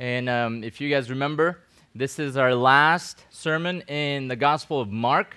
And 0.00 0.30
um, 0.30 0.64
if 0.64 0.80
you 0.80 0.88
guys 0.88 1.10
remember, 1.10 1.58
this 1.94 2.18
is 2.18 2.38
our 2.38 2.54
last 2.54 3.22
sermon 3.28 3.82
in 3.82 4.28
the 4.28 4.34
Gospel 4.34 4.80
of 4.80 4.88
Mark. 4.88 5.36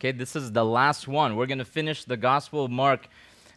Okay, 0.00 0.10
this 0.10 0.34
is 0.34 0.50
the 0.50 0.64
last 0.64 1.06
one. 1.06 1.36
We're 1.36 1.46
going 1.46 1.58
to 1.58 1.64
finish 1.64 2.02
the 2.02 2.16
Gospel 2.16 2.64
of 2.64 2.72
Mark 2.72 3.06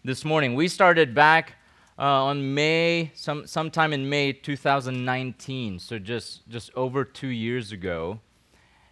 this 0.04 0.24
morning. 0.24 0.54
We 0.54 0.68
started 0.68 1.16
back 1.16 1.56
uh, 1.98 2.04
on 2.04 2.54
May, 2.54 3.14
some, 3.16 3.48
sometime 3.48 3.94
in 3.94 4.08
May 4.08 4.32
2019, 4.32 5.80
so 5.80 5.98
just, 5.98 6.48
just 6.50 6.70
over 6.76 7.04
two 7.04 7.30
years 7.30 7.72
ago. 7.72 8.20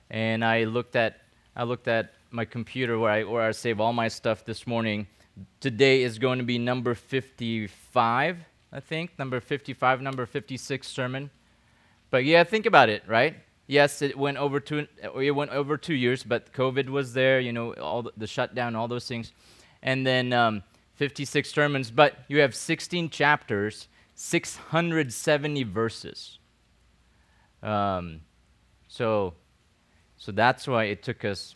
And 0.09 0.43
I 0.43 0.63
looked 0.63 0.95
at, 0.95 1.21
I 1.55 1.61
looked 1.61 1.87
at 1.87 2.15
my 2.31 2.43
computer 2.43 2.97
where 2.97 3.11
I, 3.11 3.23
where 3.23 3.43
I 3.43 3.51
save 3.51 3.79
all 3.79 3.93
my 3.93 4.07
stuff 4.07 4.45
this 4.45 4.65
morning. 4.65 5.05
Today 5.59 6.01
is 6.01 6.17
going 6.17 6.39
to 6.39 6.43
be 6.43 6.57
number 6.57 6.95
55 6.95 8.37
I 8.73 8.79
think, 8.79 9.19
number 9.19 9.39
55, 9.39 10.01
number 10.01 10.25
56 10.25 10.87
sermon. 10.87 11.29
But 12.09 12.25
yeah, 12.25 12.43
think 12.43 12.65
about 12.65 12.89
it, 12.89 13.03
right? 13.07 13.35
Yes, 13.67 14.01
it 14.01 14.17
went 14.17 14.37
over 14.37 14.59
two, 14.59 14.87
it 15.19 15.31
went 15.31 15.51
over 15.51 15.77
two 15.77 15.93
years, 15.93 16.23
but 16.23 16.51
COVID 16.53 16.89
was 16.89 17.13
there, 17.13 17.39
you 17.39 17.53
know, 17.53 17.73
all 17.75 18.01
the, 18.01 18.11
the 18.17 18.25
shutdown, 18.25 18.75
all 18.75 18.87
those 18.87 19.07
things. 19.07 19.31
And 19.83 20.05
then 20.05 20.33
um, 20.33 20.63
56 20.95 21.49
sermons, 21.51 21.91
but 21.91 22.25
you 22.27 22.39
have 22.39 22.55
16 22.55 23.11
chapters, 23.11 23.87
670 24.15 25.63
verses. 25.63 26.39
Um, 27.61 28.21
so, 28.87 29.35
so 30.17 30.31
that's 30.31 30.67
why 30.67 30.85
it 30.85 31.03
took 31.03 31.23
us, 31.23 31.55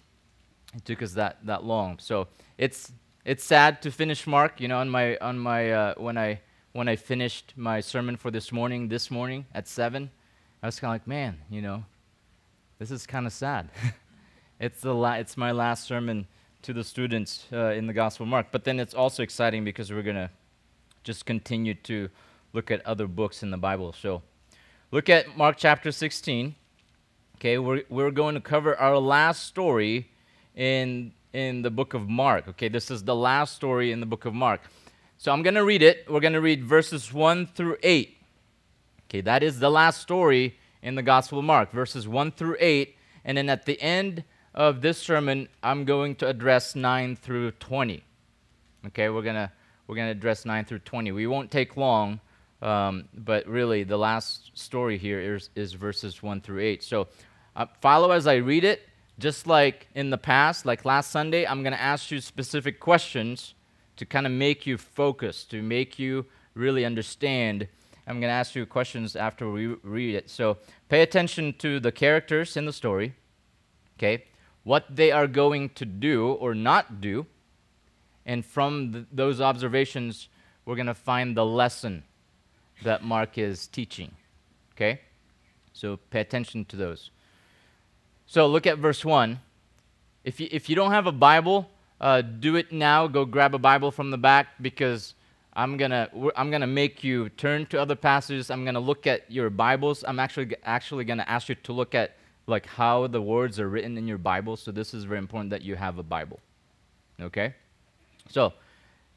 it 0.76 0.86
took 0.86 1.02
us 1.02 1.14
that, 1.14 1.44
that 1.46 1.64
long. 1.64 1.98
So 1.98 2.28
it's, 2.60 2.92
it's 3.26 3.44
sad 3.44 3.82
to 3.82 3.92
finish 3.92 4.28
Mark, 4.28 4.62
you 4.62 4.68
know, 4.68 4.78
on 4.78 4.90
my, 4.90 5.18
on 5.18 5.40
my, 5.40 5.72
uh, 5.72 5.94
when 5.98 6.18
I, 6.18 6.42
when 6.78 6.88
I 6.88 6.96
finished 6.96 7.56
my 7.56 7.82
sermon 7.82 8.18
for 8.18 8.30
this 8.30 8.52
morning, 8.52 8.88
this 8.88 9.10
morning 9.10 9.48
at 9.52 9.68
7, 9.68 10.12
I 10.62 10.66
was 10.68 10.80
kind 10.80 10.92
of 10.92 10.94
like, 10.94 11.08
man, 11.08 11.40
you 11.50 11.60
know, 11.60 11.84
this 12.78 12.92
is 12.92 13.08
kind 13.08 13.26
of 13.26 13.34
sad. 13.34 13.72
it's, 14.60 14.82
the 14.82 14.94
la- 14.94 15.14
it's 15.14 15.36
my 15.36 15.52
last 15.52 15.88
sermon 15.88 16.28
to 16.62 16.74
the 16.74 16.84
students 16.84 17.48
uh, 17.52 17.72
in 17.72 17.88
the 17.88 17.94
Gospel 17.94 18.26
of 18.26 18.30
Mark. 18.30 18.50
But 18.52 18.64
then 18.64 18.80
it's 18.80 18.94
also 18.94 19.24
exciting 19.24 19.66
because 19.66 19.92
we're 19.92 20.04
going 20.04 20.18
to 20.18 20.30
just 21.04 21.26
continue 21.26 21.74
to 21.74 22.10
look 22.54 22.70
at 22.70 22.86
other 22.86 23.08
books 23.08 23.42
in 23.42 23.50
the 23.50 23.58
Bible. 23.58 23.92
So 23.92 24.22
look 24.92 25.10
at 25.10 25.36
Mark 25.36 25.56
chapter 25.58 25.92
16. 25.92 26.54
Okay, 27.38 27.58
we're, 27.58 27.82
we're 27.90 28.12
going 28.12 28.36
to 28.36 28.42
cover 28.42 28.78
our 28.78 29.00
last 29.00 29.48
story 29.48 30.12
in, 30.56 31.12
in 31.34 31.64
the 31.64 31.72
book 31.72 31.96
of 31.96 32.08
Mark. 32.08 32.48
Okay, 32.50 32.68
this 32.68 32.92
is 32.92 33.04
the 33.04 33.16
last 33.16 33.56
story 33.56 33.92
in 33.92 34.00
the 34.00 34.06
book 34.06 34.26
of 34.26 34.36
Mark. 34.36 34.62
So 35.20 35.32
I'm 35.32 35.42
going 35.42 35.56
to 35.56 35.66
read 35.66 35.82
it. 35.82 36.06
We're 36.08 36.20
going 36.20 36.34
to 36.34 36.42
read 36.42 36.64
verses 36.64 37.12
1 37.12 37.48
through 37.48 37.78
8. 37.82 38.18
Okay, 39.10 39.22
that 39.22 39.42
is 39.42 39.60
the 39.60 39.72
last 39.72 40.00
story 40.00 40.60
in 40.84 40.94
the 40.94 41.02
Gospel 41.02 41.40
of 41.40 41.46
Mark, 41.46 41.72
verses 41.72 42.08
1 42.08 42.34
through 42.34 42.56
8. 42.60 42.96
And 43.26 43.36
then 43.36 43.50
at 43.50 43.66
the 43.66 43.82
end 43.82 44.24
of 44.54 44.82
this 44.82 45.00
sermon, 45.00 45.48
I'm 45.64 45.86
going 45.86 46.14
to 46.18 46.28
address 46.28 46.76
9 46.76 47.16
through 47.16 47.52
20. 47.52 48.04
Okay, 48.88 49.10
we're 49.10 49.24
going 49.24 49.36
to 49.36 49.52
we're 49.88 49.96
going 49.96 50.08
to 50.08 50.12
address 50.12 50.46
9 50.46 50.66
through 50.66 50.80
20. 50.80 51.12
We 51.14 51.26
won't 51.26 51.50
take 51.50 51.78
long, 51.78 52.20
um, 52.62 53.06
but 53.16 53.48
really 53.48 53.84
the 53.84 53.98
last 53.98 54.52
story 54.54 54.98
here 54.98 55.36
is, 55.36 55.50
is 55.56 55.74
verses 55.74 56.22
1 56.22 56.42
through 56.42 56.60
8. 56.60 56.84
So 56.84 57.08
uh, 57.56 57.66
follow 57.82 58.12
as 58.12 58.28
I 58.28 58.36
read 58.36 58.64
it. 58.64 58.82
Just 59.18 59.48
like 59.48 59.88
in 59.96 60.12
the 60.12 60.18
past, 60.18 60.66
like 60.66 60.86
last 60.86 61.10
Sunday, 61.10 61.48
I'm 61.48 61.64
going 61.64 61.74
to 61.74 61.82
ask 61.82 62.12
you 62.12 62.22
specific 62.22 62.80
questions 62.80 63.56
to 63.98 64.06
kind 64.06 64.26
of 64.26 64.32
make 64.32 64.66
you 64.66 64.78
focus, 64.78 65.44
to 65.46 65.62
make 65.62 66.00
you 66.00 66.26
really 66.54 66.86
understand. 66.86 67.68
I'm 68.08 68.20
going 68.20 68.30
to 68.30 68.36
ask 68.36 68.56
you 68.56 68.66
questions 68.66 69.16
after 69.16 69.50
we 69.50 69.68
read 69.84 70.16
it. 70.16 70.30
So 70.30 70.58
pay 70.90 71.02
attention 71.02 71.54
to 71.60 71.80
the 71.80 71.92
characters 71.92 72.56
in 72.56 72.66
the 72.66 72.74
story, 72.74 73.16
okay? 73.98 74.26
What 74.64 74.86
they 74.96 75.12
are 75.12 75.28
going 75.28 75.70
to 75.70 75.86
do 75.86 76.32
or 76.32 76.56
not 76.56 77.02
do. 77.02 77.26
And 78.26 78.46
from 78.46 78.94
th- 78.94 79.06
those 79.12 79.42
observations, 79.42 80.30
we're 80.66 80.76
going 80.76 80.88
to 80.88 80.94
find 80.94 81.36
the 81.36 81.46
lesson 81.46 82.04
that 82.84 83.04
Mark 83.04 83.38
is 83.38 83.68
teaching, 83.68 84.12
okay? 84.76 85.02
So 85.74 85.98
pay 85.98 86.22
attention 86.22 86.66
to 86.66 86.76
those. 86.76 87.12
So 88.26 88.48
look 88.48 88.68
at 88.68 88.78
verse 88.78 89.06
1. 89.06 89.40
If 90.24 90.40
you, 90.40 90.50
if 90.52 90.70
you 90.70 90.76
don't 90.76 90.92
have 90.92 91.08
a 91.08 91.12
Bible, 91.12 91.70
uh, 92.00 92.22
do 92.22 92.56
it 92.56 92.72
now. 92.72 93.08
Go 93.08 93.26
grab 93.26 93.56
a 93.56 93.60
Bible 93.60 93.92
from 93.92 94.12
the 94.12 94.18
back 94.18 94.48
because 94.62 95.16
I'm 95.54 95.78
gonna 95.78 96.10
I'm 96.36 96.52
gonna 96.52 96.68
make 96.68 97.04
you 97.04 97.30
turn 97.30 97.66
to 97.68 97.82
other 97.82 97.96
passages. 97.96 98.52
I'm 98.52 98.64
gonna 98.64 98.80
look 98.80 99.08
at 99.08 99.30
your 99.32 99.50
Bibles. 99.50 100.04
I'm 100.08 100.20
actually 100.20 100.56
actually 100.64 101.06
gonna 101.06 101.26
ask 101.28 101.50
you 101.50 101.56
to 101.56 101.74
look 101.74 101.96
at 101.96 102.16
like 102.46 102.66
how 102.66 103.08
the 103.08 103.22
words 103.22 103.60
are 103.60 103.68
written 103.68 103.98
in 103.98 104.08
your 104.08 104.18
Bible. 104.20 104.56
So 104.56 104.72
this 104.72 104.94
is 104.94 105.04
very 105.04 105.20
important 105.20 105.50
that 105.50 105.64
you 105.64 105.76
have 105.76 105.98
a 105.98 106.04
Bible. 106.04 106.40
Okay. 107.20 107.56
So, 108.30 108.54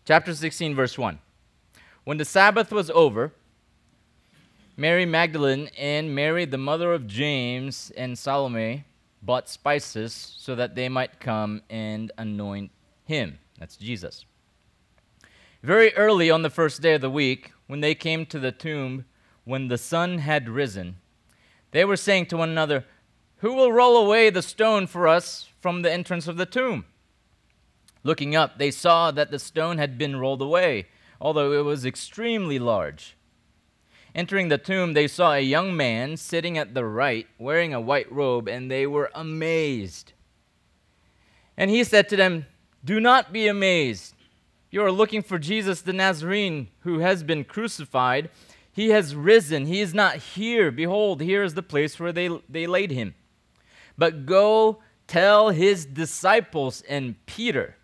chapter 0.04 0.34
16, 0.34 0.74
verse 0.74 0.96
1. 0.96 1.18
When 2.04 2.16
the 2.16 2.24
Sabbath 2.24 2.72
was 2.72 2.90
over, 2.90 3.32
Mary 4.76 5.04
Magdalene 5.04 5.68
and 5.76 6.14
Mary, 6.14 6.44
the 6.44 6.58
mother 6.58 6.92
of 6.92 7.06
James 7.06 7.92
and 7.96 8.18
Salome, 8.18 8.84
bought 9.22 9.48
spices 9.48 10.34
so 10.38 10.54
that 10.54 10.74
they 10.74 10.88
might 10.88 11.20
come 11.20 11.62
and 11.68 12.12
anoint 12.16 12.70
him. 13.04 13.38
That's 13.58 13.76
Jesus. 13.76 14.24
Very 15.62 15.94
early 15.94 16.30
on 16.30 16.42
the 16.42 16.50
first 16.50 16.80
day 16.80 16.94
of 16.94 17.02
the 17.02 17.10
week, 17.10 17.52
when 17.66 17.80
they 17.80 17.94
came 17.94 18.24
to 18.26 18.38
the 18.38 18.52
tomb, 18.52 19.04
when 19.44 19.68
the 19.68 19.78
sun 19.78 20.18
had 20.18 20.48
risen, 20.48 20.96
they 21.72 21.84
were 21.84 21.96
saying 21.96 22.26
to 22.26 22.36
one 22.36 22.48
another, 22.48 22.86
Who 23.38 23.54
will 23.54 23.72
roll 23.72 23.96
away 23.96 24.30
the 24.30 24.42
stone 24.42 24.86
for 24.86 25.06
us 25.06 25.48
from 25.60 25.82
the 25.82 25.92
entrance 25.92 26.26
of 26.26 26.36
the 26.36 26.46
tomb? 26.46 26.86
Looking 28.02 28.34
up, 28.34 28.58
they 28.58 28.70
saw 28.70 29.10
that 29.10 29.30
the 29.30 29.38
stone 29.38 29.76
had 29.78 29.98
been 29.98 30.16
rolled 30.16 30.40
away, 30.40 30.86
although 31.20 31.52
it 31.52 31.64
was 31.64 31.84
extremely 31.84 32.58
large. 32.58 33.16
Entering 34.14 34.48
the 34.48 34.58
tomb, 34.58 34.92
they 34.92 35.06
saw 35.06 35.34
a 35.34 35.40
young 35.40 35.76
man 35.76 36.16
sitting 36.16 36.58
at 36.58 36.74
the 36.74 36.84
right, 36.84 37.26
wearing 37.38 37.72
a 37.72 37.80
white 37.80 38.10
robe, 38.10 38.48
and 38.48 38.70
they 38.70 38.86
were 38.86 39.10
amazed. 39.14 40.12
And 41.56 41.70
he 41.70 41.84
said 41.84 42.08
to 42.08 42.16
them, 42.16 42.46
Do 42.84 42.98
not 43.00 43.32
be 43.32 43.46
amazed. 43.46 44.14
You 44.70 44.82
are 44.82 44.92
looking 44.92 45.22
for 45.22 45.38
Jesus 45.38 45.82
the 45.82 45.92
Nazarene, 45.92 46.68
who 46.80 47.00
has 47.00 47.22
been 47.22 47.44
crucified. 47.44 48.30
He 48.72 48.90
has 48.90 49.14
risen. 49.14 49.66
He 49.66 49.80
is 49.80 49.94
not 49.94 50.16
here. 50.16 50.70
Behold, 50.70 51.20
here 51.20 51.42
is 51.42 51.54
the 51.54 51.62
place 51.62 51.98
where 51.98 52.12
they, 52.12 52.30
they 52.48 52.66
laid 52.66 52.90
him. 52.90 53.14
But 53.98 54.26
go 54.26 54.78
tell 55.06 55.50
his 55.50 55.84
disciples 55.84 56.82
and 56.88 57.14
Peter 57.26 57.76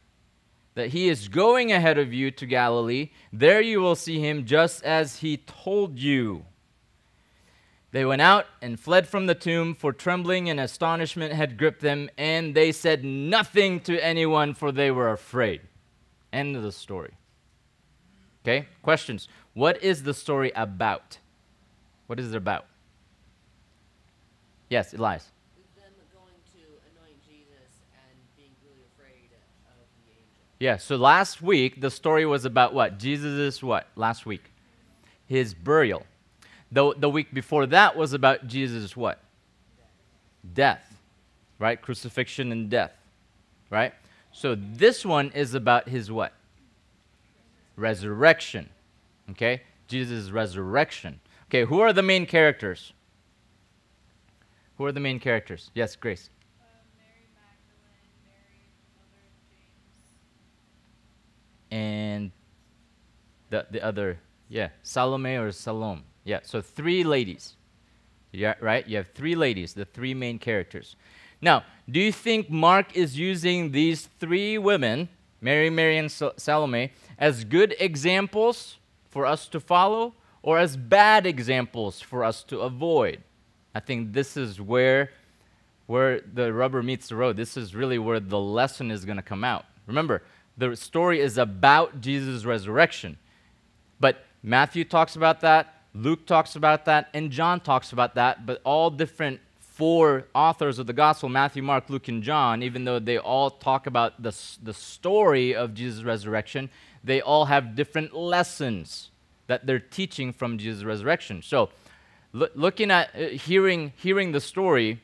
that 0.76 0.90
he 0.90 1.08
is 1.08 1.28
going 1.28 1.72
ahead 1.72 1.96
of 1.96 2.12
you 2.12 2.30
to 2.30 2.46
Galilee. 2.46 3.08
There 3.32 3.62
you 3.62 3.80
will 3.80 3.96
see 3.96 4.20
him 4.20 4.44
just 4.44 4.84
as 4.84 5.16
he 5.16 5.38
told 5.38 5.98
you. 5.98 6.44
They 7.92 8.04
went 8.04 8.20
out 8.20 8.44
and 8.60 8.78
fled 8.78 9.08
from 9.08 9.24
the 9.24 9.34
tomb, 9.34 9.74
for 9.74 9.90
trembling 9.90 10.50
and 10.50 10.60
astonishment 10.60 11.32
had 11.32 11.56
gripped 11.56 11.80
them, 11.80 12.10
and 12.18 12.54
they 12.54 12.72
said 12.72 13.04
nothing 13.04 13.80
to 13.80 13.98
anyone, 14.04 14.52
for 14.52 14.70
they 14.70 14.90
were 14.90 15.10
afraid. 15.10 15.62
End 16.30 16.54
of 16.54 16.62
the 16.62 16.72
story. 16.72 17.14
Okay, 18.44 18.68
questions. 18.82 19.28
What 19.54 19.82
is 19.82 20.02
the 20.02 20.12
story 20.12 20.52
about? 20.54 21.18
What 22.06 22.20
is 22.20 22.34
it 22.34 22.36
about? 22.36 22.66
Yes, 24.68 24.92
Elias. 24.92 25.32
Yeah, 30.58 30.78
so 30.78 30.96
last 30.96 31.42
week 31.42 31.80
the 31.80 31.90
story 31.90 32.24
was 32.24 32.44
about 32.44 32.72
what? 32.72 32.98
Jesus 32.98 33.62
what? 33.62 33.88
Last 33.96 34.24
week? 34.24 34.50
His 35.26 35.54
burial. 35.54 36.04
The, 36.72 36.94
the 36.96 37.10
week 37.10 37.32
before 37.32 37.66
that 37.66 37.96
was 37.96 38.12
about 38.12 38.46
Jesus' 38.46 38.96
what? 38.96 39.20
Death. 40.54 40.94
Right? 41.58 41.80
Crucifixion 41.80 42.52
and 42.52 42.70
death. 42.70 42.92
Right? 43.70 43.92
So 44.32 44.54
this 44.54 45.04
one 45.04 45.30
is 45.30 45.54
about 45.54 45.88
his 45.88 46.10
what? 46.10 46.32
Resurrection. 47.76 48.68
Okay? 49.30 49.62
Jesus' 49.88 50.30
resurrection. 50.30 51.20
Okay, 51.48 51.64
who 51.64 51.80
are 51.80 51.92
the 51.92 52.02
main 52.02 52.26
characters? 52.26 52.92
Who 54.78 54.84
are 54.84 54.92
the 54.92 55.00
main 55.00 55.20
characters? 55.20 55.70
Yes, 55.74 55.96
Grace. 55.96 56.28
And 61.70 62.30
the, 63.50 63.66
the 63.70 63.82
other, 63.82 64.18
yeah, 64.48 64.70
Salome 64.82 65.36
or 65.36 65.52
Salome. 65.52 66.04
Yeah, 66.24 66.40
so 66.42 66.60
three 66.60 67.04
ladies. 67.04 67.54
Yeah, 68.32 68.54
right? 68.60 68.86
You 68.86 68.98
have 68.98 69.08
three 69.08 69.34
ladies, 69.34 69.74
the 69.74 69.84
three 69.84 70.14
main 70.14 70.38
characters. 70.38 70.96
Now, 71.40 71.64
do 71.88 72.00
you 72.00 72.12
think 72.12 72.50
Mark 72.50 72.96
is 72.96 73.18
using 73.18 73.72
these 73.72 74.08
three 74.18 74.58
women, 74.58 75.08
Mary, 75.40 75.70
Mary, 75.70 75.98
and 75.98 76.10
Salome, 76.10 76.92
as 77.18 77.44
good 77.44 77.74
examples 77.78 78.76
for 79.08 79.26
us 79.26 79.48
to 79.48 79.60
follow? 79.60 80.14
or 80.46 80.58
as 80.58 80.76
bad 80.76 81.26
examples 81.26 82.00
for 82.00 82.22
us 82.22 82.44
to 82.44 82.60
avoid. 82.60 83.20
I 83.74 83.80
think 83.80 84.12
this 84.12 84.36
is 84.36 84.60
where 84.60 85.10
where 85.86 86.20
the 86.20 86.52
rubber 86.52 86.82
meets 86.82 87.08
the 87.08 87.16
road. 87.16 87.36
This 87.36 87.56
is 87.56 87.74
really 87.74 87.98
where 87.98 88.18
the 88.18 88.38
lesson 88.38 88.90
is 88.90 89.04
going 89.04 89.16
to 89.16 89.22
come 89.22 89.44
out. 89.44 89.66
Remember, 89.86 90.22
the 90.56 90.76
story 90.76 91.20
is 91.20 91.38
about 91.38 92.00
Jesus' 92.00 92.44
resurrection. 92.44 93.18
But 94.00 94.24
Matthew 94.42 94.84
talks 94.84 95.16
about 95.16 95.40
that, 95.40 95.82
Luke 95.94 96.26
talks 96.26 96.56
about 96.56 96.84
that, 96.84 97.08
and 97.14 97.30
John 97.30 97.60
talks 97.60 97.92
about 97.92 98.14
that, 98.16 98.44
but 98.44 98.60
all 98.64 98.90
different 98.90 99.40
four 99.58 100.24
authors 100.34 100.78
of 100.78 100.86
the 100.86 100.92
gospel 100.92 101.28
Matthew, 101.28 101.62
Mark, 101.62 101.90
Luke, 101.90 102.08
and 102.08 102.22
John, 102.22 102.62
even 102.62 102.84
though 102.84 102.98
they 102.98 103.18
all 103.18 103.50
talk 103.50 103.86
about 103.86 104.22
the, 104.22 104.34
the 104.62 104.72
story 104.72 105.54
of 105.54 105.74
Jesus' 105.74 106.02
resurrection, 106.02 106.70
they 107.04 107.20
all 107.20 107.44
have 107.46 107.74
different 107.74 108.14
lessons 108.14 109.10
that 109.46 109.66
they're 109.66 109.78
teaching 109.78 110.32
from 110.32 110.58
Jesus' 110.58 110.82
resurrection. 110.84 111.42
So, 111.42 111.70
lo- 112.32 112.48
looking 112.54 112.90
at 112.90 113.10
uh, 113.14 113.28
hearing 113.28 113.92
hearing 113.96 114.32
the 114.32 114.40
story 114.40 115.02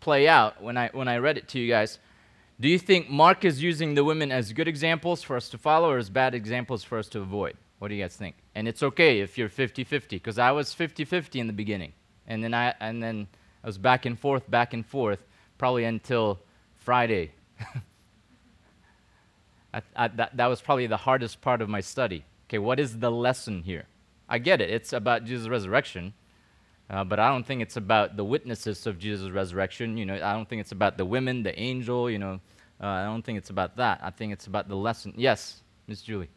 play 0.00 0.26
out 0.28 0.62
when 0.62 0.76
I 0.76 0.88
when 0.92 1.08
I 1.08 1.18
read 1.18 1.36
it 1.36 1.48
to 1.48 1.58
you 1.58 1.68
guys, 1.68 1.98
do 2.58 2.68
you 2.68 2.78
think 2.78 3.10
Mark 3.10 3.44
is 3.44 3.62
using 3.62 3.94
the 3.94 4.04
women 4.04 4.32
as 4.32 4.52
good 4.52 4.68
examples 4.68 5.22
for 5.22 5.36
us 5.36 5.48
to 5.50 5.58
follow 5.58 5.90
or 5.90 5.98
as 5.98 6.08
bad 6.08 6.34
examples 6.34 6.82
for 6.82 6.98
us 6.98 7.08
to 7.08 7.20
avoid? 7.20 7.56
What 7.78 7.88
do 7.88 7.94
you 7.94 8.02
guys 8.02 8.16
think? 8.16 8.36
And 8.54 8.66
it's 8.66 8.82
okay 8.82 9.20
if 9.20 9.36
you're 9.36 9.50
50-50 9.50 10.08
because 10.10 10.38
I 10.38 10.52
was 10.52 10.74
50-50 10.74 11.40
in 11.40 11.46
the 11.46 11.52
beginning. 11.52 11.92
And 12.26 12.42
then 12.42 12.54
I 12.54 12.74
and 12.80 13.02
then 13.02 13.28
I 13.62 13.66
was 13.66 13.78
back 13.78 14.06
and 14.06 14.18
forth, 14.18 14.50
back 14.50 14.72
and 14.72 14.84
forth, 14.86 15.20
probably 15.58 15.84
until 15.84 16.40
Friday. 16.76 17.32
I, 19.74 19.82
I, 19.94 20.08
that, 20.08 20.36
that 20.36 20.46
was 20.46 20.62
probably 20.62 20.86
the 20.86 20.96
hardest 20.96 21.42
part 21.42 21.60
of 21.60 21.68
my 21.68 21.80
study. 21.80 22.24
Okay, 22.48 22.58
what 22.58 22.80
is 22.80 22.98
the 22.98 23.10
lesson 23.10 23.62
here? 23.62 23.84
I 24.28 24.38
get 24.38 24.60
it, 24.60 24.70
it's 24.70 24.92
about 24.92 25.24
Jesus' 25.24 25.48
resurrection, 25.48 26.14
uh, 26.88 27.04
but 27.04 27.18
I 27.18 27.28
don't 27.30 27.44
think 27.44 27.62
it's 27.62 27.76
about 27.76 28.16
the 28.16 28.24
witnesses 28.24 28.86
of 28.86 28.98
Jesus' 28.98 29.30
resurrection. 29.30 29.96
You 29.96 30.06
know, 30.06 30.14
I 30.14 30.32
don't 30.32 30.48
think 30.48 30.60
it's 30.60 30.72
about 30.72 30.96
the 30.96 31.04
women, 31.04 31.42
the 31.42 31.58
angel, 31.58 32.10
you 32.10 32.18
know, 32.18 32.40
uh, 32.80 32.86
I 32.86 33.04
don't 33.04 33.22
think 33.22 33.38
it's 33.38 33.50
about 33.50 33.76
that. 33.76 34.00
I 34.02 34.10
think 34.10 34.32
it's 34.32 34.46
about 34.46 34.68
the 34.68 34.76
lesson. 34.76 35.14
Yes, 35.16 35.62
Miss 35.86 36.02
Julie. 36.02 36.28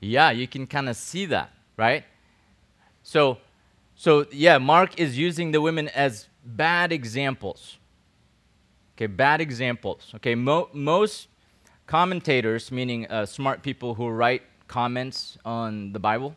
Yeah, 0.00 0.30
you 0.30 0.48
can 0.48 0.66
kind 0.66 0.88
of 0.88 0.96
see 0.96 1.26
that, 1.26 1.50
right? 1.76 2.04
So, 3.04 3.38
so 3.94 4.26
yeah, 4.32 4.58
Mark 4.58 4.98
is 4.98 5.16
using 5.16 5.52
the 5.52 5.60
women 5.60 5.88
as 5.90 6.28
bad 6.44 6.90
examples. 6.90 7.76
Okay, 8.96 9.06
bad 9.06 9.40
examples. 9.40 10.10
Okay, 10.16 10.34
mo- 10.34 10.68
most 10.72 11.28
commentators, 11.86 12.72
meaning 12.72 13.06
uh, 13.06 13.26
smart 13.26 13.62
people 13.62 13.94
who 13.94 14.08
write 14.08 14.42
comments 14.66 15.38
on 15.44 15.92
the 15.92 16.00
Bible, 16.00 16.36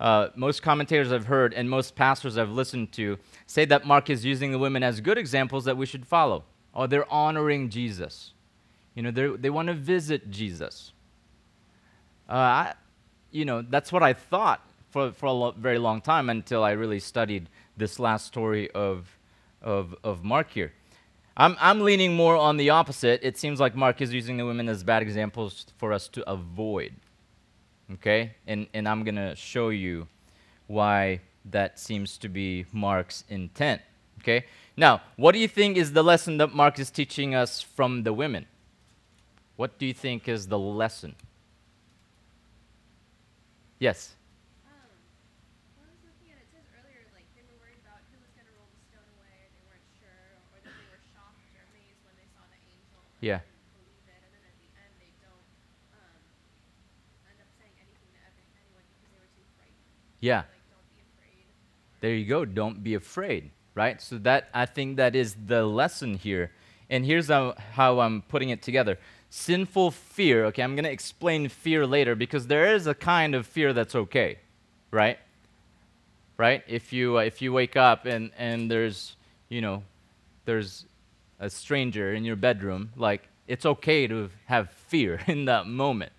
uh, 0.00 0.28
most 0.36 0.62
commentators 0.62 1.12
I've 1.12 1.26
heard 1.26 1.52
and 1.54 1.68
most 1.68 1.96
pastors 1.96 2.38
I've 2.38 2.50
listened 2.50 2.92
to 2.92 3.18
say 3.46 3.64
that 3.64 3.86
Mark 3.86 4.10
is 4.10 4.24
using 4.24 4.52
the 4.52 4.58
women 4.58 4.82
as 4.82 5.00
good 5.00 5.18
examples 5.18 5.64
that 5.64 5.76
we 5.76 5.86
should 5.86 6.06
follow. 6.06 6.44
Or 6.72 6.86
they're 6.86 7.10
honoring 7.12 7.70
Jesus. 7.70 8.32
You 8.94 9.02
know, 9.02 9.36
they 9.36 9.50
want 9.50 9.68
to 9.68 9.74
visit 9.74 10.30
Jesus. 10.30 10.92
Uh, 12.28 12.32
I, 12.32 12.74
you 13.30 13.44
know, 13.44 13.62
that's 13.62 13.92
what 13.92 14.02
I 14.02 14.12
thought 14.12 14.64
for, 14.90 15.12
for 15.12 15.26
a 15.26 15.32
lo- 15.32 15.54
very 15.56 15.78
long 15.78 16.00
time 16.00 16.30
until 16.30 16.62
I 16.62 16.72
really 16.72 17.00
studied 17.00 17.48
this 17.76 17.98
last 17.98 18.26
story 18.26 18.70
of, 18.72 19.18
of, 19.62 19.94
of 20.04 20.24
Mark 20.24 20.50
here. 20.50 20.72
I'm, 21.36 21.56
I'm 21.60 21.80
leaning 21.80 22.14
more 22.14 22.36
on 22.36 22.56
the 22.56 22.70
opposite. 22.70 23.20
It 23.22 23.38
seems 23.38 23.60
like 23.60 23.74
Mark 23.74 24.00
is 24.00 24.12
using 24.12 24.36
the 24.36 24.44
women 24.44 24.68
as 24.68 24.82
bad 24.82 25.02
examples 25.02 25.66
for 25.76 25.92
us 25.92 26.08
to 26.08 26.28
avoid. 26.28 26.94
Okay? 27.94 28.32
And, 28.46 28.66
and 28.74 28.88
I'm 28.88 29.04
going 29.04 29.16
to 29.16 29.34
show 29.34 29.70
you 29.70 30.06
why 30.66 31.20
that 31.46 31.78
seems 31.78 32.18
to 32.18 32.28
be 32.28 32.66
Mark's 32.72 33.24
intent. 33.28 33.82
Okay? 34.20 34.44
Now, 34.76 35.02
what 35.16 35.32
do 35.32 35.38
you 35.38 35.48
think 35.48 35.76
is 35.76 35.92
the 35.92 36.04
lesson 36.04 36.38
that 36.38 36.54
Mark 36.54 36.78
is 36.78 36.90
teaching 36.90 37.34
us 37.34 37.62
from 37.62 38.02
the 38.02 38.12
women? 38.12 38.46
What 39.56 39.78
do 39.78 39.86
you 39.86 39.94
think 39.94 40.28
is 40.28 40.48
the 40.48 40.58
lesson? 40.58 41.16
Yes. 43.78 44.14
Yeah. 53.20 53.40
Yeah. 60.20 60.42
There 62.00 62.14
you 62.14 62.26
go. 62.26 62.44
Don't 62.44 62.82
be 62.82 62.94
afraid, 62.94 63.50
right? 63.74 64.00
So 64.00 64.18
that 64.18 64.48
I 64.54 64.66
think 64.66 64.96
that 64.96 65.16
is 65.16 65.36
the 65.46 65.64
lesson 65.64 66.14
here. 66.14 66.52
And 66.90 67.04
here's 67.04 67.28
how, 67.28 67.54
how 67.72 68.00
I'm 68.00 68.22
putting 68.22 68.50
it 68.50 68.62
together. 68.62 68.98
Sinful 69.30 69.90
fear, 69.90 70.46
okay, 70.46 70.62
I'm 70.62 70.74
going 70.74 70.84
to 70.84 70.90
explain 70.90 71.48
fear 71.48 71.86
later 71.86 72.14
because 72.14 72.46
there 72.46 72.74
is 72.74 72.86
a 72.86 72.94
kind 72.94 73.34
of 73.34 73.46
fear 73.46 73.72
that's 73.74 73.94
okay, 73.94 74.38
right? 74.90 75.18
Right? 76.38 76.62
If 76.66 76.92
you 76.92 77.18
uh, 77.18 77.22
if 77.22 77.42
you 77.42 77.52
wake 77.52 77.76
up 77.76 78.06
and 78.06 78.30
and 78.38 78.70
there's, 78.70 79.16
you 79.48 79.60
know, 79.60 79.82
there's 80.46 80.86
a 81.40 81.50
stranger 81.50 82.14
in 82.14 82.24
your 82.24 82.36
bedroom, 82.36 82.90
like 82.96 83.28
it's 83.46 83.66
okay 83.66 84.06
to 84.06 84.30
have 84.46 84.70
fear 84.70 85.20
in 85.26 85.46
that 85.46 85.66
moment, 85.66 86.12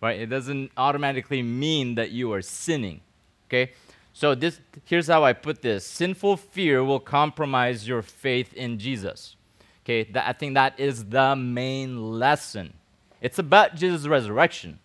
right? 0.00 0.20
It 0.20 0.26
doesn't 0.26 0.70
automatically 0.76 1.42
mean 1.42 1.96
that 1.96 2.10
you 2.10 2.32
are 2.34 2.42
sinning, 2.42 3.00
okay? 3.46 3.72
So 4.12 4.34
this 4.34 4.60
here's 4.84 5.08
how 5.08 5.24
I 5.24 5.32
put 5.32 5.62
this. 5.62 5.84
Sinful 5.84 6.36
fear 6.36 6.84
will 6.84 7.00
compromise 7.00 7.86
your 7.88 8.02
faith 8.02 8.52
in 8.54 8.78
Jesus. 8.78 9.36
Okay, 9.84 10.04
that, 10.12 10.26
I 10.26 10.32
think 10.32 10.54
that 10.54 10.78
is 10.78 11.06
the 11.06 11.36
main 11.36 12.18
lesson. 12.18 12.74
It's 13.20 13.38
about 13.38 13.74
Jesus' 13.74 14.06
resurrection. 14.06 14.78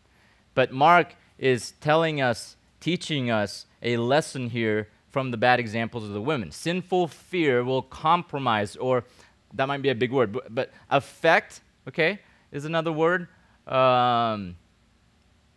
But 0.56 0.74
Mark 0.74 1.16
is 1.38 1.72
telling 1.80 2.22
us, 2.22 2.58
teaching 2.80 3.30
us 3.30 3.66
a 3.82 3.98
lesson 3.98 4.50
here 4.50 4.90
from 5.10 5.32
the 5.32 5.38
bad 5.38 5.60
examples 5.60 6.04
of 6.04 6.12
the 6.12 6.22
women. 6.22 6.52
Sinful 6.52 7.08
fear 7.08 7.64
will 7.64 7.82
compromise 7.82 8.76
or 8.76 9.06
that 9.54 9.68
might 9.68 9.82
be 9.82 9.90
a 9.90 9.96
big 9.96 10.12
word, 10.12 10.32
but, 10.32 10.54
but 10.54 10.72
affect, 10.90 11.62
okay, 11.88 12.20
is 12.52 12.66
another 12.66 12.92
word. 12.92 13.28
Um, 13.68 14.56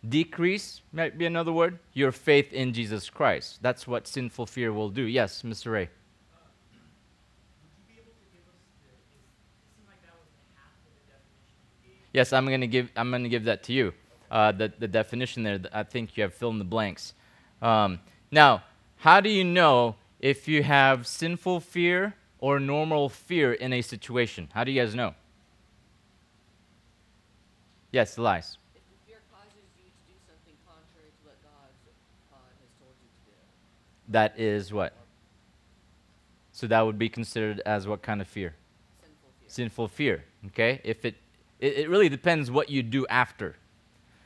decrease 0.09 0.83
might 0.93 1.17
be 1.19 1.27
another 1.27 1.53
word. 1.53 1.79
Your 1.93 2.13
faith 2.13 2.53
in 2.53 2.73
Jesus 2.73 3.11
Christ. 3.11 3.59
That's 3.63 3.87
what 3.87 4.07
sinful 4.07 4.47
fear 4.47 4.73
will 4.73 4.91
do. 4.91 5.03
Yes, 5.03 5.43
Mr. 5.43 5.73
Ray. 5.73 5.89
Yes, 12.13 12.33
I'm 12.33 12.47
gonna 12.47 12.67
give. 12.67 12.91
I'm 12.95 13.11
gonna 13.11 13.29
give 13.29 13.45
that 13.45 13.63
to 13.65 13.73
you. 13.73 13.95
Uh, 14.31 14.53
the 14.53 14.73
the 14.79 14.89
definition 14.89 15.43
there. 15.43 15.61
I 15.73 15.83
think 15.83 16.17
you 16.17 16.23
have 16.25 16.35
filled 16.35 16.55
in 16.55 16.59
the 16.59 16.65
blanks. 16.65 17.15
Um, 17.63 18.01
now, 18.31 18.65
how 18.97 19.21
do 19.21 19.31
you 19.31 19.45
know 19.45 19.97
if 20.21 20.47
you 20.47 20.63
have 20.63 21.07
sinful 21.07 21.61
fear 21.61 22.15
or 22.39 22.61
normal 22.61 23.09
fear 23.09 23.53
in 23.53 23.73
a 23.73 23.81
situation? 23.83 24.49
How 24.53 24.65
do 24.65 24.73
you 24.73 24.81
guys 24.81 24.95
know? 24.95 25.15
Yes, 27.93 28.17
Elias. 28.17 28.59
If 28.75 28.83
the 28.89 28.97
fear 29.07 29.21
causes 29.31 29.69
you 29.77 29.85
to 29.85 30.01
do 30.09 30.17
something 30.27 30.57
contrary 30.65 31.13
to 31.13 31.23
what 31.29 31.37
God 31.45 31.71
uh, 32.33 32.37
has 32.61 32.71
told 32.81 32.97
you 33.01 33.09
to 33.09 33.21
do. 33.31 33.37
That 34.13 34.39
is 34.39 34.73
what? 34.73 34.95
So 36.53 36.67
that 36.67 36.81
would 36.83 36.99
be 36.99 37.09
considered 37.09 37.61
as 37.67 37.87
what 37.87 38.03
kind 38.03 38.21
of 38.21 38.29
fear? 38.29 38.55
Sinful 39.01 39.31
fear. 39.39 39.49
Sinful 39.49 39.89
fear. 39.89 40.25
Okay? 40.47 40.81
If 40.85 41.05
it, 41.05 41.17
it, 41.59 41.79
it 41.79 41.91
really 41.91 42.09
depends 42.09 42.51
what 42.51 42.71
you 42.71 42.83
do 42.83 43.07
after. 43.09 43.57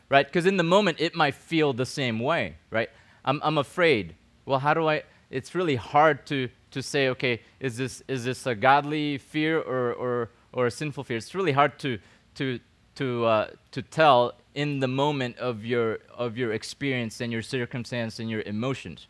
Right? 0.08 0.26
Because 0.26 0.46
in 0.46 0.56
the 0.56 0.64
moment 0.64 1.00
it 1.00 1.14
might 1.14 1.34
feel 1.34 1.72
the 1.72 1.86
same 1.86 2.20
way, 2.20 2.56
right? 2.70 2.90
I'm, 3.24 3.40
I'm 3.42 3.58
afraid. 3.58 4.14
Well, 4.44 4.60
how 4.60 4.74
do 4.74 4.88
I 4.88 5.02
it's 5.28 5.56
really 5.56 5.74
hard 5.74 6.24
to 6.26 6.48
to 6.76 6.82
say, 6.82 7.08
okay, 7.08 7.40
is 7.58 7.78
this, 7.78 8.02
is 8.06 8.26
this 8.26 8.44
a 8.46 8.54
godly 8.54 9.16
fear 9.16 9.58
or, 9.58 9.94
or, 9.94 10.30
or 10.52 10.66
a 10.66 10.70
sinful 10.70 11.04
fear? 11.04 11.16
It's 11.16 11.34
really 11.34 11.52
hard 11.52 11.78
to, 11.78 11.98
to, 12.34 12.60
to, 12.96 13.24
uh, 13.24 13.50
to 13.72 13.80
tell 13.80 14.34
in 14.54 14.80
the 14.80 14.88
moment 14.88 15.38
of 15.38 15.64
your, 15.64 16.00
of 16.14 16.36
your 16.36 16.52
experience 16.52 17.22
and 17.22 17.32
your 17.32 17.40
circumstance 17.40 18.18
and 18.18 18.28
your 18.28 18.42
emotions. 18.42 19.06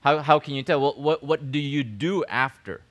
How, 0.00 0.18
how 0.18 0.38
can 0.38 0.54
you 0.54 0.62
tell? 0.62 0.80
Well, 0.80 0.94
what, 0.96 1.22
what 1.22 1.50
do 1.50 1.58
you 1.58 1.82
do 1.82 2.24
after? 2.26 2.82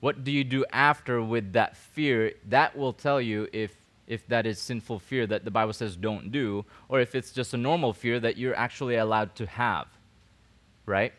What 0.00 0.24
do 0.24 0.30
you 0.30 0.44
do 0.44 0.64
after 0.72 1.22
with 1.22 1.52
that 1.52 1.76
fear? 1.76 2.32
That 2.48 2.76
will 2.76 2.92
tell 2.92 3.20
you 3.20 3.48
if, 3.52 3.74
if 4.06 4.26
that 4.28 4.46
is 4.46 4.58
sinful 4.58 4.98
fear 4.98 5.26
that 5.26 5.44
the 5.44 5.50
Bible 5.50 5.72
says 5.72 5.96
don't 5.96 6.30
do, 6.30 6.64
or 6.88 7.00
if 7.00 7.14
it's 7.14 7.30
just 7.30 7.54
a 7.54 7.56
normal 7.56 7.92
fear 7.92 8.20
that 8.20 8.36
you're 8.36 8.54
actually 8.54 8.96
allowed 8.96 9.34
to 9.36 9.46
have. 9.46 9.86
Right? 10.84 11.12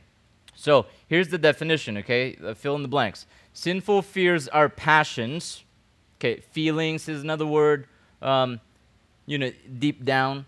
So 0.55 0.85
here's 1.07 1.29
the 1.29 1.37
definition, 1.37 1.97
okay? 1.97 2.37
Uh, 2.43 2.53
fill 2.53 2.75
in 2.75 2.81
the 2.81 2.87
blanks. 2.87 3.25
Sinful 3.53 4.03
fears 4.03 4.47
are 4.47 4.69
passions. 4.69 5.63
Okay, 6.19 6.41
feelings 6.51 7.09
is 7.09 7.23
another 7.23 7.45
word. 7.45 7.87
Um, 8.21 8.59
you 9.25 9.37
know, 9.37 9.51
deep 9.79 10.05
down, 10.05 10.45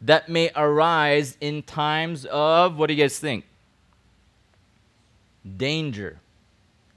that 0.00 0.28
may 0.28 0.50
arise 0.54 1.36
in 1.40 1.62
times 1.62 2.26
of, 2.26 2.76
what 2.76 2.88
do 2.88 2.94
you 2.94 3.02
guys 3.02 3.18
think? 3.18 3.44
Danger, 5.56 6.20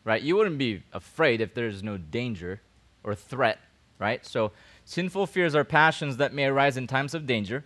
right? 0.04 0.22
You 0.22 0.36
wouldn't 0.36 0.58
be 0.58 0.84
afraid 0.94 1.42
if 1.42 1.54
there's 1.54 1.82
no 1.82 1.98
danger 1.98 2.62
or 3.04 3.16
threat, 3.16 3.60
right? 4.00 4.26
So, 4.26 4.52
sinful 4.84 5.28
fears 5.28 5.56
are 5.56 5.64
passions 5.64 6.18
that 6.18 6.34
may 6.34 6.46
arise 6.46 6.78
in 6.78 6.88
times 6.88 7.14
of 7.14 7.26
danger 7.26 7.64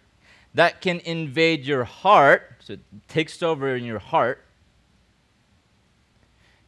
that 0.53 0.81
can 0.81 0.99
invade 1.01 1.65
your 1.65 1.83
heart, 1.83 2.55
so 2.59 2.73
it 2.73 2.79
takes 3.07 3.41
over 3.43 3.75
in 3.75 3.83
your 3.85 3.99
heart, 3.99 4.43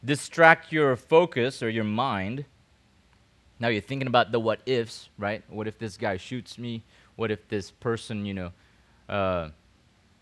distract 0.04 0.72
your 0.72 0.96
focus 0.96 1.62
or 1.62 1.68
your 1.68 1.84
mind. 1.84 2.44
Now 3.58 3.68
you're 3.68 3.80
thinking 3.80 4.08
about 4.08 4.32
the 4.32 4.40
what 4.40 4.60
ifs, 4.66 5.08
right? 5.18 5.42
What 5.48 5.66
if 5.66 5.78
this 5.78 5.96
guy 5.96 6.16
shoots 6.16 6.58
me? 6.58 6.82
What 7.16 7.30
if 7.30 7.46
this 7.48 7.70
person, 7.70 8.24
you 8.24 8.34
know, 8.34 8.52
uh, 9.08 9.50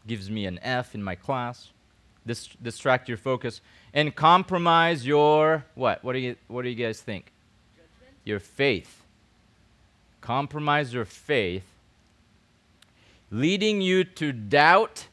gives 0.07 0.31
me 0.31 0.47
an 0.47 0.59
F 0.63 0.95
in 0.95 1.03
my 1.03 1.15
class? 1.15 1.71
Dis- 2.27 2.49
distract 2.63 3.09
your 3.09 3.19
focus 3.19 3.61
and 3.95 4.15
compromise 4.15 5.07
your 5.07 5.65
what? 5.75 6.05
What 6.05 6.13
do 6.13 6.19
you 6.19 6.37
What 6.49 6.63
do 6.63 6.69
you 6.69 6.75
guys 6.75 7.01
think? 7.01 7.33
Judgment? 7.75 8.17
Your 8.25 8.41
faith. 8.41 9.03
Compromise 10.21 10.93
your 10.93 11.07
faith, 11.07 11.65
leading 13.31 13.81
you 13.81 14.05
to 14.05 14.33
doubt 14.33 15.07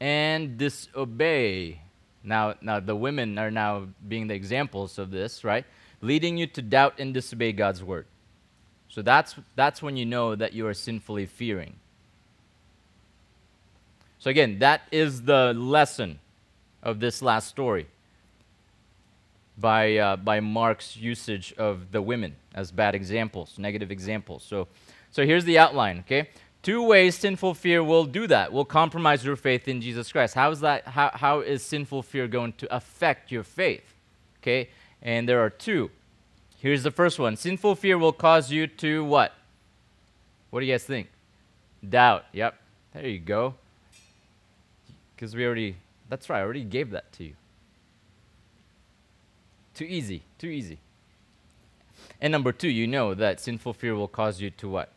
and 0.00 0.56
disobey. 0.56 1.82
Now, 2.24 2.54
now 2.60 2.80
the 2.80 2.96
women 2.96 3.38
are 3.38 3.50
now 3.50 3.88
being 4.06 4.26
the 4.26 4.34
examples 4.34 4.98
of 4.98 5.10
this, 5.10 5.44
right? 5.44 5.66
Leading 6.00 6.38
you 6.38 6.46
to 6.46 6.62
doubt 6.62 6.94
and 6.98 7.12
disobey 7.12 7.52
God's 7.52 7.84
word. 7.84 8.06
So 8.88 9.02
that's 9.02 9.36
that's 9.54 9.82
when 9.82 9.96
you 9.96 10.06
know 10.06 10.34
that 10.34 10.52
you 10.52 10.66
are 10.66 10.74
sinfully 10.74 11.26
fearing. 11.26 11.76
So 14.20 14.30
again, 14.30 14.58
that 14.58 14.82
is 14.92 15.22
the 15.22 15.54
lesson 15.54 16.20
of 16.82 17.00
this 17.00 17.22
last 17.22 17.48
story 17.48 17.86
by 19.58 19.96
uh, 19.96 20.16
by 20.16 20.40
Mark's 20.40 20.96
usage 20.96 21.52
of 21.58 21.90
the 21.90 22.00
women 22.00 22.36
as 22.54 22.70
bad 22.70 22.94
examples, 22.94 23.58
negative 23.58 23.90
examples. 23.90 24.44
So 24.44 24.68
so 25.10 25.24
here's 25.24 25.44
the 25.44 25.58
outline, 25.58 26.00
okay? 26.00 26.28
Two 26.62 26.82
ways 26.82 27.14
sinful 27.14 27.54
fear 27.54 27.82
will 27.82 28.04
do 28.04 28.26
that. 28.26 28.52
Will 28.52 28.66
compromise 28.66 29.24
your 29.24 29.36
faith 29.36 29.66
in 29.66 29.80
Jesus 29.80 30.12
Christ. 30.12 30.34
How 30.34 30.50
is 30.50 30.60
that 30.60 30.86
how, 30.86 31.10
how 31.14 31.40
is 31.40 31.62
sinful 31.62 32.02
fear 32.02 32.28
going 32.28 32.52
to 32.58 32.74
affect 32.74 33.32
your 33.32 33.42
faith? 33.42 33.94
Okay? 34.42 34.68
And 35.00 35.26
there 35.26 35.42
are 35.42 35.50
two. 35.50 35.90
Here's 36.58 36.82
the 36.82 36.90
first 36.90 37.18
one. 37.18 37.36
Sinful 37.36 37.76
fear 37.76 37.96
will 37.96 38.12
cause 38.12 38.52
you 38.52 38.66
to 38.66 39.02
what? 39.02 39.32
What 40.50 40.60
do 40.60 40.66
you 40.66 40.72
guys 40.74 40.84
think? 40.84 41.08
Doubt. 41.88 42.26
Yep. 42.32 42.54
There 42.92 43.08
you 43.08 43.18
go. 43.18 43.54
Because 45.20 45.36
we 45.36 45.44
already, 45.44 45.76
that's 46.08 46.30
right, 46.30 46.38
I 46.38 46.42
already 46.42 46.64
gave 46.64 46.92
that 46.92 47.12
to 47.12 47.24
you. 47.24 47.34
Too 49.74 49.84
easy. 49.84 50.22
Too 50.38 50.46
easy. 50.46 50.78
And 52.22 52.32
number 52.32 52.52
two, 52.52 52.70
you 52.70 52.86
know 52.86 53.12
that 53.12 53.38
sinful 53.38 53.74
fear 53.74 53.94
will 53.94 54.08
cause 54.08 54.40
you 54.40 54.48
to 54.52 54.66
what? 54.66 54.90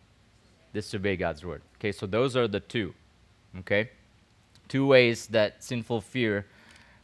Disobey 0.74 1.18
God's 1.18 1.44
word. 1.44 1.62
Okay, 1.75 1.92
so 1.92 2.06
those 2.06 2.38
are 2.38 2.48
the 2.48 2.62
two. 2.62 2.94
Okay? 3.60 3.89
Two 4.70 4.88
ways 4.88 5.27
that 5.27 5.62
sinful 5.62 6.00
fear 6.00 6.46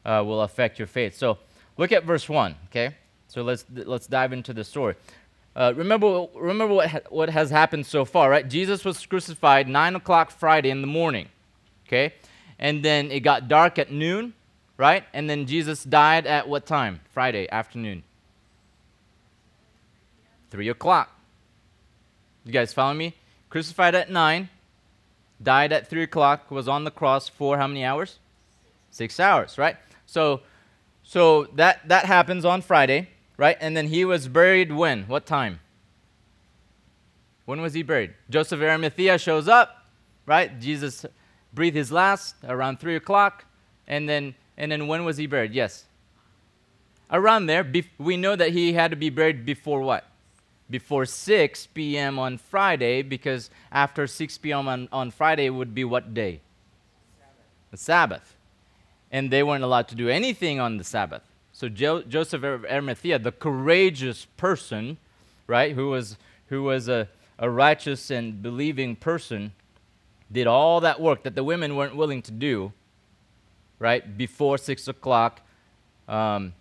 uh, 0.06 0.24
will 0.26 0.44
affect 0.44 0.80
your 0.80 0.88
faith. 0.88 1.18
So 1.18 1.40
look 1.76 1.92
at 1.92 2.06
verse 2.06 2.30
1. 2.30 2.56
Okay? 2.70 2.96
So 3.28 3.42
let's, 3.42 3.66
let's 3.70 4.08
dive 4.08 4.32
into 4.32 4.54
the 4.54 4.64
story. 4.64 4.96
Uh, 5.58 5.74
remember 5.76 6.28
remember 6.36 6.74
what, 6.74 6.90
ha- 6.90 7.00
what 7.10 7.30
has 7.30 7.50
happened 7.50 7.86
so 7.86 8.06
far, 8.06 8.30
right? 8.30 8.48
Jesus 8.48 8.86
was 8.86 9.06
crucified 9.06 9.68
9 9.68 9.98
o'clock 9.98 10.32
Friday 10.32 10.70
in 10.70 10.80
the 10.80 10.88
morning. 10.88 11.28
Okay? 11.86 12.14
And 12.60 12.84
then 12.84 13.10
it 13.10 13.22
got 13.22 13.48
dark 13.48 13.80
at 13.80 13.92
noon, 13.92 14.34
right? 14.78 15.06
And 15.14 15.30
then 15.30 15.46
Jesus 15.46 15.84
died 15.84 16.28
at 16.28 16.48
what 16.48 16.66
time? 16.66 17.00
Friday 17.12 17.50
afternoon. 17.50 18.04
3 20.52 20.70
o'clock. 20.70 21.16
You 22.44 22.52
guys 22.52 22.74
follow 22.74 22.94
me? 22.94 23.16
Crucified 23.50 23.96
at 23.96 24.12
9, 24.12 24.50
died 25.42 25.72
at 25.72 25.88
3 25.88 26.04
o'clock, 26.04 26.52
was 26.52 26.68
on 26.68 26.84
the 26.84 26.92
cross 26.92 27.30
for 27.30 27.58
how 27.58 27.68
many 27.68 27.84
hours? 27.84 28.20
Six 28.92 29.20
hours, 29.20 29.58
right? 29.58 29.78
So, 30.06 30.42
so 31.04 31.46
that, 31.56 31.88
that 31.88 32.06
happens 32.06 32.46
on 32.46 32.62
Friday, 32.62 33.10
right? 33.38 33.58
And 33.60 33.76
then 33.76 33.88
he 33.88 34.06
was 34.06 34.28
buried 34.28 34.72
when? 34.72 35.04
What 35.04 35.26
time? 35.26 35.60
When 37.46 37.62
was 37.62 37.74
he 37.74 37.84
buried? 37.84 38.14
Joseph 38.30 38.62
Arimathea 38.62 39.18
shows 39.18 39.48
up, 39.48 39.86
right? 40.26 40.60
Jesus 40.60 41.06
breathed 41.54 41.76
his 41.76 41.92
last 41.92 42.36
around 42.44 42.80
3 42.80 42.96
o'clock. 42.96 43.46
And 43.88 44.08
then, 44.08 44.36
and 44.58 44.72
then 44.72 44.88
when 44.88 45.06
was 45.06 45.18
he 45.18 45.28
buried? 45.28 45.54
Yes. 45.54 45.86
Around 47.12 47.48
there. 47.48 47.64
Bef- 47.64 47.88
we 47.98 48.18
know 48.18 48.36
that 48.36 48.52
he 48.52 48.74
had 48.74 48.92
to 48.92 48.98
be 48.98 49.10
buried 49.10 49.46
before 49.46 49.82
what? 49.82 50.06
before 50.70 51.06
6 51.06 51.68
p.m. 51.68 52.20
on 52.20 52.38
Friday 52.38 53.02
because 53.02 53.50
after 53.72 54.06
6 54.06 54.38
p.m. 54.38 54.68
on, 54.68 54.88
on 54.92 55.12
Friday 55.12 55.50
would 55.50 55.74
be 55.74 55.84
what 55.84 56.14
day? 56.14 56.42
The 57.72 57.78
Sabbath. 57.78 58.36
And 59.12 59.32
they 59.32 59.42
weren't 59.42 59.64
allowed 59.64 59.88
to 59.90 59.96
do 59.96 60.10
anything 60.10 60.60
on 60.60 60.78
the 60.78 60.84
Sabbath. 60.84 61.24
So 61.52 61.70
jo- 61.70 62.04
Joseph 62.04 62.44
of 62.44 62.66
Arimathea, 62.66 63.20
the 63.20 63.32
courageous 63.32 64.26
person, 64.38 64.98
right, 65.48 65.74
who 65.74 65.90
was, 65.90 66.18
who 66.48 66.64
was 66.64 66.88
a, 66.88 67.10
a 67.40 67.50
righteous 67.50 68.12
and 68.12 68.42
believing 68.42 68.96
person, 68.96 69.54
did 70.32 70.48
all 70.48 70.82
that 70.82 71.02
work 71.02 71.24
that 71.24 71.36
the 71.36 71.44
women 71.44 71.76
weren't 71.76 71.96
willing 71.96 72.22
to 72.24 72.32
do, 72.32 72.72
right, 73.80 74.18
before 74.18 74.58
6 74.58 74.88
o'clock, 74.88 75.42
um, 76.08 76.54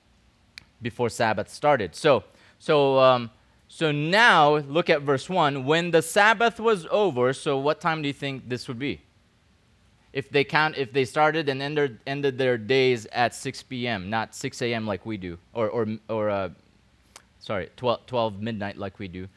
before 0.81 1.09
Sabbath 1.09 1.49
started. 1.49 1.95
So, 1.95 2.25
so 2.59 2.99
um, 2.99 3.31
so 3.69 3.93
now 3.93 4.57
look 4.57 4.89
at 4.89 5.03
verse 5.03 5.29
1. 5.29 5.65
When 5.65 5.91
the 5.91 6.01
Sabbath 6.01 6.59
was 6.59 6.87
over, 6.91 7.33
so 7.35 7.59
what 7.59 7.81
time 7.81 8.01
do 8.01 8.09
you 8.09 8.15
think 8.15 8.49
this 8.49 8.67
would 8.67 8.79
be? 8.79 9.03
If 10.13 10.31
they 10.31 10.43
count 10.43 10.77
if 10.79 10.93
they 10.93 11.05
started 11.05 11.51
and 11.51 11.61
ended, 11.61 12.01
ended 12.07 12.39
their 12.39 12.57
days 12.57 13.07
at 13.13 13.35
6 13.35 13.63
p.m., 13.65 14.09
not 14.09 14.35
6 14.35 14.63
a.m. 14.63 14.87
like 14.87 15.05
we 15.05 15.19
do, 15.19 15.39
or 15.53 15.69
or 15.69 15.87
or 16.09 16.31
uh, 16.31 16.49
sorry, 17.41 17.69
12, 17.77 18.07
12 18.07 18.41
midnight 18.41 18.79
like 18.79 18.99
we 18.99 19.07
do. 19.07 19.29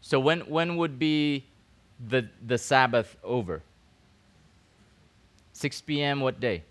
So 0.00 0.20
when 0.20 0.40
when 0.42 0.76
would 0.76 1.00
be 1.00 1.44
the 2.08 2.28
the 2.46 2.58
Sabbath 2.58 3.16
over? 3.22 3.62
6 5.54 5.80
p.m. 5.82 6.20
What 6.20 6.40
day? 6.40 6.62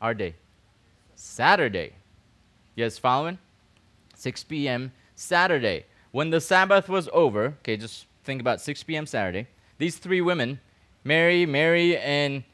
Our 0.00 0.14
day. 0.14 0.34
Saturday. 1.14 1.92
You 2.74 2.84
guys 2.84 2.98
following? 2.98 3.38
6 4.14 4.44
p.m. 4.44 4.92
Saturday. 5.14 5.86
When 6.12 6.30
the 6.30 6.40
Sabbath 6.40 6.88
was 6.88 7.08
over, 7.12 7.54
okay, 7.60 7.76
just 7.76 8.06
think 8.24 8.40
about 8.40 8.60
6 8.60 8.82
p.m. 8.82 9.06
Saturday, 9.06 9.46
these 9.78 9.96
three 9.96 10.20
women, 10.20 10.60
Mary, 11.04 11.46
Mary, 11.46 11.96
and, 11.96 12.44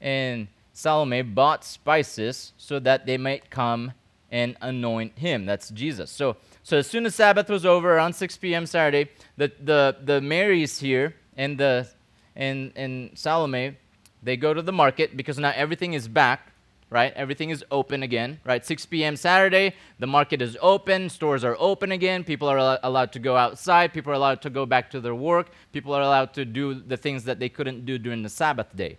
and 0.00 0.48
Salome, 0.72 1.22
bought 1.22 1.64
spices 1.64 2.52
so 2.58 2.78
that 2.80 3.06
they 3.06 3.16
might 3.16 3.50
come 3.50 3.92
and 4.30 4.56
anoint 4.60 5.18
him. 5.18 5.46
That's 5.46 5.70
Jesus. 5.70 6.10
So, 6.10 6.36
so 6.62 6.78
as 6.78 6.86
soon 6.86 7.06
as 7.06 7.14
Sabbath 7.14 7.48
was 7.48 7.64
over, 7.64 7.94
around 7.94 8.14
6 8.14 8.36
p.m. 8.38 8.66
Saturday, 8.66 9.10
the, 9.36 9.52
the, 9.62 9.96
the 10.02 10.20
Marys 10.20 10.80
here 10.80 11.14
and, 11.36 11.58
the, 11.58 11.88
and, 12.36 12.72
and 12.76 13.10
Salome, 13.14 13.76
they 14.22 14.36
go 14.36 14.54
to 14.54 14.62
the 14.62 14.72
market 14.72 15.16
because 15.16 15.38
now 15.38 15.52
everything 15.54 15.94
is 15.94 16.08
back 16.08 16.54
right? 16.94 17.12
Everything 17.14 17.50
is 17.50 17.64
open 17.72 18.04
again, 18.04 18.38
right? 18.44 18.64
6 18.64 18.86
p.m. 18.86 19.16
Saturday, 19.16 19.74
the 19.98 20.06
market 20.06 20.40
is 20.40 20.56
open, 20.62 21.10
stores 21.10 21.42
are 21.42 21.56
open 21.58 21.90
again, 21.90 22.22
people 22.22 22.48
are 22.48 22.58
al- 22.58 22.78
allowed 22.84 23.12
to 23.12 23.18
go 23.18 23.36
outside, 23.36 23.92
people 23.92 24.12
are 24.12 24.14
allowed 24.14 24.40
to 24.42 24.48
go 24.48 24.64
back 24.64 24.90
to 24.90 25.00
their 25.00 25.14
work, 25.14 25.50
people 25.72 25.92
are 25.92 26.02
allowed 26.02 26.32
to 26.34 26.44
do 26.44 26.72
the 26.74 26.96
things 26.96 27.24
that 27.24 27.40
they 27.40 27.48
couldn't 27.48 27.84
do 27.84 27.98
during 27.98 28.22
the 28.22 28.28
Sabbath 28.28 28.76
day. 28.76 28.96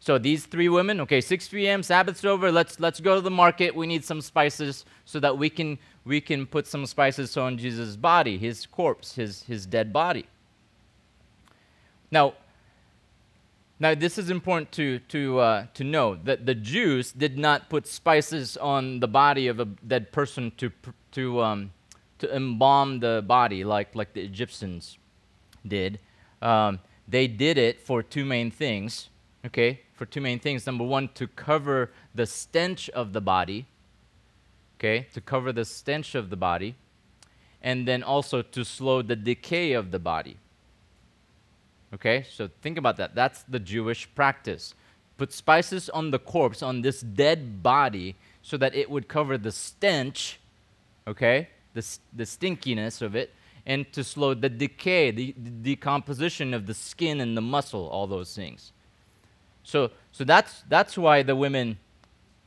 So 0.00 0.16
these 0.16 0.46
three 0.46 0.70
women, 0.70 1.02
okay, 1.02 1.20
6 1.20 1.48
p.m., 1.48 1.82
Sabbath's 1.82 2.24
over, 2.24 2.50
let's 2.50 2.80
let's 2.80 2.98
go 3.00 3.16
to 3.16 3.20
the 3.20 3.30
market. 3.30 3.74
We 3.74 3.86
need 3.86 4.04
some 4.06 4.22
spices 4.22 4.86
so 5.04 5.20
that 5.20 5.36
we 5.36 5.50
can 5.50 5.78
we 6.06 6.22
can 6.22 6.46
put 6.46 6.66
some 6.66 6.86
spices 6.86 7.36
on 7.36 7.58
Jesus' 7.58 7.96
body, 7.96 8.38
his 8.38 8.64
corpse, 8.64 9.16
his 9.16 9.42
his 9.42 9.66
dead 9.66 9.92
body. 9.92 10.26
Now, 12.10 12.34
now, 13.80 13.94
this 13.94 14.18
is 14.18 14.28
important 14.28 14.72
to, 14.72 14.98
to, 15.10 15.38
uh, 15.38 15.66
to 15.74 15.84
know 15.84 16.16
that 16.24 16.46
the 16.46 16.54
Jews 16.54 17.12
did 17.12 17.38
not 17.38 17.70
put 17.70 17.86
spices 17.86 18.56
on 18.56 18.98
the 18.98 19.06
body 19.06 19.46
of 19.46 19.60
a 19.60 19.66
dead 19.66 20.10
person 20.10 20.50
to, 20.56 20.72
to, 21.12 21.42
um, 21.42 21.70
to 22.18 22.34
embalm 22.34 22.98
the 22.98 23.22
body 23.24 23.62
like, 23.62 23.94
like 23.94 24.14
the 24.14 24.20
Egyptians 24.20 24.98
did. 25.64 26.00
Um, 26.42 26.80
they 27.06 27.28
did 27.28 27.56
it 27.56 27.80
for 27.80 28.02
two 28.02 28.24
main 28.24 28.50
things, 28.50 29.10
okay? 29.46 29.82
For 29.94 30.06
two 30.06 30.20
main 30.20 30.40
things. 30.40 30.66
Number 30.66 30.84
one, 30.84 31.08
to 31.14 31.28
cover 31.28 31.92
the 32.12 32.26
stench 32.26 32.90
of 32.90 33.12
the 33.12 33.20
body, 33.20 33.66
okay? 34.78 35.06
To 35.14 35.20
cover 35.20 35.52
the 35.52 35.64
stench 35.64 36.16
of 36.16 36.30
the 36.30 36.36
body. 36.36 36.74
And 37.62 37.86
then 37.86 38.02
also 38.02 38.42
to 38.42 38.64
slow 38.64 39.02
the 39.02 39.16
decay 39.16 39.72
of 39.72 39.92
the 39.92 39.98
body. 40.00 40.36
Okay, 41.94 42.24
so 42.30 42.50
think 42.60 42.76
about 42.76 42.96
that. 42.98 43.14
That's 43.14 43.42
the 43.44 43.58
Jewish 43.58 44.08
practice. 44.14 44.74
Put 45.16 45.32
spices 45.32 45.88
on 45.88 46.10
the 46.10 46.18
corpse, 46.18 46.62
on 46.62 46.82
this 46.82 47.00
dead 47.00 47.62
body, 47.62 48.16
so 48.42 48.56
that 48.56 48.74
it 48.74 48.90
would 48.90 49.08
cover 49.08 49.38
the 49.38 49.52
stench, 49.52 50.38
okay, 51.06 51.48
the, 51.74 51.84
the 52.14 52.24
stinkiness 52.24 53.02
of 53.02 53.16
it, 53.16 53.34
and 53.66 53.90
to 53.92 54.04
slow 54.04 54.34
the 54.34 54.48
decay, 54.48 55.10
the, 55.10 55.32
the 55.32 55.50
decomposition 55.50 56.54
of 56.54 56.66
the 56.66 56.74
skin 56.74 57.20
and 57.20 57.36
the 57.36 57.40
muscle, 57.40 57.88
all 57.88 58.06
those 58.06 58.34
things. 58.34 58.72
So, 59.62 59.90
so 60.12 60.24
that's, 60.24 60.62
that's 60.68 60.96
why 60.96 61.22
the 61.22 61.36
women, 61.36 61.78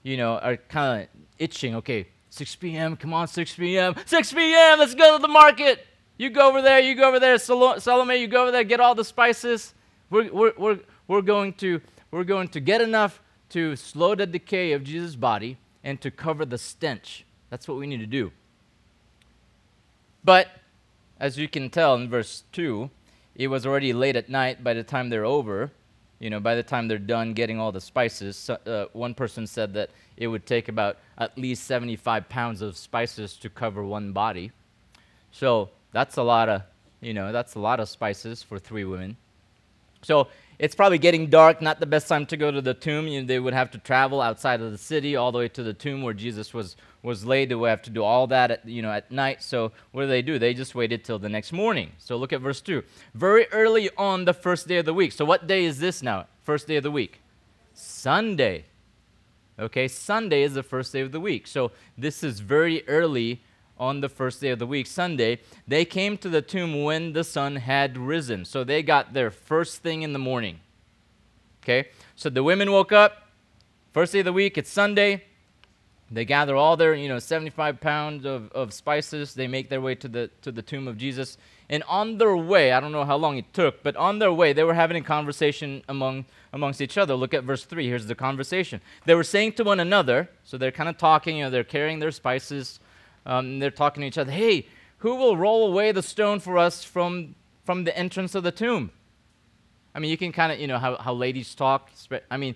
you 0.02 0.18
know, 0.18 0.38
are 0.40 0.58
kind 0.58 1.04
of 1.04 1.08
itching. 1.38 1.76
Okay, 1.76 2.08
6 2.30 2.56
p.m., 2.56 2.96
come 2.96 3.14
on, 3.14 3.28
6 3.28 3.56
p.m., 3.56 3.96
6 4.06 4.34
p.m., 4.34 4.80
let's 4.80 4.96
go 4.96 5.18
to 5.18 5.22
the 5.22 5.28
market. 5.28 5.86
You 6.22 6.30
go 6.30 6.48
over 6.48 6.62
there, 6.62 6.80
you 6.80 6.94
go 6.94 7.08
over 7.08 7.20
there, 7.20 7.40
Salome, 7.40 8.18
you 8.18 8.28
go 8.28 8.44
over 8.44 8.52
there, 8.52 8.64
get 8.64 8.80
all 8.80 8.94
the 8.94 9.04
spices. 9.04 9.74
We're, 10.12 10.32
we're, 10.32 10.54
we're, 10.56 10.80
we're, 11.08 11.24
going 11.24 11.54
to, 11.54 11.82
we're 12.12 12.26
going 12.26 12.50
to 12.50 12.60
get 12.60 12.80
enough 12.80 13.20
to 13.50 13.76
slow 13.76 14.14
the 14.14 14.28
decay 14.28 14.74
of 14.74 14.84
Jesus' 14.84 15.16
body 15.16 15.58
and 15.84 16.00
to 16.02 16.12
cover 16.12 16.46
the 16.46 16.60
stench. 16.60 17.26
That's 17.50 17.68
what 17.68 17.80
we 17.80 17.88
need 17.88 18.02
to 18.02 18.06
do. 18.06 18.32
But 20.24 20.50
as 21.20 21.40
you 21.40 21.48
can 21.48 21.72
tell 21.72 21.96
in 21.96 22.08
verse 22.08 22.44
2, 22.52 22.92
it 23.34 23.48
was 23.48 23.66
already 23.66 23.92
late 23.92 24.16
at 24.16 24.30
night 24.30 24.64
by 24.64 24.76
the 24.76 24.84
time 24.84 25.10
they're 25.10 25.26
over. 25.26 25.72
You 26.20 26.30
know, 26.30 26.40
by 26.40 26.54
the 26.54 26.62
time 26.62 26.88
they're 26.88 27.00
done 27.00 27.34
getting 27.34 27.60
all 27.60 27.72
the 27.72 27.82
spices, 27.82 28.38
so, 28.38 28.60
uh, 28.68 28.86
one 28.94 29.16
person 29.16 29.48
said 29.48 29.74
that 29.74 29.90
it 30.18 30.28
would 30.28 30.46
take 30.46 30.68
about 30.68 31.00
at 31.18 31.36
least 31.36 31.64
75 31.64 32.30
pounds 32.30 32.62
of 32.62 32.78
spices 32.78 33.38
to 33.38 33.50
cover 33.50 33.84
one 33.84 34.12
body. 34.12 34.52
So 35.32 35.72
that's 35.92 36.18
a 36.18 36.24
lot 36.24 36.50
of, 36.50 36.62
you 37.02 37.14
know, 37.14 37.32
that's 37.32 37.56
a 37.56 37.60
lot 37.60 37.80
of 37.80 37.90
spices 37.90 38.44
for 38.44 38.60
three 38.60 38.86
women. 38.86 39.18
So 40.02 40.28
it's 40.60 40.76
probably 40.76 40.98
getting 40.98 41.28
dark, 41.28 41.62
not 41.62 41.80
the 41.80 41.86
best 41.86 42.08
time 42.08 42.26
to 42.28 42.38
go 42.38 42.52
to 42.52 42.62
the 42.62 42.74
tomb. 42.74 43.08
You 43.08 43.22
know, 43.22 43.28
they 43.28 43.40
would 43.40 43.54
have 43.54 43.72
to 43.72 43.78
travel 43.78 44.22
outside 44.22 44.62
of 44.62 44.72
the 44.72 44.78
city 44.78 45.16
all 45.16 45.32
the 45.32 45.40
way 45.40 45.48
to 45.50 45.64
the 45.64 45.74
tomb 45.74 46.02
where 46.02 46.14
Jesus 46.14 46.54
was, 46.54 46.76
was 47.02 47.26
laid. 47.26 47.50
They 47.50 47.56
would 47.56 47.70
have 47.70 47.82
to 47.84 47.90
do 47.90 48.04
all 48.04 48.28
that 48.28 48.52
at, 48.52 48.68
you 48.68 48.82
know, 48.82 48.92
at 48.92 49.12
night. 49.12 49.42
So 49.42 49.72
what 49.92 50.04
do 50.04 50.08
they 50.08 50.22
do? 50.22 50.38
They 50.38 50.54
just 50.54 50.76
waited 50.76 51.04
till 51.04 51.20
the 51.20 51.30
next 51.30 51.52
morning. 51.52 51.92
So 51.98 52.16
look 52.16 52.34
at 52.34 52.42
verse 52.42 52.62
2. 52.62 52.84
Very 53.14 53.48
early 53.52 53.90
on 53.98 54.26
the 54.26 54.34
first 54.34 54.68
day 54.68 54.78
of 54.78 54.86
the 54.86 54.94
week. 54.94 55.12
So 55.12 55.26
what 55.26 55.48
day 55.48 55.66
is 55.66 55.80
this 55.80 56.02
now? 56.04 56.28
First 56.44 56.68
day 56.68 56.76
of 56.76 56.84
the 56.84 56.92
week? 56.92 57.22
Sunday. 57.74 58.66
Okay, 59.60 59.88
Sunday 59.88 60.44
is 60.44 60.54
the 60.54 60.64
first 60.64 60.94
day 60.94 61.02
of 61.02 61.12
the 61.12 61.20
week. 61.20 61.48
So 61.48 61.72
this 61.98 62.24
is 62.24 62.40
very 62.40 62.88
early 62.88 63.42
on 63.82 64.00
the 64.00 64.08
first 64.08 64.40
day 64.40 64.50
of 64.50 64.60
the 64.60 64.68
week, 64.68 64.86
Sunday. 64.86 65.40
They 65.68 65.84
came 65.84 66.16
to 66.20 66.30
the 66.30 66.44
tomb 66.44 66.84
when 66.84 67.14
the 67.14 67.24
sun 67.24 67.56
had 67.58 67.98
risen. 67.98 68.46
So 68.46 68.64
they 68.64 68.84
got 68.84 69.14
there 69.14 69.32
first 69.32 69.82
thing 69.82 70.04
in 70.04 70.14
the 70.14 70.20
morning. 70.20 70.60
Okay, 71.64 71.90
so 72.16 72.30
the 72.30 72.44
women 72.44 72.72
woke 72.72 72.92
up, 72.92 73.30
first 73.92 74.14
day 74.14 74.20
of 74.20 74.26
the 74.26 74.34
week, 74.34 74.58
it's 74.58 74.72
Sunday. 74.72 75.24
They 76.12 76.26
gather 76.26 76.56
all 76.56 76.76
their, 76.76 76.94
you 76.94 77.08
know, 77.08 77.20
75 77.20 77.80
pounds 77.80 78.26
of, 78.26 78.52
of 78.52 78.74
spices. 78.74 79.34
They 79.34 79.48
make 79.48 79.70
their 79.70 79.80
way 79.80 79.96
to 79.96 80.08
the, 80.08 80.30
to 80.42 80.52
the 80.52 80.62
tomb 80.62 80.88
of 80.88 80.98
Jesus. 80.98 81.38
And 81.70 81.84
on 81.84 82.18
their 82.18 82.36
way, 82.36 82.74
I 82.74 82.82
don't 82.82 82.92
know 82.92 83.06
how 83.06 83.16
long 83.16 83.38
it 83.38 83.54
took, 83.54 83.82
but 83.82 83.96
on 83.96 84.20
their 84.20 84.34
way, 84.34 84.52
they 84.52 84.64
were 84.64 84.74
having 84.74 84.98
a 84.98 85.02
conversation 85.02 85.84
among, 85.88 86.26
amongst 86.52 86.82
each 86.82 86.98
other. 86.98 87.16
Look 87.16 87.34
at 87.34 87.46
verse 87.46 87.64
3. 87.64 87.88
Here's 87.88 88.08
the 88.08 88.16
conversation. 88.16 88.82
They 89.06 89.16
were 89.16 89.24
saying 89.24 89.54
to 89.54 89.64
one 89.64 89.80
another, 89.80 90.30
so 90.44 90.58
they're 90.58 90.72
kind 90.72 90.90
of 90.90 90.98
talking, 90.98 91.38
you 91.38 91.46
know, 91.46 91.50
they're 91.50 91.64
carrying 91.64 92.00
their 92.00 92.12
spices. 92.12 92.82
Um, 93.26 93.60
they're 93.60 93.72
talking 93.72 94.02
to 94.02 94.08
each 94.08 94.18
other. 94.18 94.32
Hey, 94.32 94.68
who 95.00 95.16
will 95.16 95.38
roll 95.38 95.68
away 95.68 95.92
the 95.92 96.04
stone 96.04 96.40
for 96.40 96.58
us 96.58 96.84
from, 96.84 97.36
from 97.64 97.84
the 97.84 97.98
entrance 97.98 98.36
of 98.36 98.44
the 98.44 98.52
tomb? 98.52 98.92
I 99.94 100.00
mean, 100.00 100.10
you 100.10 100.18
can 100.18 100.32
kind 100.32 100.52
of, 100.52 100.60
you 100.60 100.68
know, 100.68 100.78
how, 100.78 100.98
how 100.98 101.14
ladies 101.14 101.54
talk. 101.54 101.90
I 102.30 102.38
mean, 102.38 102.56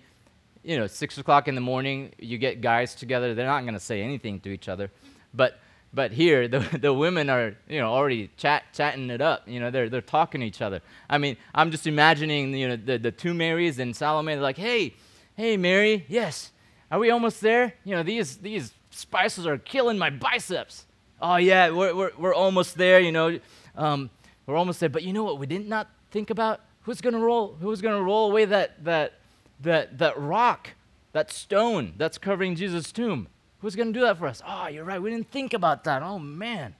you 0.63 0.77
know, 0.77 0.87
six 0.87 1.17
o'clock 1.17 1.47
in 1.47 1.55
the 1.55 1.61
morning, 1.61 2.11
you 2.17 2.37
get 2.37 2.61
guys 2.61 2.95
together. 2.95 3.35
They're 3.35 3.45
not 3.45 3.61
going 3.61 3.73
to 3.73 3.79
say 3.79 4.01
anything 4.01 4.39
to 4.41 4.49
each 4.49 4.67
other, 4.67 4.91
but 5.33 5.59
but 5.93 6.11
here 6.11 6.47
the 6.47 6.59
the 6.81 6.93
women 6.93 7.29
are, 7.29 7.55
you 7.69 7.79
know, 7.79 7.91
already 7.91 8.31
chat 8.35 8.63
chatting 8.73 9.09
it 9.09 9.21
up. 9.21 9.47
You 9.47 9.59
know, 9.59 9.69
they're 9.69 9.89
they're 9.89 10.01
talking 10.01 10.41
to 10.41 10.47
each 10.47 10.61
other. 10.61 10.81
I 11.09 11.17
mean, 11.17 11.37
I'm 11.53 11.71
just 11.71 11.87
imagining, 11.87 12.53
you 12.53 12.67
know, 12.67 12.75
the 12.75 12.97
the 12.97 13.11
two 13.11 13.33
Marys 13.33 13.79
and 13.79 13.95
Salome. 13.95 14.33
They're 14.33 14.41
like, 14.41 14.57
hey, 14.57 14.95
hey, 15.35 15.55
Mary, 15.55 16.05
yes, 16.09 16.51
are 16.89 16.99
we 16.99 17.11
almost 17.11 17.41
there? 17.41 17.73
You 17.83 17.95
know, 17.95 18.03
these 18.03 18.37
these 18.37 18.73
spices 18.95 19.45
are 19.45 19.57
killing 19.57 19.97
my 19.97 20.09
biceps. 20.09 20.85
Oh 21.21 21.37
yeah, 21.37 21.69
we're 21.69 21.95
we're 21.95 22.11
we're 22.17 22.33
almost 22.33 22.77
there. 22.77 22.99
You 22.99 23.11
know, 23.11 23.39
um, 23.75 24.09
we're 24.45 24.57
almost 24.57 24.79
there. 24.79 24.89
But 24.89 25.03
you 25.03 25.13
know 25.13 25.23
what? 25.23 25.39
We 25.39 25.47
did 25.47 25.67
not 25.67 25.89
think 26.11 26.29
about 26.29 26.61
who's 26.81 27.01
gonna 27.01 27.19
roll 27.19 27.55
who's 27.61 27.81
gonna 27.81 28.01
roll 28.01 28.31
away 28.31 28.45
that 28.45 28.83
that 28.83 29.13
that, 29.61 29.97
that 29.97 30.19
rock, 30.19 30.71
that 31.13 31.31
stone 31.31 31.93
that's 31.97 32.17
covering 32.17 32.55
Jesus' 32.55 32.91
tomb. 32.91 33.27
Who's 33.59 33.75
going 33.75 33.93
to 33.93 33.99
do 33.99 34.05
that 34.05 34.17
for 34.17 34.27
us? 34.27 34.41
Oh, 34.45 34.67
you're 34.67 34.83
right. 34.83 35.01
We 35.01 35.09
didn't 35.09 35.31
think 35.31 35.53
about 35.53 35.83
that. 35.85 36.03
Oh, 36.03 36.19
man. 36.19 36.75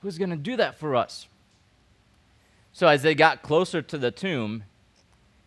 Who's 0.00 0.18
going 0.18 0.30
to 0.30 0.36
do 0.36 0.56
that 0.56 0.78
for 0.78 0.94
us? 0.94 1.28
So, 2.72 2.88
as 2.88 3.02
they 3.02 3.14
got 3.14 3.42
closer 3.42 3.82
to 3.82 3.98
the 3.98 4.10
tomb, 4.10 4.64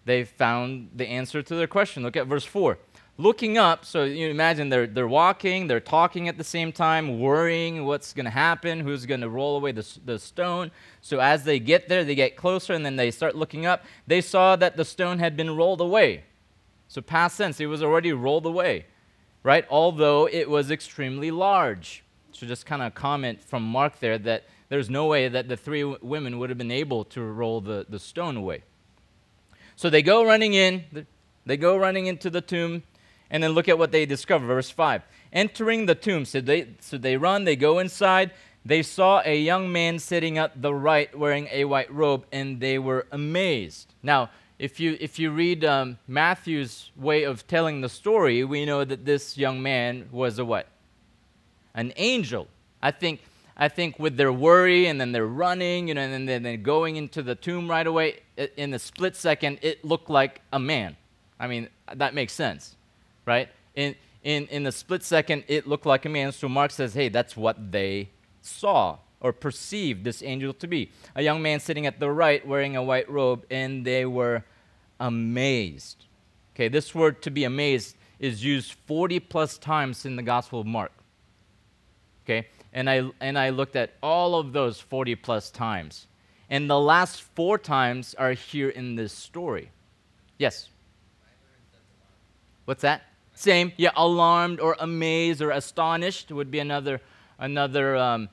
they 0.06 0.24
found 0.24 0.92
the 0.96 1.08
answer 1.08 1.42
to 1.42 1.56
their 1.56 1.68
question. 1.68 2.04
Look 2.04 2.16
at 2.16 2.28
verse 2.28 2.46
4. 2.46 2.78
Looking 3.20 3.58
up, 3.58 3.84
so 3.84 4.04
you 4.04 4.30
imagine 4.30 4.70
they're, 4.70 4.86
they're 4.86 5.08
walking, 5.08 5.66
they're 5.66 5.80
talking 5.80 6.28
at 6.28 6.38
the 6.38 6.44
same 6.44 6.72
time, 6.72 7.20
worrying 7.20 7.84
what's 7.84 8.14
going 8.14 8.26
to 8.26 8.32
happen, 8.32 8.80
who's 8.80 9.08
going 9.08 9.22
to 9.22 9.30
roll 9.30 9.58
away 9.58 9.72
the, 9.72 10.00
the 10.06 10.20
stone. 10.20 10.70
So 11.02 11.20
as 11.20 11.44
they 11.44 11.58
get 11.58 11.90
there, 11.90 12.04
they 12.04 12.14
get 12.14 12.36
closer, 12.36 12.74
and 12.74 12.86
then 12.86 12.96
they 12.96 13.10
start 13.10 13.36
looking 13.36 13.66
up. 13.66 13.84
They 14.06 14.22
saw 14.22 14.56
that 14.58 14.78
the 14.78 14.86
stone 14.86 15.18
had 15.18 15.36
been 15.36 15.56
rolled 15.56 15.82
away. 15.82 16.26
So, 16.88 17.02
past 17.02 17.38
tense, 17.38 17.60
it 17.60 17.66
was 17.66 17.84
already 17.84 18.14
rolled 18.14 18.46
away, 18.46 18.86
right? 19.44 19.66
Although 19.70 20.28
it 20.32 20.50
was 20.50 20.72
extremely 20.72 21.32
large. 21.32 22.04
So, 22.32 22.46
just 22.46 22.66
kind 22.66 22.82
of 22.82 22.96
comment 22.96 23.44
from 23.44 23.64
Mark 23.64 24.00
there 24.00 24.18
that 24.20 24.46
there's 24.70 24.90
no 24.90 25.08
way 25.08 25.28
that 25.28 25.50
the 25.50 25.58
three 25.58 25.82
w- 25.82 26.00
women 26.02 26.40
would 26.40 26.50
have 26.50 26.58
been 26.58 26.72
able 26.72 27.04
to 27.06 27.22
roll 27.22 27.60
the, 27.60 27.86
the 27.90 28.00
stone 28.00 28.38
away. 28.38 28.64
So, 29.76 29.90
they 29.90 30.02
go 30.02 30.26
running 30.26 30.54
in, 30.54 31.06
they 31.46 31.58
go 31.58 31.76
running 31.76 32.08
into 32.08 32.30
the 32.30 32.42
tomb, 32.42 32.84
and 33.30 33.44
then 33.44 33.52
look 33.52 33.68
at 33.70 33.78
what 33.78 33.92
they 33.92 34.06
discover. 34.06 34.46
Verse 34.46 34.70
5. 34.70 35.04
Entering 35.34 35.86
the 35.86 35.96
tomb, 35.96 36.26
so 36.26 36.42
they, 36.42 36.68
so 36.80 36.98
they 36.98 37.18
run, 37.18 37.44
they 37.44 37.56
go 37.56 37.80
inside. 37.80 38.32
They 38.66 38.82
saw 38.84 39.22
a 39.24 39.38
young 39.38 39.72
man 39.72 40.00
sitting 40.00 40.38
at 40.38 40.62
the 40.62 40.74
right 40.74 41.18
wearing 41.18 41.48
a 41.52 41.66
white 41.66 41.94
robe, 41.94 42.26
and 42.32 42.60
they 42.60 42.80
were 42.80 43.08
amazed. 43.12 43.94
Now, 44.04 44.30
if 44.60 44.80
you, 44.80 44.98
if 45.00 45.20
you 45.20 45.32
read 45.32 45.64
um, 45.64 46.00
Matthew's 46.08 46.92
way 46.96 47.24
of 47.24 47.46
telling 47.48 47.82
the 47.82 47.90
story, 47.90 48.44
we 48.44 48.66
know 48.66 48.84
that 48.84 49.06
this 49.06 49.38
young 49.38 49.62
man 49.62 50.10
was 50.12 50.40
a 50.40 50.46
what? 50.46 50.68
An 51.76 51.94
angel. 51.96 52.48
I 52.82 52.92
think, 52.92 53.22
I 53.56 53.68
think 53.68 54.00
with 54.00 54.18
their 54.18 54.34
worry 54.34 54.88
and 54.88 55.00
then 55.00 55.12
they're 55.12 55.28
running, 55.28 55.88
you 55.88 55.94
know, 55.94 56.02
and 56.02 56.28
then 56.28 56.42
they're 56.42 56.58
going 56.58 56.96
into 56.96 57.22
the 57.22 57.36
tomb 57.36 57.70
right 57.70 57.86
away, 57.86 58.22
in 58.56 58.74
a 58.74 58.80
split 58.80 59.16
second, 59.16 59.60
it 59.62 59.86
looked 59.86 60.10
like 60.10 60.42
a 60.52 60.60
man. 60.60 60.98
I 61.40 61.48
mean, 61.48 61.70
that 61.94 62.16
makes 62.16 62.34
sense, 62.34 62.76
right? 63.28 63.50
In, 63.76 63.96
in, 64.24 64.48
in 64.48 64.66
a 64.66 64.72
split 64.72 65.04
second, 65.04 65.44
it 65.48 65.68
looked 65.68 65.86
like 65.86 66.06
a 66.06 66.10
man. 66.10 66.32
So 66.32 66.50
Mark 66.50 66.72
says, 66.72 66.94
hey, 66.96 67.10
that's 67.10 67.38
what 67.38 67.72
they 67.72 68.10
saw 68.42 68.98
or 69.20 69.34
perceived 69.34 70.04
this 70.04 70.24
angel 70.24 70.54
to 70.54 70.68
be. 70.68 70.92
A 71.16 71.22
young 71.22 71.42
man 71.42 71.60
sitting 71.60 71.86
at 71.86 72.00
the 72.00 72.10
right 72.10 72.46
wearing 72.48 72.76
a 72.76 72.84
white 72.84 73.10
robe, 73.10 73.46
and 73.50 73.86
they 73.86 74.06
were 74.06 74.44
amazed. 75.00 76.06
Okay, 76.56 76.68
this 76.68 76.96
word 76.96 77.22
to 77.24 77.32
be 77.32 77.44
amazed 77.44 77.96
is 78.20 78.44
used 78.44 78.74
40 78.86 79.20
plus 79.20 79.58
times 79.58 80.06
in 80.06 80.16
the 80.16 80.24
Gospel 80.24 80.62
of 80.62 80.68
Mark. 80.68 80.92
Okay, 82.24 82.48
and 82.74 82.90
I, 82.90 83.10
and 83.20 83.38
I 83.38 83.50
looked 83.50 83.76
at 83.76 83.94
all 84.02 84.36
of 84.36 84.54
those 84.54 84.80
40 84.80 85.16
plus 85.16 85.50
times. 85.50 86.08
And 86.50 86.70
the 86.70 86.80
last 86.80 87.22
four 87.22 87.58
times 87.58 88.16
are 88.16 88.32
here 88.32 88.70
in 88.70 88.96
this 88.96 89.12
story. 89.12 89.72
Yes? 90.38 90.70
What's 92.66 92.82
that? 92.82 93.02
Same. 93.38 93.72
Yeah, 93.78 93.92
alarmed 93.96 94.60
or 94.60 94.76
amazed 94.80 95.44
or 95.44 95.52
astonished 95.52 96.32
would 96.32 96.50
be 96.50 96.58
another 96.58 97.02
another 97.38 97.96
um, 97.96 98.30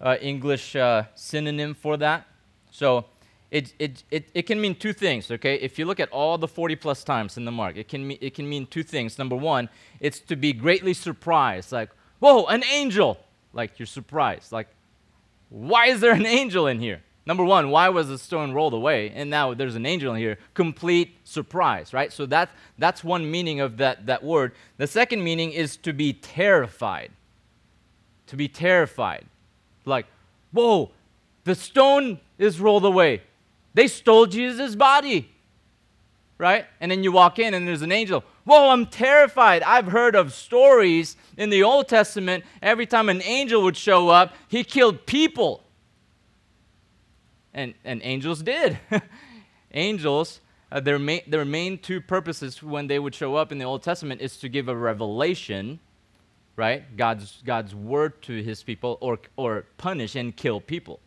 uh, 0.00 0.16
English 0.20 0.76
uh, 0.76 1.02
synonym 1.16 1.74
for 1.74 1.96
that. 1.96 2.28
So 2.70 3.06
it, 3.50 3.74
it, 3.80 4.04
it, 4.12 4.28
it 4.34 4.42
can 4.42 4.60
mean 4.60 4.76
two 4.76 4.92
things, 4.92 5.32
okay? 5.32 5.56
If 5.56 5.80
you 5.80 5.84
look 5.84 5.98
at 5.98 6.08
all 6.10 6.38
the 6.38 6.46
40 6.46 6.76
plus 6.76 7.02
times 7.02 7.36
in 7.36 7.44
the 7.44 7.50
mark, 7.50 7.76
it 7.76 7.88
can, 7.88 8.06
mean, 8.06 8.18
it 8.20 8.34
can 8.34 8.48
mean 8.48 8.66
two 8.66 8.84
things. 8.84 9.18
Number 9.18 9.34
one, 9.34 9.68
it's 9.98 10.20
to 10.20 10.36
be 10.36 10.52
greatly 10.52 10.94
surprised, 10.94 11.72
like, 11.72 11.90
whoa, 12.20 12.44
an 12.46 12.62
angel! 12.70 13.18
Like, 13.52 13.78
you're 13.78 13.86
surprised. 13.86 14.52
Like, 14.52 14.68
why 15.48 15.86
is 15.86 16.00
there 16.00 16.12
an 16.12 16.26
angel 16.26 16.68
in 16.68 16.78
here? 16.78 17.02
Number 17.26 17.44
one, 17.44 17.70
why 17.70 17.88
was 17.88 18.08
the 18.08 18.18
stone 18.18 18.52
rolled 18.52 18.72
away? 18.72 19.10
And 19.10 19.28
now 19.28 19.52
there's 19.52 19.74
an 19.74 19.84
angel 19.84 20.14
in 20.14 20.20
here. 20.20 20.38
Complete 20.54 21.16
surprise, 21.24 21.92
right? 21.92 22.12
So 22.12 22.24
that, 22.26 22.50
that's 22.78 23.02
one 23.02 23.28
meaning 23.28 23.58
of 23.58 23.78
that, 23.78 24.06
that 24.06 24.22
word. 24.22 24.52
The 24.76 24.86
second 24.86 25.24
meaning 25.24 25.50
is 25.50 25.76
to 25.78 25.92
be 25.92 26.12
terrified. 26.12 27.10
To 28.28 28.36
be 28.36 28.46
terrified. 28.46 29.26
Like, 29.84 30.06
whoa, 30.52 30.92
the 31.42 31.56
stone 31.56 32.20
is 32.38 32.60
rolled 32.60 32.84
away. 32.84 33.22
They 33.74 33.88
stole 33.88 34.26
Jesus' 34.26 34.76
body. 34.76 35.32
Right? 36.38 36.66
And 36.80 36.92
then 36.92 37.02
you 37.02 37.10
walk 37.10 37.40
in 37.40 37.54
and 37.54 37.66
there's 37.66 37.82
an 37.82 37.92
angel. 37.92 38.22
Whoa, 38.44 38.68
I'm 38.68 38.86
terrified. 38.86 39.64
I've 39.64 39.86
heard 39.86 40.14
of 40.14 40.32
stories 40.32 41.16
in 41.36 41.50
the 41.50 41.64
Old 41.64 41.88
Testament. 41.88 42.44
Every 42.62 42.86
time 42.86 43.08
an 43.08 43.22
angel 43.22 43.62
would 43.62 43.76
show 43.76 44.10
up, 44.10 44.34
he 44.46 44.62
killed 44.62 45.06
people. 45.06 45.64
And, 47.56 47.74
and 47.84 48.00
angels 48.04 48.42
did. 48.42 48.78
angels, 49.72 50.40
uh, 50.70 50.78
their, 50.78 50.98
main, 50.98 51.22
their 51.26 51.46
main 51.46 51.78
two 51.78 52.02
purposes 52.02 52.62
when 52.62 52.86
they 52.86 52.98
would 52.98 53.14
show 53.14 53.34
up 53.34 53.50
in 53.50 53.58
the 53.58 53.64
Old 53.64 53.82
Testament 53.82 54.20
is 54.20 54.36
to 54.38 54.48
give 54.50 54.68
a 54.68 54.76
revelation, 54.76 55.80
right? 56.54 56.96
God's, 56.96 57.42
God's 57.44 57.74
word 57.74 58.20
to 58.22 58.42
his 58.42 58.62
people, 58.62 58.98
or, 59.00 59.18
or 59.36 59.64
punish 59.78 60.14
and 60.14 60.36
kill 60.36 60.60
people. 60.60 61.00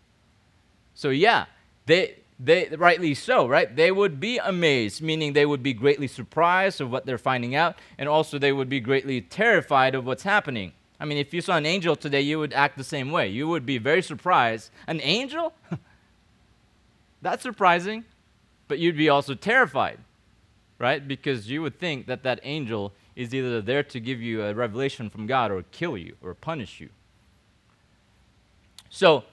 So, 0.95 1.09
yeah, 1.09 1.45
they, 1.85 2.15
they 2.39 2.67
rightly 2.77 3.13
so, 3.13 3.47
right? 3.47 3.73
They 3.73 3.91
would 3.91 4.19
be 4.19 4.39
amazed, 4.39 5.03
meaning 5.03 5.33
they 5.33 5.45
would 5.45 5.61
be 5.61 5.73
greatly 5.73 6.07
surprised 6.07 6.81
of 6.81 6.91
what 6.91 7.05
they're 7.05 7.19
finding 7.19 7.53
out, 7.53 7.77
and 7.99 8.09
also 8.09 8.39
they 8.39 8.51
would 8.51 8.69
be 8.69 8.79
greatly 8.79 9.21
terrified 9.21 9.93
of 9.93 10.03
what's 10.03 10.23
happening. 10.23 10.73
I 10.99 11.05
mean, 11.05 11.19
if 11.19 11.31
you 11.31 11.41
saw 11.41 11.57
an 11.57 11.67
angel 11.67 11.95
today, 11.95 12.21
you 12.21 12.39
would 12.39 12.53
act 12.53 12.75
the 12.75 12.83
same 12.83 13.11
way. 13.11 13.27
You 13.27 13.47
would 13.47 13.67
be 13.67 13.77
very 13.77 14.01
surprised. 14.01 14.71
An 14.87 14.99
angel? 15.01 15.53
That's 17.21 17.43
surprising, 17.43 18.05
but 18.67 18.79
you'd 18.79 18.97
be 18.97 19.09
also 19.09 19.33
terrified, 19.35 19.99
right? 20.77 21.05
Because 21.05 21.49
you 21.49 21.61
would 21.61 21.79
think 21.79 22.07
that 22.07 22.23
that 22.23 22.39
angel 22.43 22.93
is 23.15 23.33
either 23.33 23.61
there 23.61 23.83
to 23.83 23.99
give 23.99 24.21
you 24.21 24.43
a 24.43 24.53
revelation 24.53 25.09
from 25.09 25.27
God 25.27 25.51
or 25.51 25.63
kill 25.71 25.97
you 25.97 26.15
or 26.21 26.33
punish 26.33 26.79
you. 26.79 26.89
So, 28.89 29.25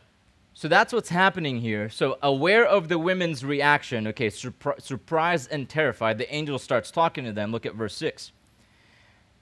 so 0.55 0.69
that's 0.69 0.93
what's 0.93 1.11
happening 1.11 1.61
here. 1.61 1.89
So, 1.89 2.19
aware 2.23 2.67
of 2.67 2.89
the 2.89 2.99
women's 2.99 3.45
reaction, 3.45 4.07
okay, 4.09 4.29
surpri- 4.29 4.81
surprised 4.81 5.53
and 5.53 5.69
terrified, 5.69 6.19
the 6.19 6.33
angel 6.35 6.59
starts 6.59 6.91
talking 6.91 7.25
to 7.25 7.33
them. 7.33 7.53
Look 7.53 7.67
at 7.67 7.75
verse 7.75 7.95
6. 7.95 8.33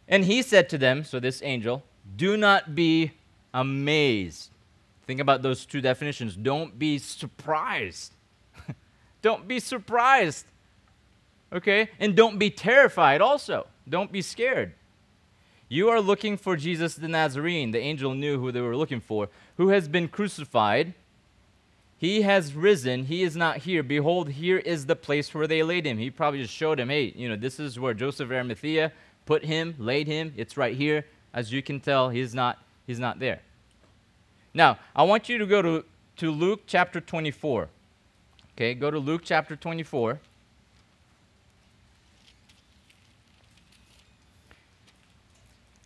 And 0.08 0.24
he 0.24 0.42
said 0.42 0.68
to 0.68 0.78
them, 0.78 1.04
so 1.04 1.18
this 1.18 1.40
angel, 1.42 1.82
do 2.16 2.36
not 2.36 2.74
be 2.74 3.12
amazed. 3.54 4.50
Think 5.06 5.20
about 5.20 5.42
those 5.42 5.64
two 5.64 5.80
definitions. 5.80 6.36
Don't 6.36 6.78
be 6.78 6.98
surprised. 6.98 8.12
Don't 9.24 9.48
be 9.48 9.58
surprised. 9.58 10.46
Okay? 11.52 11.88
And 11.98 12.14
don't 12.14 12.38
be 12.38 12.50
terrified 12.50 13.20
also. 13.20 13.66
Don't 13.88 14.12
be 14.12 14.22
scared. 14.22 14.74
You 15.68 15.88
are 15.88 16.00
looking 16.00 16.36
for 16.36 16.56
Jesus 16.56 16.94
the 16.94 17.08
Nazarene. 17.08 17.72
The 17.72 17.78
angel 17.78 18.14
knew 18.14 18.38
who 18.38 18.52
they 18.52 18.60
were 18.60 18.76
looking 18.76 19.00
for, 19.00 19.28
who 19.56 19.68
has 19.70 19.88
been 19.88 20.06
crucified 20.06 20.94
he 22.04 22.20
has 22.20 22.54
risen. 22.54 23.06
He 23.06 23.22
is 23.22 23.34
not 23.34 23.58
here. 23.58 23.82
Behold, 23.82 24.28
here 24.28 24.58
is 24.58 24.84
the 24.84 24.94
place 24.94 25.32
where 25.32 25.46
they 25.46 25.62
laid 25.62 25.86
him. 25.86 25.96
He 25.96 26.10
probably 26.10 26.42
just 26.42 26.52
showed 26.52 26.78
him, 26.78 26.90
hey, 26.90 27.14
you 27.16 27.30
know, 27.30 27.36
this 27.36 27.58
is 27.58 27.80
where 27.80 27.94
Joseph 27.94 28.26
of 28.26 28.32
Arimathea 28.32 28.92
put 29.24 29.42
him, 29.42 29.74
laid 29.78 30.06
him. 30.06 30.34
It's 30.36 30.58
right 30.58 30.76
here. 30.76 31.06
As 31.32 31.50
you 31.50 31.62
can 31.62 31.80
tell, 31.80 32.10
he's 32.10 32.34
not, 32.34 32.58
he's 32.86 32.98
not 32.98 33.20
there. 33.20 33.40
Now, 34.52 34.78
I 34.94 35.04
want 35.04 35.30
you 35.30 35.38
to 35.38 35.46
go 35.46 35.62
to, 35.62 35.84
to 36.18 36.30
Luke 36.30 36.64
chapter 36.66 37.00
24. 37.00 37.68
Okay, 38.56 38.74
go 38.74 38.88
to 38.88 39.00
Luke 39.00 39.22
chapter 39.24 39.56
24. 39.56 40.20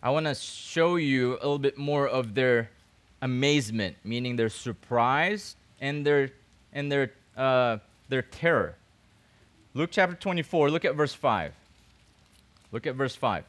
I 0.03 0.11
want 0.11 0.27
to 0.27 0.35
show 0.35 0.97
you 0.97 1.31
a 1.31 1.41
little 1.41 1.57
bit 1.57 1.79
more 1.79 2.07
of 2.07 2.35
their 2.35 2.69
amazement, 3.23 3.95
meaning 4.03 4.35
their 4.35 4.49
surprise 4.49 5.55
and 5.81 6.05
their, 6.05 6.29
and 6.71 6.91
their, 6.91 7.11
uh, 7.35 7.79
their 8.07 8.21
terror. 8.21 8.75
Luke 9.73 9.89
chapter 9.91 10.15
24, 10.15 10.69
look 10.69 10.85
at 10.85 10.93
verse 10.93 11.15
5. 11.15 11.51
Look 12.71 12.85
at 12.85 12.93
verse 12.93 13.15
5. 13.15 13.45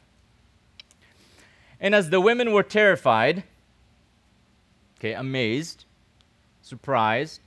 And 1.79 1.93
as 1.93 2.09
the 2.09 2.19
women 2.19 2.53
were 2.53 2.63
terrified, 2.63 3.43
okay, 4.97 5.13
amazed, 5.13 5.85
surprised, 6.63 7.39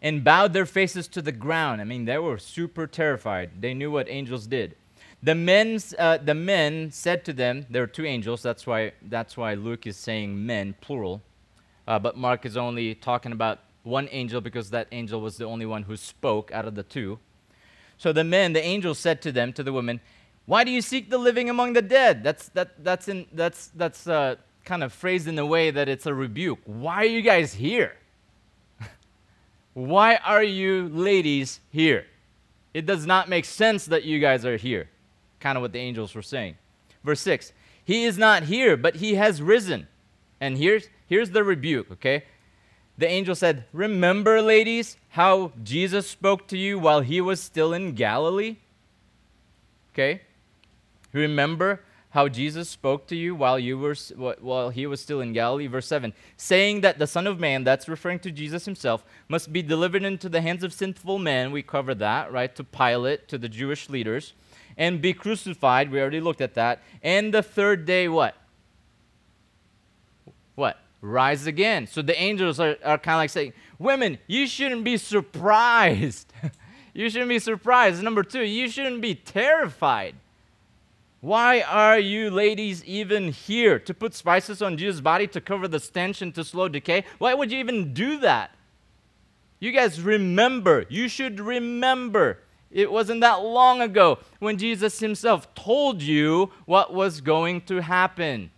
and 0.00 0.22
bowed 0.24 0.52
their 0.52 0.66
faces 0.66 1.08
to 1.08 1.22
the 1.22 1.32
ground. 1.32 1.80
I 1.80 1.84
mean, 1.84 2.04
they 2.04 2.18
were 2.18 2.38
super 2.38 2.86
terrified. 2.86 3.60
They 3.60 3.74
knew 3.74 3.90
what 3.90 4.08
angels 4.08 4.46
did. 4.46 4.76
The 5.22 5.34
men, 5.34 5.80
uh, 5.98 6.18
the 6.18 6.34
men 6.34 6.92
said 6.92 7.24
to 7.24 7.32
them, 7.32 7.66
there 7.68 7.82
were 7.82 7.88
two 7.88 8.04
angels. 8.04 8.42
That's 8.42 8.66
why, 8.66 8.92
that's 9.02 9.36
why 9.36 9.54
Luke 9.54 9.86
is 9.86 9.96
saying 9.96 10.46
men, 10.46 10.76
plural. 10.80 11.22
Uh, 11.88 11.98
but 11.98 12.16
Mark 12.16 12.46
is 12.46 12.56
only 12.56 12.94
talking 12.94 13.32
about 13.32 13.58
one 13.82 14.08
angel 14.12 14.40
because 14.40 14.70
that 14.70 14.86
angel 14.92 15.20
was 15.20 15.36
the 15.36 15.44
only 15.44 15.66
one 15.66 15.82
who 15.84 15.96
spoke 15.96 16.52
out 16.52 16.66
of 16.66 16.76
the 16.76 16.82
two. 16.84 17.18
So 17.96 18.12
the 18.12 18.22
men, 18.22 18.52
the 18.52 18.62
angels 18.62 18.98
said 18.98 19.20
to 19.22 19.32
them, 19.32 19.52
to 19.54 19.64
the 19.64 19.72
women, 19.72 20.00
Why 20.46 20.62
do 20.62 20.70
you 20.70 20.80
seek 20.80 21.10
the 21.10 21.18
living 21.18 21.50
among 21.50 21.72
the 21.72 21.82
dead? 21.82 22.22
That's, 22.22 22.48
that, 22.50 22.84
that's, 22.84 23.08
in, 23.08 23.26
that's, 23.32 23.68
that's 23.68 24.06
uh, 24.06 24.36
kind 24.64 24.84
of 24.84 24.92
phrased 24.92 25.26
in 25.26 25.38
a 25.38 25.46
way 25.46 25.72
that 25.72 25.88
it's 25.88 26.06
a 26.06 26.14
rebuke. 26.14 26.60
Why 26.64 26.96
are 26.96 27.04
you 27.06 27.22
guys 27.22 27.54
here? 27.54 27.96
Why 29.78 30.16
are 30.16 30.42
you 30.42 30.88
ladies 30.88 31.60
here? 31.70 32.06
It 32.74 32.84
does 32.84 33.06
not 33.06 33.28
make 33.28 33.44
sense 33.44 33.86
that 33.86 34.02
you 34.02 34.18
guys 34.18 34.44
are 34.44 34.56
here. 34.56 34.88
Kind 35.38 35.56
of 35.56 35.62
what 35.62 35.72
the 35.72 35.78
angels 35.78 36.16
were 36.16 36.22
saying. 36.22 36.56
Verse 37.04 37.20
6 37.20 37.52
He 37.84 38.04
is 38.04 38.18
not 38.18 38.42
here, 38.44 38.76
but 38.76 38.96
he 38.96 39.14
has 39.14 39.40
risen. 39.40 39.86
And 40.40 40.58
here's, 40.58 40.88
here's 41.06 41.30
the 41.30 41.44
rebuke, 41.44 41.92
okay? 41.92 42.24
the 42.96 43.08
angel 43.08 43.36
said, 43.36 43.66
Remember, 43.72 44.42
ladies, 44.42 44.96
how 45.10 45.52
Jesus 45.62 46.10
spoke 46.10 46.48
to 46.48 46.58
you 46.58 46.80
while 46.80 47.00
he 47.00 47.20
was 47.20 47.40
still 47.40 47.72
in 47.72 47.92
Galilee? 47.92 48.56
Okay? 49.92 50.22
Remember 51.12 51.82
how 52.10 52.28
Jesus 52.28 52.68
spoke 52.68 53.06
to 53.08 53.16
you 53.16 53.34
while 53.34 53.58
you 53.58 53.78
were 53.78 53.94
while 54.40 54.70
he 54.70 54.86
was 54.86 55.00
still 55.00 55.20
in 55.20 55.32
Galilee 55.32 55.66
verse 55.66 55.86
7 55.86 56.12
saying 56.36 56.80
that 56.80 56.98
the 56.98 57.06
son 57.06 57.26
of 57.26 57.38
man 57.38 57.64
that's 57.64 57.88
referring 57.88 58.18
to 58.20 58.30
Jesus 58.30 58.64
himself 58.64 59.04
must 59.28 59.52
be 59.52 59.62
delivered 59.62 60.02
into 60.02 60.28
the 60.28 60.40
hands 60.40 60.64
of 60.64 60.72
sinful 60.72 61.18
men 61.18 61.52
we 61.52 61.62
covered 61.62 61.98
that 61.98 62.32
right 62.32 62.54
to 62.56 62.64
Pilate 62.64 63.28
to 63.28 63.38
the 63.38 63.48
Jewish 63.48 63.88
leaders 63.88 64.32
and 64.76 65.02
be 65.02 65.12
crucified 65.12 65.90
we 65.90 66.00
already 66.00 66.20
looked 66.20 66.40
at 66.40 66.54
that 66.54 66.82
and 67.02 67.32
the 67.34 67.42
third 67.42 67.84
day 67.84 68.08
what 68.08 68.34
what 70.54 70.78
rise 71.00 71.46
again. 71.46 71.86
So 71.86 72.02
the 72.02 72.18
angels 72.20 72.60
are, 72.60 72.76
are 72.84 72.98
kind 72.98 73.14
of 73.14 73.18
like 73.18 73.30
saying, 73.30 73.52
Women, 73.78 74.18
you 74.26 74.46
shouldn't 74.46 74.84
be 74.84 74.96
surprised. 74.96 76.32
you 76.94 77.08
shouldn't 77.08 77.28
be 77.28 77.38
surprised. 77.38 78.02
Number 78.02 78.22
two, 78.22 78.42
you 78.42 78.68
shouldn't 78.68 79.00
be 79.00 79.14
terrified. 79.14 80.16
Why 81.20 81.62
are 81.62 81.98
you 81.98 82.30
ladies 82.30 82.84
even 82.84 83.32
here? 83.32 83.78
To 83.80 83.94
put 83.94 84.14
spices 84.14 84.62
on 84.62 84.76
Jesus' 84.76 85.00
body 85.00 85.26
to 85.28 85.40
cover 85.40 85.66
the 85.66 85.80
stench 85.80 86.22
and 86.22 86.34
to 86.34 86.44
slow 86.44 86.68
decay? 86.68 87.04
Why 87.18 87.34
would 87.34 87.50
you 87.50 87.58
even 87.58 87.92
do 87.92 88.18
that? 88.18 88.52
You 89.58 89.72
guys 89.72 90.00
remember, 90.00 90.84
you 90.88 91.08
should 91.08 91.40
remember. 91.40 92.38
It 92.70 92.92
wasn't 92.92 93.22
that 93.22 93.42
long 93.42 93.80
ago 93.80 94.18
when 94.38 94.58
Jesus 94.58 95.00
himself 95.00 95.52
told 95.54 96.02
you 96.02 96.52
what 96.66 96.94
was 96.94 97.20
going 97.20 97.62
to 97.62 97.82
happen 97.82 98.50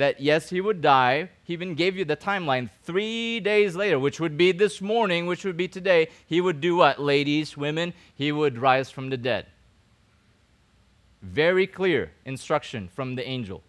that 0.00 0.18
yes, 0.18 0.48
he 0.48 0.62
would 0.62 0.80
die. 0.80 1.28
He 1.44 1.52
even 1.52 1.74
gave 1.74 1.94
you 1.94 2.06
the 2.06 2.16
timeline. 2.16 2.70
Three 2.84 3.38
days 3.38 3.76
later, 3.76 3.98
which 3.98 4.18
would 4.18 4.36
be 4.38 4.50
this 4.50 4.80
morning, 4.80 5.26
which 5.26 5.44
would 5.44 5.58
be 5.58 5.68
today, 5.68 6.08
he 6.26 6.40
would 6.40 6.62
do 6.62 6.76
what? 6.76 6.98
Ladies, 6.98 7.54
women, 7.54 7.92
he 8.14 8.32
would 8.32 8.58
rise 8.58 8.90
from 8.90 9.10
the 9.10 9.18
dead. 9.18 9.44
Very 11.22 11.66
clear 11.66 12.12
instruction 12.24 12.88
from 12.88 13.14
the 13.14 13.26
angel. 13.26 13.62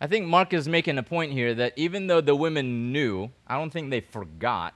I 0.00 0.06
think 0.06 0.26
Mark 0.26 0.52
is 0.52 0.68
making 0.68 0.98
a 0.98 1.02
point 1.02 1.32
here 1.32 1.54
that 1.54 1.72
even 1.76 2.06
though 2.06 2.20
the 2.20 2.36
women 2.36 2.92
knew, 2.92 3.30
I 3.46 3.56
don't 3.56 3.70
think 3.70 3.90
they 3.90 4.00
forgot 4.00 4.74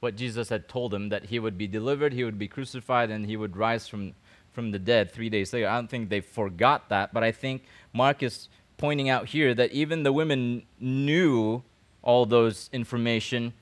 what 0.00 0.16
Jesus 0.16 0.48
had 0.48 0.68
told 0.68 0.90
them 0.90 1.10
that 1.10 1.26
he 1.26 1.38
would 1.38 1.56
be 1.56 1.68
delivered, 1.68 2.12
he 2.12 2.24
would 2.24 2.38
be 2.38 2.48
crucified, 2.48 3.10
and 3.10 3.24
he 3.24 3.36
would 3.36 3.56
rise 3.56 3.86
from 3.88 4.14
from 4.54 4.70
the 4.70 4.78
dead 4.78 5.10
three 5.10 5.28
days 5.28 5.52
later. 5.52 5.68
I 5.68 5.74
don't 5.74 5.90
think 5.90 6.08
they 6.08 6.20
forgot 6.20 6.88
that, 6.88 7.12
but 7.12 7.24
I 7.24 7.32
think 7.32 7.64
Mark 7.92 8.22
is 8.22 8.48
pointing 8.78 9.08
out 9.08 9.26
here 9.26 9.52
that 9.54 9.72
even 9.72 10.04
the 10.04 10.12
women 10.12 10.62
knew 10.78 11.62
all 12.02 12.24
those 12.24 12.70
information, 12.72 13.52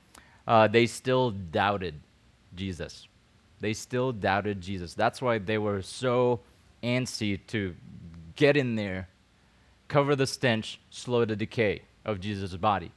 uh, 0.47 0.67
they 0.67 0.85
still 0.85 1.31
doubted 1.31 1.95
Jesus. 2.55 3.07
They 3.63 3.71
still 3.71 4.11
doubted 4.11 4.59
Jesus. 4.59 4.93
That's 4.93 5.21
why 5.21 5.37
they 5.37 5.57
were 5.57 5.81
so 5.81 6.41
antsy 6.83 7.39
to 7.47 7.73
get 8.35 8.57
in 8.57 8.75
there, 8.75 9.07
cover 9.87 10.17
the 10.17 10.27
stench, 10.27 10.81
slow 10.89 11.23
the 11.23 11.37
decay 11.37 11.83
of 12.03 12.19
Jesus' 12.19 12.57
body. 12.57 12.91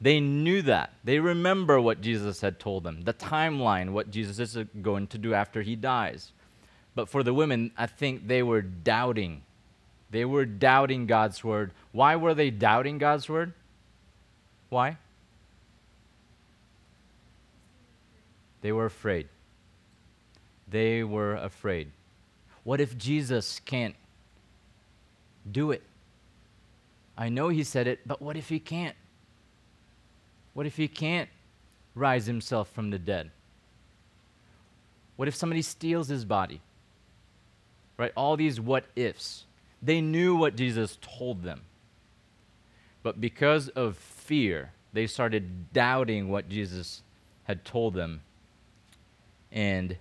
They 0.00 0.20
knew 0.20 0.62
that. 0.62 0.94
They 1.04 1.18
remember 1.18 1.78
what 1.78 2.00
Jesus 2.00 2.40
had 2.40 2.58
told 2.58 2.82
them, 2.82 3.02
the 3.02 3.12
timeline, 3.12 3.90
what 3.90 4.10
Jesus 4.10 4.38
is 4.38 4.56
going 4.80 5.08
to 5.08 5.18
do 5.18 5.34
after 5.34 5.60
he 5.60 5.76
dies. 5.76 6.32
But 6.94 7.10
for 7.10 7.22
the 7.22 7.34
women, 7.34 7.72
I 7.76 7.88
think 7.88 8.28
they 8.28 8.42
were 8.42 8.62
doubting. 8.62 9.42
They 10.10 10.24
were 10.24 10.46
doubting 10.46 11.04
God's 11.04 11.44
word. 11.44 11.72
Why 11.92 12.16
were 12.16 12.32
they 12.32 12.48
doubting 12.48 12.96
God's 12.96 13.28
word? 13.28 13.52
Why? 14.70 14.96
They 18.62 18.72
were 18.72 18.86
afraid. 18.86 19.28
They 20.72 21.04
were 21.04 21.34
afraid. 21.34 21.92
What 22.64 22.80
if 22.80 22.96
Jesus 22.96 23.60
can't 23.64 23.94
do 25.50 25.70
it? 25.70 25.82
I 27.16 27.28
know 27.28 27.50
he 27.50 27.62
said 27.62 27.86
it, 27.86 28.00
but 28.06 28.22
what 28.22 28.36
if 28.36 28.48
he 28.48 28.58
can't? 28.58 28.96
What 30.54 30.66
if 30.66 30.76
he 30.76 30.88
can't 30.88 31.28
rise 31.94 32.26
himself 32.26 32.70
from 32.70 32.90
the 32.90 32.98
dead? 32.98 33.30
What 35.16 35.28
if 35.28 35.34
somebody 35.34 35.60
steals 35.60 36.08
his 36.08 36.24
body? 36.24 36.62
Right? 37.98 38.12
All 38.16 38.36
these 38.36 38.58
what 38.58 38.86
ifs. 38.96 39.44
They 39.82 40.00
knew 40.00 40.34
what 40.34 40.56
Jesus 40.56 40.98
told 41.02 41.42
them. 41.42 41.60
But 43.02 43.20
because 43.20 43.68
of 43.68 43.98
fear, 43.98 44.72
they 44.94 45.06
started 45.06 45.72
doubting 45.74 46.30
what 46.30 46.48
Jesus 46.48 47.02
had 47.44 47.64
told 47.64 47.92
them. 47.92 48.22
And 49.50 49.98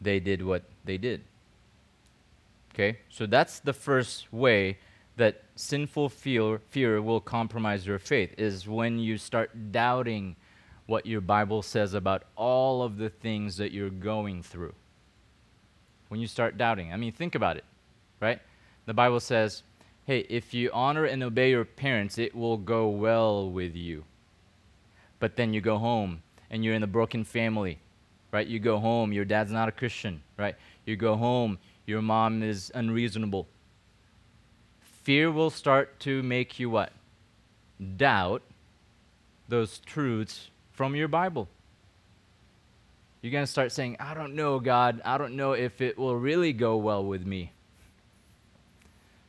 they 0.00 0.20
did 0.20 0.44
what 0.44 0.64
they 0.84 0.98
did. 0.98 1.22
Okay? 2.74 2.98
So 3.08 3.26
that's 3.26 3.60
the 3.60 3.72
first 3.72 4.32
way 4.32 4.78
that 5.16 5.42
sinful 5.56 6.08
fear, 6.08 6.60
fear 6.70 7.02
will 7.02 7.20
compromise 7.20 7.86
your 7.86 7.98
faith 7.98 8.34
is 8.38 8.68
when 8.68 8.98
you 8.98 9.18
start 9.18 9.72
doubting 9.72 10.36
what 10.86 11.04
your 11.04 11.20
Bible 11.20 11.60
says 11.60 11.92
about 11.92 12.22
all 12.36 12.82
of 12.82 12.96
the 12.96 13.10
things 13.10 13.56
that 13.58 13.72
you're 13.72 13.90
going 13.90 14.42
through. 14.42 14.74
When 16.08 16.20
you 16.20 16.26
start 16.26 16.56
doubting. 16.56 16.92
I 16.92 16.96
mean, 16.96 17.12
think 17.12 17.34
about 17.34 17.58
it, 17.58 17.64
right? 18.20 18.40
The 18.86 18.94
Bible 18.94 19.20
says, 19.20 19.64
hey, 20.06 20.20
if 20.30 20.54
you 20.54 20.70
honor 20.72 21.04
and 21.04 21.22
obey 21.22 21.50
your 21.50 21.66
parents, 21.66 22.16
it 22.16 22.34
will 22.34 22.56
go 22.56 22.88
well 22.88 23.50
with 23.50 23.76
you. 23.76 24.04
But 25.18 25.36
then 25.36 25.52
you 25.52 25.60
go 25.60 25.76
home 25.76 26.22
and 26.48 26.64
you're 26.64 26.74
in 26.74 26.82
a 26.82 26.86
broken 26.86 27.24
family, 27.24 27.80
right? 28.32 28.46
You 28.46 28.58
go 28.58 28.78
home, 28.78 29.12
your 29.12 29.24
dad's 29.24 29.52
not 29.52 29.68
a 29.68 29.72
Christian, 29.72 30.22
right? 30.36 30.54
You 30.84 30.96
go 30.96 31.16
home, 31.16 31.58
your 31.86 32.02
mom 32.02 32.42
is 32.42 32.70
unreasonable. 32.74 33.48
Fear 35.02 35.30
will 35.32 35.50
start 35.50 35.98
to 36.00 36.22
make 36.22 36.58
you 36.58 36.68
what? 36.68 36.92
Doubt 37.96 38.42
those 39.48 39.78
truths 39.78 40.50
from 40.72 40.94
your 40.94 41.08
Bible. 41.08 41.48
You're 43.22 43.32
going 43.32 43.44
to 43.44 43.50
start 43.50 43.72
saying, 43.72 43.96
I 43.98 44.14
don't 44.14 44.34
know, 44.34 44.60
God. 44.60 45.00
I 45.04 45.18
don't 45.18 45.34
know 45.34 45.52
if 45.52 45.80
it 45.80 45.98
will 45.98 46.16
really 46.16 46.52
go 46.52 46.76
well 46.76 47.04
with 47.04 47.26
me. 47.26 47.52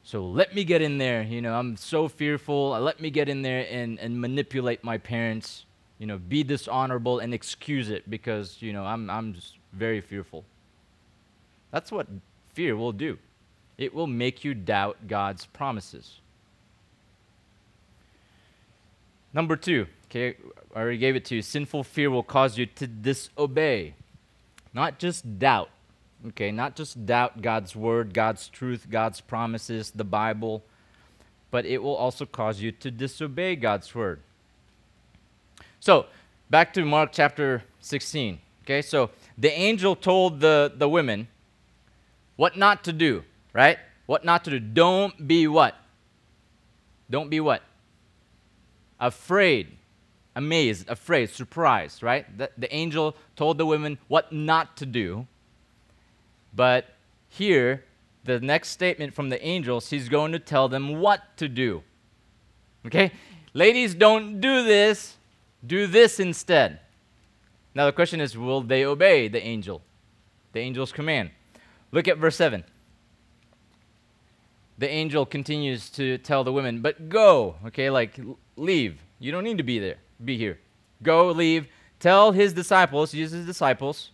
So 0.03 0.25
let 0.25 0.53
me 0.53 0.63
get 0.63 0.81
in 0.81 0.97
there. 0.97 1.23
You 1.23 1.41
know, 1.41 1.53
I'm 1.53 1.77
so 1.77 2.07
fearful. 2.07 2.71
Let 2.71 2.99
me 2.99 3.09
get 3.09 3.29
in 3.29 3.41
there 3.41 3.65
and, 3.69 3.99
and 3.99 4.19
manipulate 4.19 4.83
my 4.83 4.97
parents, 4.97 5.65
you 5.99 6.07
know, 6.07 6.17
be 6.17 6.43
dishonorable 6.43 7.19
and 7.19 7.33
excuse 7.33 7.89
it 7.89 8.09
because, 8.09 8.62
you 8.62 8.73
know, 8.73 8.85
I'm, 8.85 9.09
I'm 9.09 9.33
just 9.33 9.57
very 9.73 10.01
fearful. 10.01 10.45
That's 11.71 11.91
what 11.91 12.07
fear 12.53 12.75
will 12.75 12.93
do. 12.93 13.19
It 13.77 13.93
will 13.93 14.07
make 14.07 14.43
you 14.43 14.53
doubt 14.53 15.07
God's 15.07 15.45
promises. 15.45 16.19
Number 19.33 19.55
two, 19.55 19.88
okay, 20.05 20.35
I 20.73 20.79
already 20.79 20.97
gave 20.97 21.15
it 21.15 21.25
to 21.25 21.35
you. 21.35 21.41
Sinful 21.41 21.83
fear 21.83 22.09
will 22.09 22.23
cause 22.23 22.57
you 22.57 22.65
to 22.65 22.88
disobey, 22.88 23.93
not 24.73 24.99
just 24.99 25.38
doubt. 25.38 25.69
Okay, 26.27 26.51
not 26.51 26.75
just 26.75 27.05
doubt 27.05 27.41
God's 27.41 27.75
word, 27.75 28.13
God's 28.13 28.49
truth, 28.49 28.88
God's 28.89 29.21
promises, 29.21 29.91
the 29.91 30.03
Bible, 30.03 30.63
but 31.51 31.65
it 31.65 31.81
will 31.81 31.95
also 31.95 32.25
cause 32.25 32.59
you 32.62 32.73
to 32.73 32.91
disobey 32.91 33.55
God's 33.55 33.93
word. 33.95 34.19
So, 35.79 36.07
back 36.49 36.73
to 36.73 36.83
Mark 36.83 37.11
chapter 37.13 37.63
16. 37.79 38.39
Okay, 38.63 38.81
so 38.81 39.11
the 39.37 39.51
angel 39.51 39.95
told 39.95 40.41
the, 40.41 40.71
the 40.75 40.89
women 40.89 41.27
what 42.35 42.57
not 42.57 42.83
to 42.83 42.93
do, 42.93 43.23
right? 43.53 43.77
What 44.05 44.25
not 44.25 44.43
to 44.43 44.51
do. 44.51 44.59
Don't 44.59 45.27
be 45.27 45.47
what? 45.47 45.75
Don't 47.09 47.29
be 47.29 47.39
what? 47.39 47.63
Afraid, 48.99 49.77
amazed, 50.35 50.89
afraid, 50.89 51.29
surprised, 51.29 52.03
right? 52.03 52.25
The, 52.37 52.49
the 52.57 52.73
angel 52.75 53.15
told 53.35 53.57
the 53.57 53.65
women 53.65 53.97
what 54.07 54.33
not 54.33 54.75
to 54.77 54.85
do. 54.85 55.27
But 56.53 56.93
here, 57.29 57.85
the 58.25 58.39
next 58.39 58.69
statement 58.69 59.13
from 59.13 59.29
the 59.29 59.41
angels, 59.45 59.89
he's 59.89 60.09
going 60.09 60.33
to 60.33 60.39
tell 60.39 60.67
them 60.67 60.99
what 60.99 61.37
to 61.37 61.47
do. 61.47 61.83
Okay? 62.85 63.11
Ladies, 63.53 63.95
don't 63.95 64.41
do 64.41 64.63
this. 64.63 65.15
Do 65.65 65.87
this 65.87 66.19
instead. 66.19 66.79
Now, 67.75 67.85
the 67.85 67.91
question 67.91 68.21
is 68.21 68.37
will 68.37 68.61
they 68.61 68.85
obey 68.85 69.27
the 69.27 69.41
angel, 69.43 69.81
the 70.53 70.61
angel's 70.61 70.91
command? 70.91 71.31
Look 71.91 72.07
at 72.07 72.17
verse 72.17 72.35
7. 72.35 72.63
The 74.77 74.89
angel 74.89 75.25
continues 75.25 75.89
to 75.91 76.17
tell 76.19 76.43
the 76.43 76.53
women, 76.53 76.81
but 76.81 77.09
go, 77.09 77.55
okay, 77.67 77.89
like 77.89 78.19
leave. 78.55 79.01
You 79.19 79.31
don't 79.31 79.43
need 79.43 79.57
to 79.57 79.63
be 79.63 79.79
there, 79.79 79.97
be 80.23 80.37
here. 80.37 80.59
Go, 81.03 81.31
leave. 81.31 81.67
Tell 81.99 82.31
his 82.31 82.53
disciples, 82.53 83.13
use 83.13 83.31
his 83.31 83.45
disciples, 83.45 84.11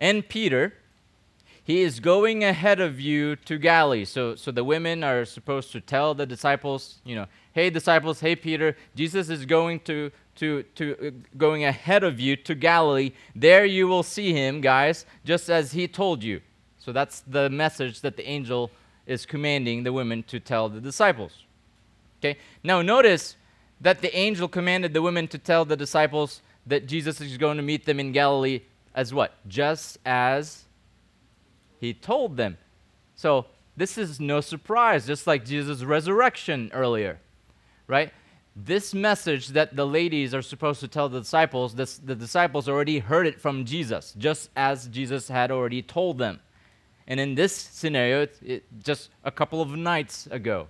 and 0.00 0.26
Peter, 0.28 0.74
he 1.62 1.82
is 1.82 2.00
going 2.00 2.44
ahead 2.44 2.80
of 2.80 3.00
you 3.00 3.36
to 3.36 3.58
Galilee. 3.58 4.04
So, 4.04 4.36
so 4.36 4.50
the 4.50 4.64
women 4.64 5.02
are 5.02 5.24
supposed 5.24 5.72
to 5.72 5.80
tell 5.80 6.14
the 6.14 6.26
disciples, 6.26 7.00
you 7.04 7.16
know, 7.16 7.26
hey 7.56 7.70
disciples, 7.70 8.20
hey 8.20 8.36
Peter, 8.36 8.76
Jesus 8.94 9.30
is 9.30 9.46
going 9.46 9.80
to 9.80 10.12
to 10.34 10.62
to 10.74 10.84
uh, 11.02 11.10
going 11.38 11.64
ahead 11.64 12.04
of 12.04 12.20
you 12.20 12.36
to 12.36 12.54
Galilee. 12.54 13.12
There 13.34 13.64
you 13.64 13.88
will 13.88 14.02
see 14.02 14.34
him, 14.34 14.60
guys, 14.60 15.06
just 15.24 15.48
as 15.48 15.72
he 15.72 15.88
told 15.88 16.22
you. 16.22 16.42
So 16.78 16.92
that's 16.92 17.20
the 17.26 17.48
message 17.48 18.02
that 18.02 18.18
the 18.18 18.28
angel 18.28 18.70
is 19.06 19.24
commanding 19.24 19.84
the 19.84 19.92
women 19.92 20.22
to 20.24 20.38
tell 20.38 20.68
the 20.68 20.82
disciples. 20.82 21.44
Okay? 22.18 22.38
Now 22.62 22.82
notice 22.82 23.36
that 23.80 24.02
the 24.02 24.14
angel 24.14 24.48
commanded 24.48 24.92
the 24.92 25.00
women 25.00 25.26
to 25.28 25.38
tell 25.38 25.64
the 25.64 25.78
disciples 25.78 26.42
that 26.66 26.86
Jesus 26.86 27.22
is 27.22 27.38
going 27.38 27.56
to 27.56 27.62
meet 27.62 27.86
them 27.86 27.98
in 27.98 28.12
Galilee 28.12 28.60
as 28.94 29.14
what? 29.14 29.32
Just 29.48 29.96
as 30.04 30.64
he 31.80 31.94
told 31.94 32.36
them. 32.36 32.58
So 33.14 33.46
this 33.78 33.96
is 33.96 34.20
no 34.20 34.42
surprise, 34.42 35.06
just 35.06 35.26
like 35.26 35.46
Jesus' 35.46 35.82
resurrection 35.84 36.70
earlier, 36.74 37.18
right? 37.86 38.12
This 38.54 38.94
message 38.94 39.48
that 39.48 39.76
the 39.76 39.86
ladies 39.86 40.34
are 40.34 40.42
supposed 40.42 40.80
to 40.80 40.88
tell 40.88 41.08
the 41.08 41.20
disciples, 41.20 41.74
this, 41.74 41.98
the 41.98 42.14
disciples 42.14 42.68
already 42.68 43.00
heard 43.00 43.26
it 43.26 43.40
from 43.40 43.64
Jesus, 43.64 44.14
just 44.16 44.50
as 44.56 44.86
Jesus 44.88 45.28
had 45.28 45.50
already 45.50 45.82
told 45.82 46.18
them. 46.18 46.40
And 47.06 47.20
in 47.20 47.34
this 47.34 47.54
scenario, 47.54 48.22
it, 48.22 48.38
it, 48.42 48.64
just 48.82 49.10
a 49.24 49.30
couple 49.30 49.60
of 49.60 49.70
nights 49.70 50.26
ago, 50.28 50.68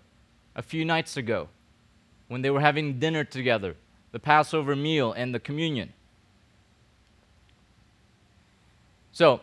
a 0.55 0.63
few 0.63 0.85
nights 0.85 1.17
ago, 1.17 1.49
when 2.29 2.43
they 2.43 2.51
were 2.51 2.61
having 2.61 2.99
dinner 2.99 3.25
together, 3.25 3.77
the 4.13 4.19
Passover 4.19 4.75
meal 4.75 5.13
and 5.13 5.35
the 5.35 5.41
communion. 5.41 5.93
So, 9.13 9.41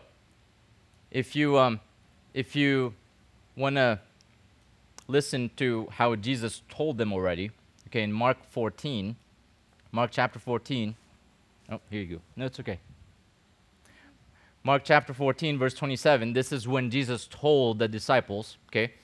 if 1.10 1.34
you, 1.34 1.58
um, 1.58 1.80
if 2.32 2.54
you 2.54 2.94
want 3.56 3.76
to 3.76 4.00
listen 5.08 5.50
to 5.56 5.88
how 5.90 6.14
Jesus 6.16 6.62
told 6.68 6.98
them 6.98 7.12
already, 7.12 7.50
okay, 7.94 8.02
in 8.02 8.12
Mark 8.12 8.38
14, 8.50 9.14
Mark 9.92 10.10
chapter 10.10 10.40
14, 10.40 10.96
oh, 11.70 11.80
here 11.90 12.02
you 12.02 12.16
go. 12.16 12.22
No, 12.34 12.46
it's 12.46 12.58
okay. 12.58 12.80
Mark 14.64 14.82
chapter 14.84 15.14
14, 15.14 15.58
verse 15.58 15.74
27, 15.74 16.32
this 16.32 16.50
is 16.50 16.66
when 16.66 16.90
Jesus 16.90 17.28
told 17.30 17.78
the 17.78 17.86
disciples, 17.86 18.56
okay? 18.68 18.94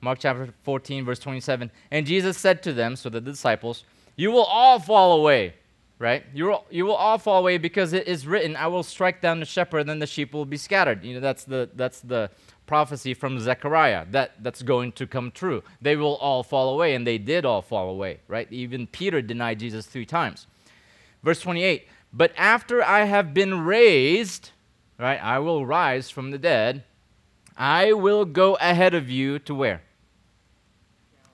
Mark 0.00 0.18
chapter 0.18 0.52
14, 0.64 1.04
verse 1.04 1.20
27. 1.20 1.70
And 1.92 2.06
Jesus 2.06 2.38
said 2.38 2.60
to 2.64 2.72
them, 2.72 2.96
so 2.96 3.08
the 3.08 3.20
disciples, 3.20 3.84
You 4.16 4.32
will 4.32 4.44
all 4.44 4.80
fall 4.80 5.20
away, 5.20 5.54
right? 6.00 6.24
You 6.34 6.46
will, 6.46 6.64
you 6.70 6.86
will 6.86 6.96
all 6.96 7.18
fall 7.18 7.38
away 7.38 7.56
because 7.58 7.92
it 7.92 8.08
is 8.08 8.26
written, 8.26 8.56
I 8.56 8.66
will 8.66 8.82
strike 8.82 9.20
down 9.20 9.38
the 9.38 9.46
shepherd, 9.46 9.80
and 9.80 9.90
then 9.90 9.98
the 10.00 10.06
sheep 10.08 10.32
will 10.32 10.46
be 10.46 10.56
scattered. 10.56 11.04
You 11.04 11.14
know, 11.14 11.20
that's 11.20 11.44
the, 11.44 11.68
that's 11.76 12.00
the 12.00 12.30
prophecy 12.70 13.14
from 13.14 13.40
Zechariah 13.40 14.06
that, 14.12 14.30
that's 14.44 14.62
going 14.62 14.92
to 14.92 15.04
come 15.04 15.32
true. 15.32 15.60
They 15.82 15.96
will 15.96 16.14
all 16.18 16.44
fall 16.44 16.72
away, 16.72 16.94
and 16.94 17.04
they 17.04 17.18
did 17.18 17.44
all 17.44 17.62
fall 17.62 17.90
away, 17.90 18.20
right? 18.28 18.46
Even 18.52 18.86
Peter 18.86 19.20
denied 19.20 19.58
Jesus 19.58 19.86
three 19.86 20.06
times. 20.06 20.46
Verse 21.24 21.40
28 21.40 21.88
But 22.12 22.32
after 22.36 22.80
I 22.80 23.06
have 23.06 23.34
been 23.34 23.64
raised, 23.64 24.50
right? 25.00 25.20
I 25.20 25.40
will 25.40 25.66
rise 25.66 26.10
from 26.10 26.30
the 26.30 26.38
dead. 26.38 26.84
I 27.56 27.92
will 27.92 28.24
go 28.24 28.54
ahead 28.60 28.94
of 28.94 29.10
you 29.10 29.40
to 29.40 29.52
where? 29.52 29.82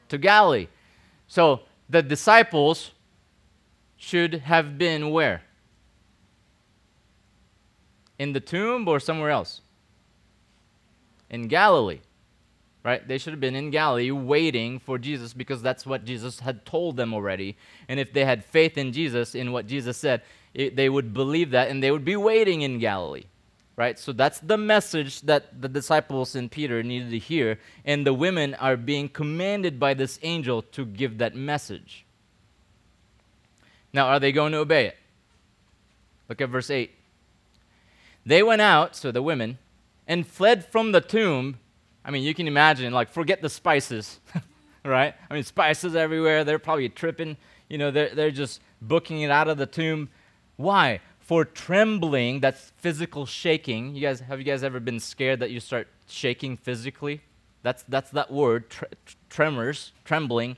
To 0.09 0.17
Galilee. 0.17 0.69
So 1.29 1.61
the 1.91 2.03
disciples 2.03 2.93
should 3.99 4.33
have 4.53 4.79
been 4.79 5.11
where? 5.11 5.43
In 8.19 8.33
the 8.33 8.41
tomb 8.41 8.89
or 8.89 8.99
somewhere 8.99 9.29
else? 9.29 9.61
In 11.31 11.49
Galilee. 11.49 12.01
Right? 12.85 13.07
They 13.07 13.19
should 13.19 13.33
have 13.33 13.41
been 13.41 13.57
in 13.57 13.71
Galilee 13.71 14.13
waiting 14.13 14.79
for 14.79 14.97
Jesus 14.97 15.33
because 15.33 15.61
that's 15.61 15.85
what 15.85 16.05
Jesus 16.05 16.39
had 16.39 16.65
told 16.65 16.97
them 16.97 17.13
already. 17.13 17.57
And 17.89 17.99
if 17.99 18.13
they 18.13 18.25
had 18.25 18.45
faith 18.45 18.79
in 18.79 18.93
Jesus, 18.93 19.35
in 19.35 19.51
what 19.51 19.67
Jesus 19.67 19.97
said, 19.97 20.23
it, 20.55 20.77
they 20.77 20.89
would 20.89 21.13
believe 21.13 21.51
that 21.51 21.69
and 21.69 21.83
they 21.83 21.91
would 21.91 22.05
be 22.05 22.15
waiting 22.15 22.63
in 22.63 22.79
Galilee. 22.79 23.25
Right? 23.75 23.99
So 23.99 24.13
that's 24.13 24.39
the 24.39 24.57
message 24.57 25.23
that 25.23 25.61
the 25.61 25.69
disciples 25.69 26.37
and 26.37 26.51
Peter 26.51 26.83
needed 26.85 27.11
to 27.11 27.19
hear. 27.19 27.59
And 27.85 28.07
the 28.07 28.15
women 28.15 28.55
are 28.55 28.77
being 28.77 29.09
commanded 29.09 29.81
by 29.81 29.95
this 29.95 30.21
angel 30.23 30.63
to 30.63 30.87
give 30.87 31.19
that 31.19 31.35
message. 31.35 32.07
Now, 33.93 34.07
are 34.07 34.21
they 34.21 34.31
going 34.31 34.53
to 34.53 34.59
obey 34.59 34.87
it? 34.87 34.97
Look 36.29 36.41
at 36.41 36.51
verse 36.51 36.71
8. 36.71 36.91
They 38.25 38.43
went 38.43 38.63
out, 38.63 38.95
so 38.95 39.11
the 39.11 39.23
women, 39.23 39.59
and 40.07 40.27
fled 40.27 40.65
from 40.65 40.93
the 40.93 41.01
tomb. 41.01 41.59
I 42.05 42.11
mean, 42.11 42.23
you 42.23 42.35
can 42.35 42.47
imagine, 42.47 42.93
like, 42.93 43.11
forget 43.11 43.43
the 43.43 43.49
spices, 43.51 44.21
right? 44.85 45.15
I 45.29 45.35
mean, 45.35 45.43
spices 45.43 45.97
everywhere. 45.97 46.45
They're 46.45 46.59
probably 46.59 46.89
tripping. 46.89 47.37
You 47.69 47.79
know, 47.79 47.91
they're, 47.91 48.15
they're 48.15 48.31
just 48.31 48.61
booking 48.81 49.23
it 49.23 49.31
out 49.31 49.49
of 49.49 49.59
the 49.59 49.67
tomb. 49.67 50.09
Why? 50.57 51.01
For 51.19 51.45
trembling, 51.45 52.41
that's 52.41 52.73
physical 52.77 53.27
shaking. 53.27 53.97
You 53.97 54.03
guys, 54.03 54.21
have 54.21 54.39
you 54.39 54.45
guys 54.45 54.63
ever 54.63 54.79
been 54.79 55.01
scared 55.01 55.41
that 55.41 55.51
you 55.51 55.59
start 55.59 55.89
shaking 56.09 56.57
physically? 56.57 57.23
That's, 57.63 57.83
that's 57.89 58.11
that 58.11 58.31
word, 58.31 58.71
tre- 58.71 58.89
tremors, 59.29 59.93
trembling. 60.05 60.57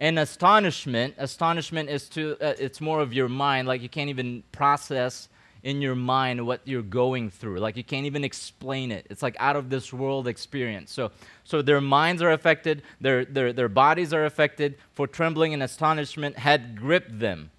And 0.00 0.18
astonishment, 0.18 1.14
astonishment 1.18 1.90
is 1.90 2.08
to, 2.10 2.36
uh, 2.40 2.54
it's 2.58 2.80
more 2.80 3.00
of 3.00 3.12
your 3.12 3.28
mind, 3.28 3.68
like 3.68 3.82
you 3.82 3.90
can't 3.90 4.08
even 4.08 4.42
process 4.52 5.28
in 5.66 5.82
your 5.82 5.96
mind 5.96 6.46
what 6.46 6.60
you're 6.64 6.80
going 6.80 7.28
through. 7.28 7.58
Like 7.58 7.76
you 7.76 7.82
can't 7.82 8.06
even 8.06 8.22
explain 8.22 8.92
it. 8.92 9.04
It's 9.10 9.20
like 9.20 9.34
out 9.40 9.56
of 9.56 9.68
this 9.68 9.92
world 9.92 10.28
experience. 10.28 10.92
So, 10.92 11.10
so 11.42 11.60
their 11.60 11.80
minds 11.80 12.22
are 12.22 12.30
affected, 12.30 12.84
their, 13.00 13.24
their, 13.24 13.52
their 13.52 13.68
bodies 13.68 14.12
are 14.12 14.24
affected, 14.24 14.78
for 14.92 15.08
trembling 15.08 15.52
and 15.52 15.64
astonishment 15.64 16.38
had 16.38 16.78
gripped 16.78 17.18
them. 17.18 17.50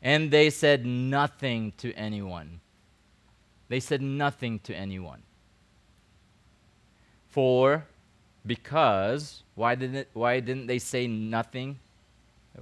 And 0.00 0.30
they 0.30 0.48
said 0.48 0.86
nothing 0.86 1.72
to 1.78 1.92
anyone. 1.94 2.60
They 3.68 3.80
said 3.80 4.00
nothing 4.00 4.60
to 4.60 4.72
anyone. 4.72 5.22
For, 7.30 7.84
because, 8.46 9.42
why 9.56 9.74
didn't, 9.74 10.06
why 10.12 10.38
didn't 10.38 10.68
they 10.68 10.78
say 10.78 11.08
nothing? 11.08 11.80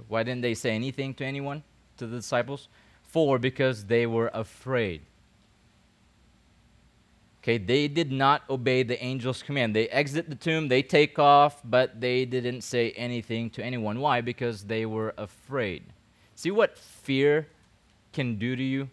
Why 0.07 0.23
didn't 0.23 0.41
they 0.41 0.55
say 0.55 0.71
anything 0.71 1.13
to 1.13 1.23
anyone, 1.23 1.61
to 1.97 2.07
the 2.07 2.15
disciples? 2.15 2.69
Because 3.39 3.85
they 3.85 4.05
were 4.05 4.29
afraid. 4.33 5.01
Okay, 7.41 7.57
they 7.57 7.87
did 7.87 8.11
not 8.11 8.41
obey 8.49 8.83
the 8.83 9.01
angel's 9.01 9.41
command. 9.41 9.75
They 9.75 9.87
exit 9.89 10.29
the 10.29 10.35
tomb, 10.35 10.67
they 10.67 10.81
take 10.81 11.17
off, 11.17 11.61
but 11.63 12.01
they 12.01 12.25
didn't 12.25 12.61
say 12.61 12.91
anything 12.91 13.49
to 13.51 13.63
anyone. 13.63 13.99
Why? 13.99 14.19
Because 14.19 14.63
they 14.63 14.85
were 14.85 15.13
afraid. 15.17 15.83
See 16.35 16.51
what 16.51 16.77
fear 16.77 17.47
can 18.11 18.35
do 18.37 18.55
to 18.55 18.63
you? 18.63 18.89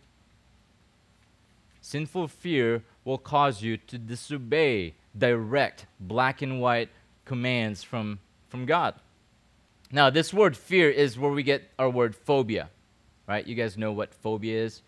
Sinful 1.81 2.29
fear 2.29 2.85
will 3.05 3.19
cause 3.19 3.63
you 3.63 3.77
to 3.77 3.99
disobey 3.99 4.95
direct, 5.19 5.87
black 5.99 6.43
and 6.43 6.61
white 6.61 6.91
commands 7.25 7.83
from, 7.83 8.21
from 8.49 8.67
God. 8.67 8.95
Now, 9.91 10.11
this 10.11 10.33
word 10.33 10.57
fear 10.57 10.89
is 10.91 11.19
where 11.19 11.33
we 11.33 11.43
get 11.43 11.71
our 11.79 11.91
word 11.91 12.15
phobia, 12.15 12.71
right? 13.33 13.47
You 13.47 13.55
guys 13.55 13.79
know 13.79 13.93
what 13.93 14.13
phobia 14.13 14.63
is, 14.63 14.83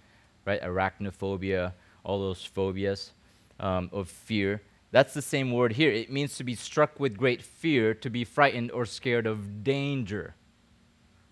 right? 0.45 0.61
Arachnophobia, 0.61 1.73
all 2.05 2.21
those 2.21 2.45
phobias 2.45 3.13
um, 3.59 3.89
of 3.91 4.11
fear. 4.11 4.61
That's 4.91 5.15
the 5.15 5.23
same 5.23 5.51
word 5.51 5.73
here. 5.73 5.91
It 5.91 6.13
means 6.13 6.37
to 6.37 6.45
be 6.45 6.55
struck 6.55 7.01
with 7.01 7.17
great 7.17 7.43
fear, 7.43 7.95
to 7.95 8.11
be 8.11 8.23
frightened 8.23 8.71
or 8.71 8.85
scared 8.85 9.27
of 9.27 9.65
danger. 9.65 10.35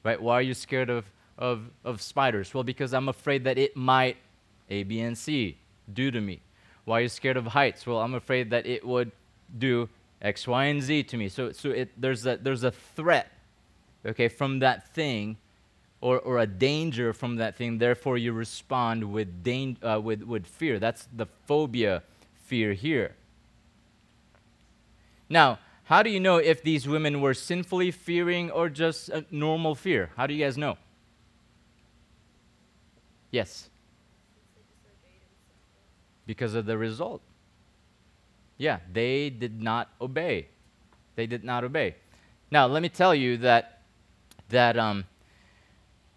Right? 0.02 0.20
Why 0.20 0.36
are 0.36 0.42
you 0.42 0.54
scared 0.54 0.88
of, 0.88 1.04
of, 1.36 1.70
of 1.84 2.00
spiders? 2.00 2.54
Well, 2.54 2.64
because 2.64 2.94
I'm 2.94 3.10
afraid 3.10 3.44
that 3.44 3.58
it 3.58 3.76
might 3.76 4.16
A, 4.70 4.82
B, 4.82 5.00
and 5.00 5.16
C 5.16 5.58
do 5.92 6.10
to 6.10 6.20
me. 6.20 6.40
Why 6.86 7.00
are 7.00 7.02
you 7.02 7.08
scared 7.10 7.36
of 7.36 7.46
heights? 7.48 7.86
Well, 7.86 7.98
I'm 7.98 8.14
afraid 8.14 8.48
that 8.50 8.64
it 8.66 8.86
would 8.86 9.12
do 9.58 9.90
X, 10.22 10.48
Y, 10.48 10.64
and 10.64 10.82
Z 10.82 11.02
to 11.04 11.16
me. 11.18 11.28
So, 11.28 11.52
so 11.52 11.68
it, 11.68 11.90
there's, 12.00 12.24
a, 12.24 12.38
there's 12.38 12.64
a 12.64 12.70
threat, 12.70 13.30
okay, 14.06 14.28
from 14.28 14.60
that 14.60 14.94
thing 14.94 15.36
or, 16.02 16.18
or 16.18 16.38
a 16.38 16.46
danger 16.46 17.14
from 17.14 17.36
that 17.36 17.56
thing. 17.56 17.78
Therefore, 17.78 18.18
you 18.18 18.32
respond 18.32 19.10
with, 19.10 19.42
dan- 19.42 19.78
uh, 19.82 20.00
with, 20.02 20.22
with 20.22 20.46
fear. 20.46 20.78
That's 20.78 21.08
the 21.14 21.26
phobia 21.46 22.02
fear 22.44 22.74
here. 22.74 23.14
Now, 25.30 25.60
how 25.84 26.02
do 26.02 26.10
you 26.10 26.20
know 26.20 26.36
if 26.36 26.62
these 26.62 26.86
women 26.86 27.20
were 27.20 27.34
sinfully 27.34 27.90
fearing 27.92 28.50
or 28.50 28.68
just 28.68 29.08
a 29.08 29.24
normal 29.30 29.74
fear? 29.74 30.10
How 30.16 30.26
do 30.26 30.34
you 30.34 30.44
guys 30.44 30.58
know? 30.58 30.76
Yes. 33.30 33.70
Because 36.26 36.54
of 36.54 36.66
the 36.66 36.76
result. 36.76 37.22
Yeah, 38.58 38.80
they 38.92 39.30
did 39.30 39.62
not 39.62 39.88
obey. 40.00 40.48
They 41.14 41.26
did 41.26 41.44
not 41.44 41.62
obey. 41.62 41.94
Now, 42.50 42.66
let 42.66 42.82
me 42.82 42.88
tell 42.88 43.14
you 43.14 43.36
that 43.38 43.82
that 44.50 44.76
um, 44.76 45.04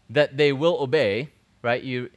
that 0.09 0.37
they 0.37 0.53
will 0.53 0.77
obey, 0.81 1.29
right? 1.61 1.81
You, 1.83 2.09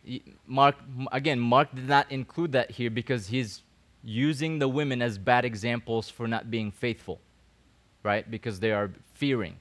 Mark 0.47 0.77
again, 1.13 1.41
Mark 1.41 1.75
did 1.75 1.89
not 1.89 2.11
include 2.11 2.53
that 2.53 2.71
here 2.71 2.91
because 2.91 3.29
he's 3.29 3.63
using 4.03 4.59
the 4.59 4.69
women 4.69 5.03
as 5.03 5.19
bad 5.19 5.45
examples 5.45 6.09
for 6.09 6.29
not 6.29 6.51
being 6.51 6.71
faithful, 6.71 7.21
right? 8.03 8.29
Because 8.31 8.61
they 8.61 8.73
are 8.73 8.91
fearing. 9.15 9.57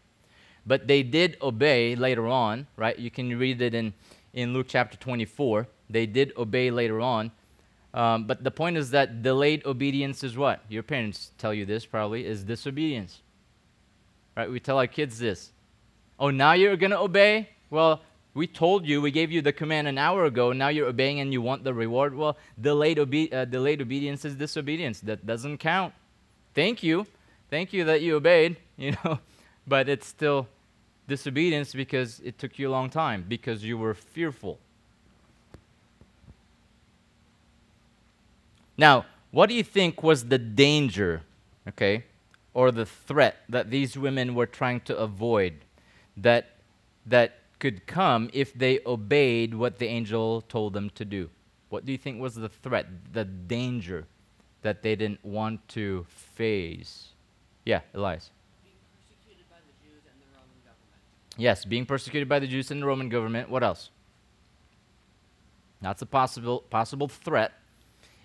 But 0.66 0.88
they 0.88 1.04
did 1.04 1.38
obey 1.42 1.96
later 1.96 2.28
on, 2.28 2.68
right? 2.76 2.98
You 3.00 3.10
can 3.10 3.38
read 3.40 3.62
it 3.62 3.74
in, 3.74 3.94
in 4.34 4.54
Luke 4.54 4.68
chapter 4.70 4.98
24. 4.98 5.68
They 5.90 6.06
did 6.06 6.34
obey 6.38 6.70
later 6.72 7.00
on. 7.00 7.32
Um, 7.94 8.26
but 8.26 8.44
the 8.44 8.52
point 8.52 8.78
is 8.78 8.92
that 8.92 9.24
delayed 9.24 9.66
obedience 9.66 10.24
is 10.24 10.38
what? 10.38 10.62
Your 10.70 10.84
parents 10.84 11.32
tell 11.38 11.54
you 11.54 11.66
this 11.66 11.86
probably, 11.86 12.26
is 12.26 12.44
disobedience. 12.44 13.22
Right? 14.36 14.52
We 14.52 14.60
tell 14.60 14.78
our 14.78 14.88
kids 14.88 15.18
this. 15.18 15.52
Oh, 16.20 16.30
now 16.30 16.52
you're 16.52 16.76
going 16.76 16.92
to 16.92 17.00
obey? 17.00 17.50
Well, 17.70 18.02
we 18.38 18.46
told 18.46 18.86
you, 18.86 19.02
we 19.02 19.10
gave 19.10 19.32
you 19.32 19.42
the 19.42 19.52
command 19.52 19.88
an 19.88 19.98
hour 19.98 20.26
ago, 20.26 20.54
now 20.54 20.68
you're 20.68 20.88
obeying 20.88 21.20
and 21.20 21.34
you 21.34 21.42
want 21.42 21.64
the 21.64 21.74
reward. 21.74 22.14
Well, 22.14 22.38
delayed, 22.62 23.00
obe- 23.00 23.34
uh, 23.34 23.46
delayed 23.46 23.82
obedience 23.82 24.26
is 24.26 24.36
disobedience. 24.36 25.00
That 25.00 25.26
doesn't 25.26 25.58
count. 25.58 25.92
Thank 26.54 26.84
you. 26.84 27.08
Thank 27.50 27.74
you 27.74 27.84
that 27.86 28.02
you 28.02 28.16
obeyed, 28.16 28.58
you 28.78 28.96
know, 29.04 29.20
but 29.66 29.90
it's 29.90 30.06
still 30.06 30.48
disobedience 31.08 31.74
because 31.74 32.20
it 32.20 32.38
took 32.38 32.60
you 32.60 32.70
a 32.70 32.72
long 32.72 32.92
time, 32.92 33.26
because 33.28 33.64
you 33.64 33.76
were 33.76 33.96
fearful. 33.96 34.60
Now, 38.78 39.08
what 39.32 39.50
do 39.50 39.56
you 39.56 39.64
think 39.64 40.04
was 40.04 40.26
the 40.26 40.38
danger, 40.38 41.24
okay, 41.68 42.04
or 42.54 42.72
the 42.72 42.86
threat 42.86 43.38
that 43.50 43.72
these 43.72 43.98
women 43.98 44.36
were 44.36 44.46
trying 44.46 44.82
to 44.82 44.96
avoid 44.96 45.54
that, 46.16 46.50
that 47.08 47.40
could 47.60 47.88
come 47.88 48.30
if 48.34 48.54
they 48.54 48.80
obeyed 48.86 49.54
what 49.54 49.80
the 49.80 49.88
angel 49.88 50.42
told 50.42 50.74
them 50.74 50.90
to 50.92 51.06
do? 51.06 51.30
What 51.70 51.86
do 51.86 51.92
you 51.92 51.98
think 51.98 52.22
was 52.22 52.36
the 52.36 52.50
threat, 52.50 52.88
the 53.12 53.26
danger 53.26 54.06
that 54.62 54.84
they 54.84 54.96
didn't 54.96 55.24
want 55.24 55.68
to 55.70 56.06
face? 56.10 57.10
Yeah, 57.66 57.82
Elias. 57.94 58.32
Being 58.64 58.76
persecuted 58.94 59.50
by 59.50 59.58
the 59.66 59.74
Jews 59.84 60.04
and 60.10 60.22
the 60.22 60.38
Roman 60.38 60.60
government. 60.64 61.02
Yes, 61.38 61.66
being 61.66 61.86
persecuted 61.86 62.30
by 62.30 62.40
the 62.40 62.48
Jews 62.48 62.72
and 62.72 62.82
the 62.82 62.86
Roman 62.86 63.10
government. 63.10 63.50
What 63.50 63.64
else? 63.64 63.90
That's 65.82 66.02
a 66.02 66.06
possible 66.06 66.60
possible 66.70 67.08
threat. 67.08 67.54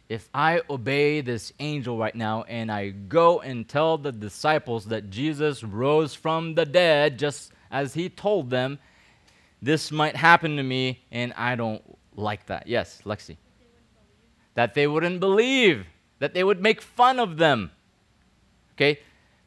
If 0.08 0.28
I 0.34 0.62
obey 0.68 1.20
this 1.20 1.52
angel 1.58 1.96
right 1.96 2.14
now 2.14 2.42
and 2.42 2.70
I 2.70 2.90
go 2.90 3.40
and 3.40 3.66
tell 3.66 3.98
the 3.98 4.12
disciples 4.12 4.86
that 4.86 5.10
Jesus 5.10 5.64
rose 5.64 6.14
from 6.14 6.54
the 6.54 6.66
dead 6.66 7.18
just 7.18 7.52
as 7.70 7.94
he 7.94 8.08
told 8.08 8.50
them, 8.50 8.78
this 9.62 9.92
might 9.92 10.16
happen 10.16 10.56
to 10.56 10.62
me 10.62 11.04
and 11.12 11.32
I 11.34 11.54
don't 11.54 11.82
like 12.16 12.46
that. 12.46 12.66
Yes, 12.66 13.00
Lexi. 13.04 13.36
That 14.54 14.74
they 14.74 14.88
wouldn't 14.88 15.20
believe, 15.20 15.86
that 16.18 16.34
they 16.34 16.42
would 16.44 16.60
make 16.60 16.82
fun 16.82 17.20
of 17.20 17.38
them. 17.38 17.70
Okay? 18.74 18.98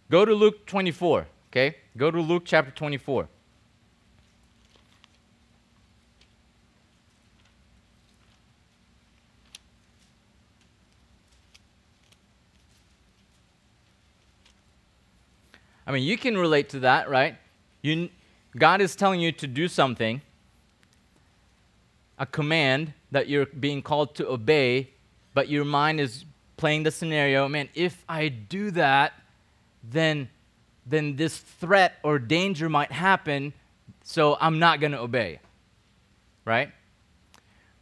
Go 0.09 0.23
to 0.23 0.33
Luke 0.33 0.65
24. 0.65 1.27
Okay? 1.51 1.75
Go 1.97 2.09
to 2.09 2.21
Luke 2.21 2.43
chapter 2.45 2.71
24. 2.71 3.27
I 15.87 15.91
mean, 15.91 16.03
you 16.03 16.17
can 16.17 16.35
relate 16.37 16.69
to 16.69 16.79
that, 16.79 17.09
right? 17.09 17.35
You, 17.83 18.09
God 18.57 18.81
is 18.81 18.95
telling 18.95 19.19
you 19.19 19.31
to 19.33 19.47
do 19.47 19.67
something, 19.67 20.21
a 22.17 22.25
command 22.25 22.93
that 23.11 23.27
you're 23.27 23.45
being 23.45 23.81
called 23.81 24.15
to 24.15 24.27
obey, 24.29 24.91
but 25.33 25.49
your 25.49 25.65
mind 25.65 25.99
is 25.99 26.25
playing 26.57 26.83
the 26.83 26.91
scenario, 26.91 27.47
man, 27.49 27.69
if 27.75 28.03
I 28.07 28.29
do 28.29 28.71
that, 28.71 29.13
then 29.83 30.29
then 30.85 31.15
this 31.15 31.37
threat 31.37 31.95
or 32.03 32.19
danger 32.19 32.69
might 32.69 32.91
happen, 32.91 33.53
so 34.03 34.37
I'm 34.39 34.59
not 34.59 34.79
going 34.79 34.91
to 34.91 34.99
obey. 34.99 35.39
Right? 36.45 36.71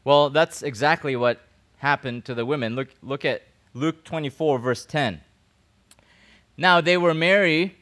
Well, 0.06 0.30
that's 0.30 0.64
exactly 0.64 1.16
what 1.16 1.42
happened 1.78 2.24
to 2.26 2.34
the 2.34 2.46
women. 2.46 2.76
Look, 2.76 2.90
look 3.02 3.26
at 3.26 3.44
Luke 3.74 4.04
24, 4.06 4.60
verse 4.60 4.86
10. 4.86 5.22
Now 6.56 6.80
they 6.80 6.96
were 6.96 7.14
Mary, 7.14 7.76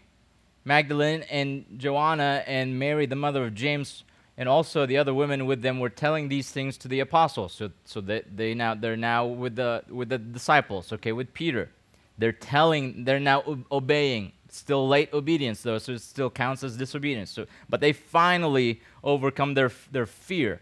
Magdalene, 0.63 1.23
and 1.23 1.65
Joanna, 1.77 2.43
and 2.45 2.77
Mary, 2.77 3.05
the 3.05 3.15
mother 3.15 3.45
of 3.45 3.55
James, 3.55 4.03
and 4.37 4.47
also 4.47 4.85
the 4.85 4.97
other 4.97 5.13
women 5.13 5.45
with 5.45 5.61
them 5.61 5.79
were 5.79 5.89
telling 5.89 6.29
these 6.29 6.51
things 6.51 6.77
to 6.79 6.87
the 6.87 6.99
apostles. 6.99 7.53
So, 7.53 7.71
so 7.85 8.01
that 8.01 8.37
they 8.37 8.53
now 8.53 8.75
they're 8.75 8.97
now 8.97 9.25
with 9.25 9.55
the 9.55 9.83
with 9.89 10.09
the 10.09 10.17
disciples. 10.17 10.93
Okay, 10.93 11.11
with 11.11 11.33
Peter, 11.33 11.69
they're 12.17 12.31
telling. 12.31 13.05
They're 13.05 13.19
now 13.19 13.43
obeying. 13.71 14.33
Still 14.49 14.87
late 14.87 15.13
obedience 15.13 15.61
though, 15.61 15.77
so 15.77 15.93
it 15.93 16.01
still 16.01 16.29
counts 16.29 16.63
as 16.63 16.75
disobedience. 16.75 17.31
So, 17.31 17.45
but 17.69 17.79
they 17.79 17.93
finally 17.93 18.81
overcome 19.03 19.53
their 19.53 19.71
their 19.91 20.05
fear 20.05 20.61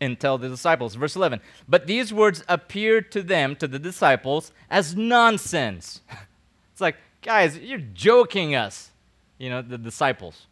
and 0.00 0.18
tell 0.18 0.38
the 0.38 0.48
disciples. 0.48 0.94
Verse 0.94 1.16
11. 1.16 1.40
But 1.68 1.86
these 1.86 2.12
words 2.12 2.44
appeared 2.48 3.10
to 3.12 3.22
them, 3.22 3.56
to 3.56 3.68
the 3.68 3.78
disciples, 3.78 4.52
as 4.70 4.96
nonsense. 4.96 6.00
it's 6.72 6.80
like, 6.80 6.96
guys, 7.26 7.58
you're 7.58 7.78
joking 7.92 8.54
us, 8.54 8.90
you 9.36 9.50
know, 9.50 9.60
the 9.60 9.76
disciples. 9.76 10.46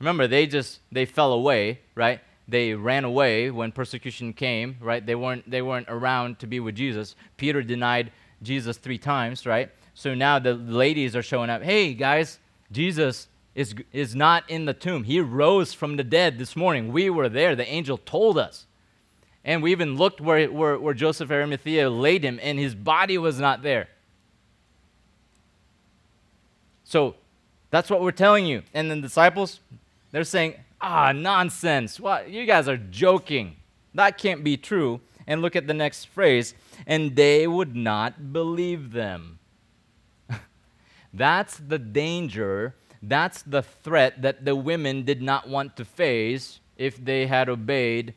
Remember, 0.00 0.26
they 0.26 0.46
just 0.46 0.80
they 0.92 1.06
fell 1.06 1.32
away, 1.32 1.80
right? 1.94 2.20
They 2.48 2.74
ran 2.74 3.04
away 3.04 3.50
when 3.50 3.72
persecution 3.72 4.32
came, 4.32 4.76
right? 4.80 5.04
They 5.04 5.14
weren't 5.14 5.48
they 5.50 5.62
weren't 5.62 5.88
around 5.88 6.40
to 6.40 6.46
be 6.46 6.60
with 6.60 6.74
Jesus. 6.74 7.14
Peter 7.36 7.62
denied 7.62 8.12
Jesus 8.42 8.76
3 8.76 8.98
times, 8.98 9.46
right? 9.46 9.70
So 9.94 10.14
now 10.14 10.38
the 10.38 10.54
ladies 10.54 11.16
are 11.16 11.22
showing 11.22 11.48
up. 11.48 11.62
Hey, 11.62 11.94
guys, 11.94 12.38
Jesus 12.70 13.28
is, 13.54 13.74
is 13.92 14.14
not 14.14 14.48
in 14.50 14.66
the 14.66 14.74
tomb. 14.74 15.04
He 15.04 15.20
rose 15.20 15.72
from 15.72 15.96
the 15.96 16.04
dead 16.04 16.38
this 16.38 16.54
morning. 16.54 16.92
We 16.92 17.08
were 17.08 17.30
there. 17.30 17.56
The 17.56 17.66
angel 17.66 17.96
told 17.96 18.36
us. 18.36 18.66
And 19.42 19.62
we 19.62 19.72
even 19.72 19.96
looked 19.96 20.20
where, 20.20 20.50
where, 20.50 20.78
where 20.78 20.92
Joseph 20.92 21.30
Arimathea 21.30 21.88
laid 21.88 22.24
him, 22.24 22.38
and 22.42 22.58
his 22.58 22.74
body 22.74 23.16
was 23.16 23.40
not 23.40 23.62
there. 23.62 23.88
So 26.86 27.16
that's 27.70 27.90
what 27.90 28.00
we're 28.00 28.12
telling 28.12 28.46
you. 28.46 28.62
And 28.72 28.88
then 28.88 29.00
the 29.00 29.08
disciples, 29.08 29.58
they're 30.12 30.22
saying, 30.22 30.54
ah, 30.80 31.10
nonsense. 31.10 31.98
What? 31.98 32.30
You 32.30 32.46
guys 32.46 32.68
are 32.68 32.76
joking. 32.76 33.56
That 33.92 34.18
can't 34.18 34.44
be 34.44 34.56
true. 34.56 35.00
And 35.26 35.42
look 35.42 35.56
at 35.56 35.66
the 35.66 35.74
next 35.74 36.04
phrase, 36.04 36.54
and 36.86 37.16
they 37.16 37.48
would 37.48 37.74
not 37.74 38.32
believe 38.32 38.92
them. 38.92 39.40
That's 41.12 41.56
the 41.56 41.80
danger, 41.80 42.76
that's 43.02 43.42
the 43.42 43.62
threat 43.62 44.22
that 44.22 44.44
the 44.44 44.56
women 44.56 45.04
did 45.04 45.20
not 45.20 45.48
want 45.48 45.76
to 45.76 45.84
face 45.84 46.60
if 46.76 47.04
they 47.04 47.26
had 47.26 47.48
obeyed 47.48 48.14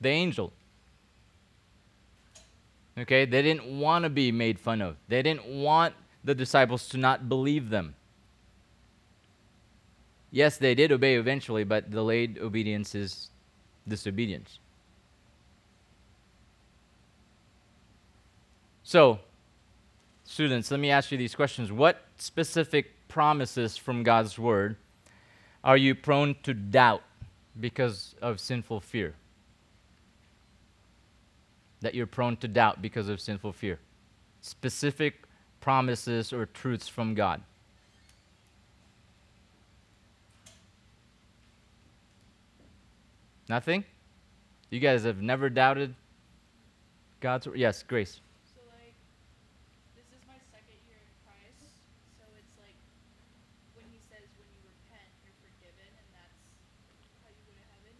the 0.00 0.08
angel. 0.08 0.52
Okay, 2.96 3.24
they 3.26 3.42
didn't 3.42 3.78
want 3.78 4.04
to 4.04 4.10
be 4.10 4.32
made 4.32 4.58
fun 4.58 4.80
of, 4.80 4.96
they 5.08 5.22
didn't 5.22 5.46
want 5.46 5.94
the 6.26 6.34
disciples 6.34 6.88
to 6.88 6.98
not 6.98 7.28
believe 7.28 7.70
them. 7.70 7.94
Yes, 10.32 10.58
they 10.58 10.74
did 10.74 10.90
obey 10.90 11.14
eventually, 11.14 11.62
but 11.62 11.88
delayed 11.88 12.38
obedience 12.38 12.96
is 12.96 13.30
disobedience. 13.86 14.58
So, 18.82 19.20
students, 20.24 20.70
let 20.72 20.80
me 20.80 20.90
ask 20.90 21.12
you 21.12 21.16
these 21.16 21.34
questions. 21.34 21.70
What 21.70 22.02
specific 22.18 23.08
promises 23.08 23.76
from 23.76 24.02
God's 24.02 24.36
word 24.36 24.76
are 25.62 25.76
you 25.76 25.94
prone 25.94 26.36
to 26.42 26.54
doubt 26.54 27.02
because 27.58 28.16
of 28.20 28.40
sinful 28.40 28.80
fear? 28.80 29.14
That 31.82 31.94
you're 31.94 32.06
prone 32.06 32.36
to 32.38 32.48
doubt 32.48 32.82
because 32.82 33.08
of 33.08 33.20
sinful 33.20 33.52
fear. 33.52 33.78
Specific 34.40 35.25
promises 35.66 36.32
or 36.32 36.46
truths 36.46 36.86
from 36.86 37.12
God. 37.12 37.42
Nothing? 43.48 43.82
You 44.70 44.78
guys 44.78 45.02
have 45.02 45.20
never 45.20 45.50
doubted 45.50 45.96
God's 47.18 47.48
word? 47.48 47.58
Yes, 47.58 47.82
Grace. 47.82 48.22
So 48.54 48.62
like, 48.78 48.94
this 49.98 50.06
is 50.14 50.22
my 50.30 50.38
second 50.54 50.78
year 50.86 51.02
in 51.02 51.10
Christ. 51.26 51.66
So 52.14 52.22
it's 52.38 52.54
like, 52.62 52.78
when 53.74 53.90
he 53.90 53.98
says 54.06 54.22
when 54.38 54.46
you 54.46 54.70
repent, 54.70 55.10
you're 55.26 55.34
forgiven, 55.42 55.90
and 55.98 56.08
that's 56.14 56.46
how 57.26 57.34
you 57.34 57.42
go 57.42 57.58
to 57.58 57.66
heaven. 57.74 57.94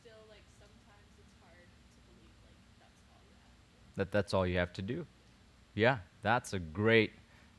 Still, 0.00 0.24
like 0.32 0.48
sometimes 0.56 1.12
it's 1.20 1.36
hard 1.36 1.68
to 1.68 1.98
believe 2.08 2.32
like 2.48 2.56
that's 2.80 2.96
all 3.12 3.20
you 3.28 3.36
have 3.44 3.52
to 3.60 3.68
do. 3.68 4.00
that 4.00 4.08
that's 4.08 4.32
all 4.32 4.48
you 4.48 4.56
have 4.56 4.72
to 4.72 4.80
do. 4.80 5.04
Yeah, 5.76 6.00
that's 6.24 6.54
a 6.54 6.58
great 6.58 7.12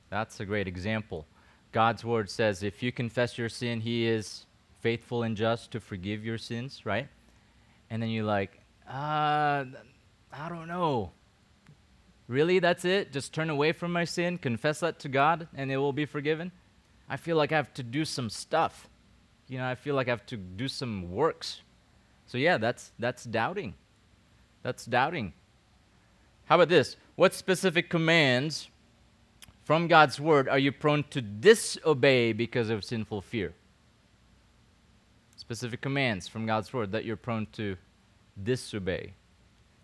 that's 0.09 0.39
a 0.41 0.45
great 0.45 0.67
example. 0.67 1.25
God's 1.71 2.03
word 2.03 2.29
says 2.29 2.63
if 2.63 2.83
you 2.83 2.91
confess 2.91 3.37
your 3.37 3.47
sin, 3.47 3.79
he 3.79 4.05
is 4.07 4.45
faithful 4.81 5.23
and 5.23 5.37
just 5.37 5.71
to 5.71 5.79
forgive 5.79 6.25
your 6.25 6.37
sins, 6.37 6.85
right? 6.85 7.07
And 7.89 8.01
then 8.01 8.09
you're 8.09 8.25
like, 8.25 8.59
uh 8.89 9.63
I 10.33 10.49
don't 10.49 10.67
know. 10.67 11.11
Really, 12.27 12.59
that's 12.59 12.85
it? 12.85 13.13
Just 13.13 13.33
turn 13.33 13.49
away 13.49 13.71
from 13.71 13.93
my 13.93 14.03
sin, 14.03 14.39
confess 14.39 14.79
that 14.79 14.99
to 14.99 15.09
God, 15.09 15.47
and 15.55 15.71
it 15.71 15.77
will 15.77 15.93
be 15.93 16.05
forgiven? 16.05 16.51
I 17.07 17.17
feel 17.17 17.37
like 17.37 17.51
I 17.51 17.57
have 17.57 17.73
to 17.75 17.83
do 17.83 18.03
some 18.03 18.31
stuff. 18.31 18.89
You 19.47 19.59
know, 19.59 19.67
I 19.67 19.75
feel 19.75 19.93
like 19.93 20.07
I 20.07 20.11
have 20.11 20.25
to 20.27 20.37
do 20.37 20.67
some 20.67 21.11
works. 21.11 21.61
So 22.25 22.39
yeah, 22.39 22.57
that's 22.57 22.91
that's 22.97 23.23
doubting. 23.23 23.75
That's 24.63 24.85
doubting. 24.85 25.33
How 26.45 26.55
about 26.55 26.69
this? 26.69 26.95
What 27.15 27.33
specific 27.33 27.89
commands 27.89 28.69
from 29.63 29.87
God's 29.87 30.19
word 30.19 30.47
are 30.47 30.59
you 30.59 30.71
prone 30.71 31.03
to 31.09 31.21
disobey 31.21 32.33
because 32.33 32.69
of 32.69 32.83
sinful 32.83 33.21
fear? 33.21 33.53
Specific 35.35 35.81
commands 35.81 36.27
from 36.27 36.45
God's 36.45 36.71
word 36.71 36.91
that 36.91 37.03
you're 37.03 37.17
prone 37.17 37.47
to 37.53 37.77
disobey, 38.41 39.13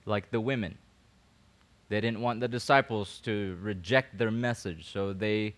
like 0.06 0.30
the 0.30 0.40
women. 0.40 0.78
They 1.90 2.00
didn't 2.00 2.22
want 2.22 2.40
the 2.40 2.48
disciples 2.48 3.20
to 3.24 3.58
reject 3.62 4.18
their 4.18 4.32
message, 4.32 4.92
so 4.92 5.14
they 5.14 5.56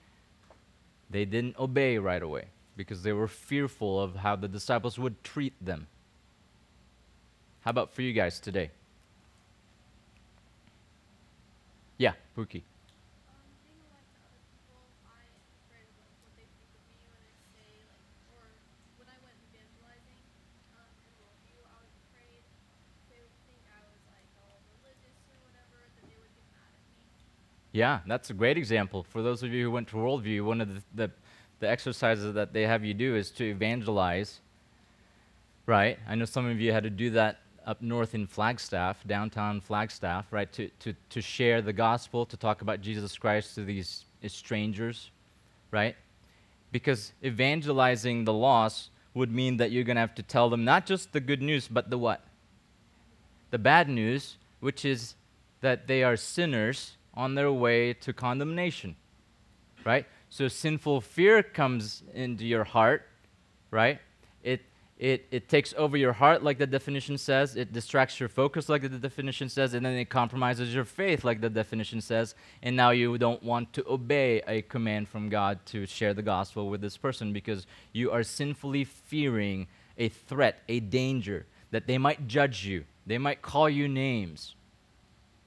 they 1.09 1.25
didn't 1.25 1.59
obey 1.59 1.99
right 1.99 2.23
away 2.23 2.45
because 2.75 3.03
they 3.03 3.13
were 3.13 3.27
fearful 3.27 4.01
of 4.01 4.15
how 4.15 4.35
the 4.35 4.47
disciples 4.47 4.97
would 4.97 5.23
treat 5.23 5.53
them. 5.63 5.85
How 7.61 7.71
about 7.71 7.93
for 7.93 8.01
you 8.01 8.13
guys 8.13 8.39
today? 8.39 8.71
Yeah, 11.97 12.13
Buki. 12.37 12.63
Yeah, 27.73 28.01
that's 28.05 28.29
a 28.29 28.33
great 28.33 28.55
example. 28.55 29.03
For 29.03 29.23
those 29.23 29.41
of 29.41 29.51
you 29.51 29.65
who 29.65 29.71
went 29.71 29.87
to 29.89 29.95
Worldview, 29.95 30.45
one 30.45 30.61
of 30.61 30.69
the, 30.73 30.83
the, 30.93 31.11
the 31.59 31.67
exercises 31.67 32.35
that 32.35 32.53
they 32.53 32.61
have 32.67 32.85
you 32.85 32.93
do 32.93 33.15
is 33.15 33.31
to 33.31 33.45
evangelize. 33.45 34.41
Right? 35.65 35.97
I 36.07 36.13
know 36.13 36.25
some 36.25 36.45
of 36.45 36.61
you 36.61 36.71
had 36.71 36.83
to 36.83 36.91
do 36.91 37.09
that 37.11 37.39
up 37.65 37.81
north 37.81 38.15
in 38.15 38.27
Flagstaff, 38.27 39.05
downtown 39.07 39.61
Flagstaff, 39.61 40.31
right? 40.31 40.51
To, 40.53 40.69
to, 40.79 40.93
to 41.09 41.21
share 41.21 41.61
the 41.61 41.73
gospel, 41.73 42.25
to 42.25 42.37
talk 42.37 42.61
about 42.61 42.81
Jesus 42.81 43.17
Christ 43.17 43.55
to 43.55 43.63
these 43.63 44.05
strangers, 44.27 45.11
right? 45.71 45.95
Because 46.71 47.13
evangelizing 47.23 48.25
the 48.25 48.33
lost 48.33 48.89
would 49.13 49.31
mean 49.31 49.57
that 49.57 49.71
you're 49.71 49.83
going 49.83 49.95
to 49.95 50.01
have 50.01 50.15
to 50.15 50.23
tell 50.23 50.49
them 50.49 50.63
not 50.63 50.85
just 50.85 51.13
the 51.13 51.19
good 51.19 51.41
news, 51.41 51.67
but 51.67 51.89
the 51.89 51.97
what? 51.97 52.23
The 53.51 53.59
bad 53.59 53.87
news, 53.87 54.37
which 54.59 54.85
is 54.85 55.15
that 55.61 55.87
they 55.87 56.03
are 56.03 56.17
sinners 56.17 56.97
on 57.13 57.35
their 57.35 57.51
way 57.51 57.93
to 57.93 58.11
condemnation, 58.11 58.95
right? 59.85 60.05
So 60.29 60.47
sinful 60.47 61.01
fear 61.01 61.43
comes 61.43 62.01
into 62.13 62.45
your 62.45 62.63
heart, 62.63 63.07
right? 63.69 63.99
It, 64.41 64.61
it, 65.03 65.25
it 65.31 65.49
takes 65.49 65.73
over 65.77 65.97
your 65.97 66.13
heart, 66.13 66.43
like 66.43 66.57
the 66.57 66.65
definition 66.65 67.17
says. 67.17 67.57
It 67.57 67.73
distracts 67.73 68.21
your 68.21 68.29
focus, 68.29 68.69
like 68.69 68.83
the 68.83 68.87
definition 68.87 69.49
says. 69.49 69.73
And 69.73 69.85
then 69.85 69.97
it 69.97 70.05
compromises 70.05 70.73
your 70.73 70.85
faith, 70.85 71.25
like 71.25 71.41
the 71.41 71.49
definition 71.49 71.99
says. 71.99 72.35
And 72.61 72.77
now 72.77 72.91
you 72.91 73.17
don't 73.17 73.43
want 73.43 73.73
to 73.73 73.85
obey 73.85 74.41
a 74.47 74.61
command 74.61 75.09
from 75.09 75.27
God 75.27 75.59
to 75.65 75.85
share 75.85 76.13
the 76.13 76.21
gospel 76.21 76.69
with 76.69 76.79
this 76.79 76.95
person 76.95 77.33
because 77.33 77.67
you 77.91 78.11
are 78.11 78.23
sinfully 78.23 78.85
fearing 78.85 79.67
a 79.97 80.07
threat, 80.07 80.61
a 80.69 80.79
danger, 80.79 81.47
that 81.71 81.85
they 81.85 81.97
might 81.97 82.25
judge 82.25 82.65
you, 82.65 82.85
they 83.05 83.17
might 83.17 83.41
call 83.41 83.69
you 83.69 83.89
names, 83.89 84.55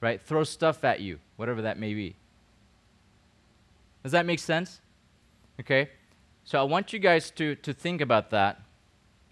right? 0.02 0.20
Throw 0.20 0.44
stuff 0.44 0.84
at 0.84 1.00
you, 1.00 1.18
whatever 1.36 1.62
that 1.62 1.78
may 1.78 1.94
be. 1.94 2.14
Does 4.02 4.12
that 4.12 4.26
make 4.26 4.38
sense? 4.38 4.82
Okay? 5.60 5.88
So 6.44 6.60
I 6.60 6.64
want 6.64 6.92
you 6.92 6.98
guys 6.98 7.30
to, 7.30 7.54
to 7.54 7.72
think 7.72 8.02
about 8.02 8.28
that. 8.30 8.60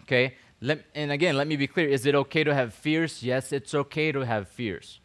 Okay? 0.05 0.35
let, 0.61 0.85
and 0.95 1.11
again, 1.11 1.35
let 1.37 1.47
me 1.47 1.55
be 1.55 1.67
clear. 1.67 1.87
Is 1.87 2.05
it 2.05 2.15
okay 2.15 2.43
to 2.43 2.53
have 2.53 2.73
fears? 2.73 3.23
Yes, 3.23 3.51
it's 3.51 3.73
okay 3.73 4.11
to 4.11 4.21
have 4.21 4.47
fears, 4.47 4.99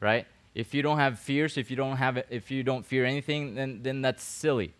right? 0.00 0.26
If 0.54 0.74
you 0.74 0.82
don't 0.82 0.98
have 0.98 1.18
fears, 1.18 1.56
if 1.56 1.70
you 1.70 1.76
don't 1.76 1.96
have, 1.96 2.22
if 2.28 2.50
you 2.50 2.62
don't 2.62 2.84
fear 2.84 3.04
anything, 3.04 3.54
then 3.54 3.82
then 3.82 4.02
that's 4.02 4.22
silly. 4.22 4.74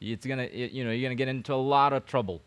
It's 0.00 0.26
gonna, 0.26 0.42
it- 0.44 0.72
you 0.72 0.84
know, 0.84 0.90
you're 0.90 1.08
gonna 1.08 1.14
get 1.14 1.28
into 1.28 1.54
a 1.54 1.56
lot 1.56 1.92
of 1.92 2.04
trouble. 2.04 2.42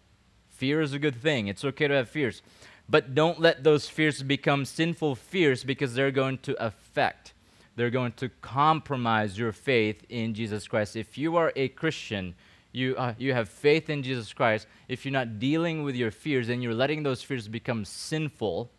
Fear 0.49 0.81
is 0.81 0.93
a 0.93 0.99
good 0.99 1.15
thing. 1.15 1.47
It's 1.47 1.63
okay 1.63 1.87
to 1.87 1.93
have 1.93 2.09
fears, 2.09 2.41
but 2.89 3.15
don't 3.15 3.39
let 3.39 3.63
those 3.63 3.87
fears 3.89 4.23
become 4.23 4.65
sinful 4.65 5.15
fears 5.15 5.63
because 5.63 5.93
they're 5.95 6.11
going 6.11 6.37
to 6.39 6.61
affect, 6.63 7.33
they're 7.75 7.89
going 7.89 8.13
to 8.13 8.29
compromise 8.41 9.37
your 9.37 9.51
faith 9.51 10.05
in 10.09 10.33
Jesus 10.33 10.67
Christ. 10.67 10.95
If 10.95 11.17
you 11.17 11.35
are 11.37 11.51
a 11.55 11.67
Christian, 11.69 12.35
you 12.75 12.95
uh, 12.97 13.13
you 13.17 13.33
have 13.33 13.47
faith 13.47 13.89
in 13.89 14.03
Jesus 14.03 14.33
Christ. 14.33 14.67
If 14.87 15.05
you're 15.05 15.11
not 15.11 15.39
dealing 15.39 15.83
with 15.83 15.95
your 15.95 16.11
fears 16.11 16.49
and 16.49 16.61
you're 16.61 16.73
letting 16.73 17.03
those 17.03 17.21
fears 17.23 17.47
become 17.47 17.85
sinful, 17.85 18.69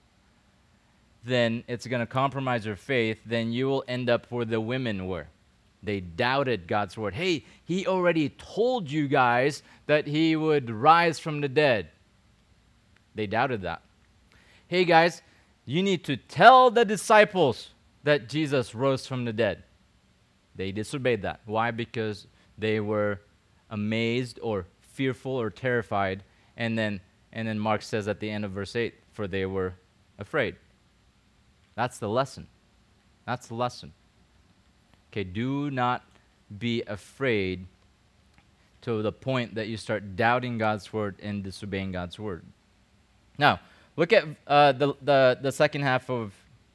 then 1.24 1.64
it's 1.66 1.86
going 1.86 2.00
to 2.00 2.06
compromise 2.06 2.66
your 2.66 2.76
faith. 2.76 3.18
Then 3.24 3.52
you 3.52 3.66
will 3.66 3.84
end 3.88 4.10
up 4.10 4.26
where 4.30 4.44
the 4.44 4.60
women 4.60 5.06
were. 5.06 5.28
They 5.82 6.00
doubted 6.00 6.66
God's 6.66 6.96
word. 6.96 7.14
Hey, 7.14 7.44
he 7.64 7.86
already 7.86 8.28
told 8.30 8.90
you 8.90 9.08
guys 9.08 9.62
that 9.86 10.06
he 10.06 10.36
would 10.36 10.70
rise 10.70 11.18
from 11.18 11.40
the 11.40 11.48
dead. 11.48 11.88
They 13.14 13.26
doubted 13.26 13.62
that. 13.62 13.82
Hey, 14.68 14.84
guys, 14.84 15.22
you 15.64 15.82
need 15.82 16.04
to 16.04 16.16
tell 16.16 16.70
the 16.70 16.84
disciples 16.84 17.70
that 18.02 18.28
Jesus 18.28 18.74
rose 18.74 19.06
from 19.06 19.24
the 19.24 19.32
dead. 19.32 19.62
They 20.54 20.72
disobeyed 20.72 21.22
that. 21.22 21.40
Why? 21.44 21.70
Because 21.70 22.26
they 22.58 22.80
were 22.80 23.20
amazed 23.70 24.38
or 24.42 24.66
fearful 24.80 25.32
or 25.32 25.50
terrified. 25.50 26.22
And 26.56 26.78
then, 26.78 27.00
and 27.32 27.46
then 27.46 27.58
Mark 27.58 27.82
says 27.82 28.08
at 28.08 28.20
the 28.20 28.30
end 28.30 28.44
of 28.44 28.52
verse 28.52 28.74
8, 28.74 28.94
for 29.12 29.26
they 29.26 29.46
were 29.46 29.74
afraid. 30.18 30.56
That's 31.74 31.98
the 31.98 32.08
lesson. 32.08 32.46
That's 33.26 33.48
the 33.48 33.54
lesson. 33.54 33.92
Okay, 35.12 35.24
do 35.24 35.70
not 35.70 36.02
be 36.58 36.82
afraid 36.86 37.66
to 38.82 39.02
the 39.02 39.12
point 39.12 39.54
that 39.56 39.68
you 39.68 39.76
start 39.76 40.16
doubting 40.16 40.58
God's 40.58 40.92
word 40.92 41.16
and 41.22 41.42
disobeying 41.42 41.92
God's 41.92 42.18
word. 42.18 42.44
Now, 43.38 43.60
look 43.96 44.12
at 44.12 44.24
uh, 44.46 44.72
the, 44.72 44.94
the, 45.02 45.38
the 45.42 45.52
second 45.52 45.82
half 45.82 46.08
of 46.08 46.32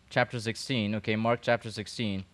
chapter 0.10 0.39
16, 0.39 0.96
okay, 0.96 1.16
Mark 1.16 1.39
chapter 1.42 1.72
16. 1.72 2.26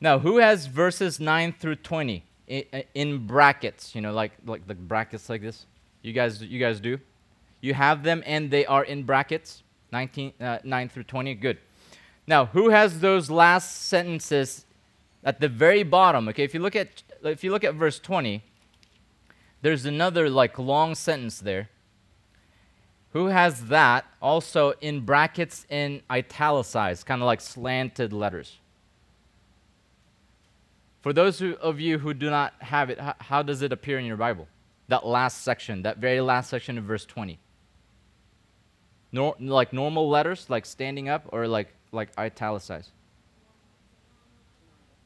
Now, 0.00 0.20
who 0.20 0.38
has 0.38 0.66
verses 0.66 1.20
9 1.20 1.54
through 1.58 1.76
20 1.76 2.24
in, 2.50 3.26
brackets? 3.26 3.94
You 3.94 4.00
know, 4.00 4.12
like, 4.12 4.32
like 4.44 4.66
the 4.66 4.74
brackets 4.74 5.28
like 5.28 5.42
this? 5.42 5.66
You 6.02 6.12
guys, 6.12 6.42
you 6.42 6.58
guys 6.58 6.80
do? 6.80 6.98
You 7.60 7.74
have 7.74 8.02
them 8.02 8.22
and 8.26 8.50
they 8.50 8.66
are 8.66 8.84
in 8.84 9.04
brackets? 9.04 9.62
19, 9.92 10.32
uh, 10.40 10.58
9 10.64 10.88
through 10.88 11.04
20? 11.04 11.34
Good. 11.34 11.58
Now, 12.26 12.46
who 12.46 12.70
has 12.70 13.00
those 13.00 13.30
last 13.30 13.86
sentences 13.86 14.64
at 15.24 15.40
the 15.40 15.48
very 15.48 15.82
bottom? 15.82 16.28
Okay, 16.28 16.44
if 16.44 16.54
you 16.54 16.60
look 16.60 16.76
at 16.76 17.02
if 17.22 17.44
you 17.44 17.50
look 17.50 17.64
at 17.64 17.74
verse 17.74 17.98
20, 17.98 18.42
there's 19.62 19.84
another 19.84 20.30
like 20.30 20.58
long 20.58 20.94
sentence 20.94 21.40
there. 21.40 21.68
Who 23.12 23.26
has 23.26 23.66
that 23.66 24.06
also 24.22 24.74
in 24.80 25.00
brackets 25.00 25.66
in 25.68 26.02
italicized, 26.10 27.04
kind 27.06 27.20
of 27.20 27.26
like 27.26 27.40
slanted 27.40 28.12
letters? 28.12 28.58
For 31.00 31.12
those 31.12 31.38
who, 31.38 31.54
of 31.54 31.80
you 31.80 31.98
who 31.98 32.12
do 32.12 32.28
not 32.30 32.52
have 32.60 32.90
it, 32.90 32.98
h- 33.00 33.14
how 33.18 33.42
does 33.42 33.62
it 33.62 33.72
appear 33.72 33.98
in 33.98 34.04
your 34.04 34.16
Bible? 34.16 34.48
That 34.88 35.06
last 35.06 35.42
section, 35.42 35.82
that 35.82 35.98
very 35.98 36.20
last 36.20 36.50
section 36.50 36.76
of 36.76 36.84
verse 36.84 37.06
20. 37.06 37.38
Nor, 39.12 39.34
like 39.40 39.72
normal 39.72 40.08
letters, 40.08 40.46
like 40.48 40.66
standing 40.66 41.08
up, 41.08 41.24
or 41.32 41.48
like 41.48 41.68
like 41.92 42.10
italicized? 42.18 42.90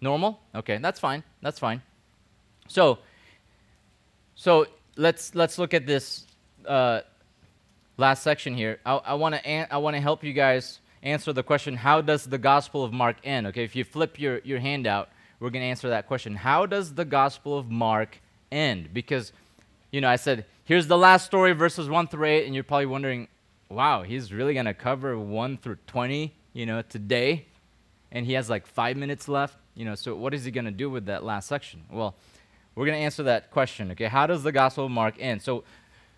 Normal? 0.00 0.40
Okay, 0.54 0.78
that's 0.78 1.00
fine. 1.00 1.22
That's 1.40 1.58
fine. 1.58 1.80
So, 2.68 2.98
so 4.34 4.66
let's 4.96 5.34
let's 5.34 5.58
look 5.58 5.72
at 5.72 5.86
this 5.86 6.26
uh, 6.66 7.00
last 7.96 8.22
section 8.22 8.54
here. 8.54 8.80
I, 8.84 8.96
I 8.96 9.14
want 9.14 9.36
to 9.36 9.46
an- 9.46 9.68
I 9.70 9.78
want 9.78 9.96
to 9.96 10.00
help 10.00 10.22
you 10.22 10.32
guys 10.34 10.80
answer 11.02 11.32
the 11.32 11.42
question: 11.42 11.76
How 11.76 12.02
does 12.02 12.24
the 12.26 12.38
Gospel 12.38 12.84
of 12.84 12.92
Mark 12.92 13.16
end? 13.24 13.46
Okay, 13.46 13.64
if 13.64 13.74
you 13.74 13.84
flip 13.84 14.20
your 14.20 14.40
your 14.44 14.58
handout, 14.58 15.08
we're 15.44 15.50
going 15.50 15.62
to 15.62 15.68
answer 15.68 15.90
that 15.90 16.06
question. 16.06 16.36
How 16.36 16.64
does 16.64 16.94
the 16.94 17.04
Gospel 17.04 17.58
of 17.58 17.70
Mark 17.70 18.18
end? 18.50 18.94
Because, 18.94 19.30
you 19.92 20.00
know, 20.00 20.08
I 20.08 20.16
said 20.16 20.46
here's 20.64 20.86
the 20.86 20.96
last 20.96 21.26
story, 21.26 21.52
verses 21.52 21.86
one 21.86 22.06
through 22.06 22.28
eight, 22.28 22.46
and 22.46 22.54
you're 22.54 22.64
probably 22.64 22.86
wondering, 22.86 23.28
wow, 23.68 24.04
he's 24.04 24.32
really 24.32 24.54
going 24.54 24.64
to 24.64 24.72
cover 24.72 25.18
one 25.18 25.58
through 25.58 25.76
twenty, 25.86 26.34
you 26.54 26.64
know, 26.64 26.80
today, 26.80 27.44
and 28.10 28.24
he 28.24 28.32
has 28.32 28.48
like 28.48 28.66
five 28.66 28.96
minutes 28.96 29.28
left. 29.28 29.58
You 29.74 29.84
know, 29.84 29.94
so 29.94 30.16
what 30.16 30.32
is 30.32 30.46
he 30.46 30.50
going 30.50 30.64
to 30.64 30.70
do 30.70 30.88
with 30.88 31.04
that 31.06 31.24
last 31.24 31.46
section? 31.46 31.82
Well, 31.90 32.14
we're 32.74 32.86
going 32.86 32.96
to 32.96 33.04
answer 33.04 33.24
that 33.24 33.50
question. 33.50 33.90
Okay, 33.90 34.06
how 34.06 34.26
does 34.26 34.44
the 34.44 34.52
Gospel 34.52 34.86
of 34.86 34.92
Mark 34.92 35.16
end? 35.18 35.42
So, 35.42 35.64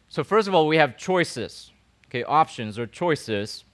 so 0.08 0.22
first 0.22 0.46
of 0.46 0.54
all, 0.54 0.68
we 0.68 0.76
have 0.76 0.96
choices. 0.96 1.72
Okay, 2.06 2.22
options 2.22 2.78
or 2.78 2.86
choices. 2.86 3.64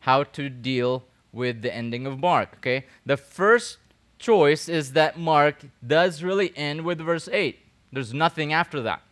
How 0.00 0.24
to 0.24 0.48
deal 0.48 1.04
with 1.30 1.62
the 1.62 1.72
ending 1.72 2.06
of 2.06 2.18
Mark. 2.18 2.54
Okay, 2.56 2.86
the 3.06 3.16
first 3.16 3.78
choice 4.18 4.68
is 4.68 4.92
that 4.92 5.18
Mark 5.18 5.56
does 5.86 6.22
really 6.22 6.56
end 6.56 6.82
with 6.82 6.98
verse 6.98 7.28
eight. 7.32 7.60
There's 7.92 8.12
nothing 8.12 8.52
after 8.52 8.82
that. 8.82 9.02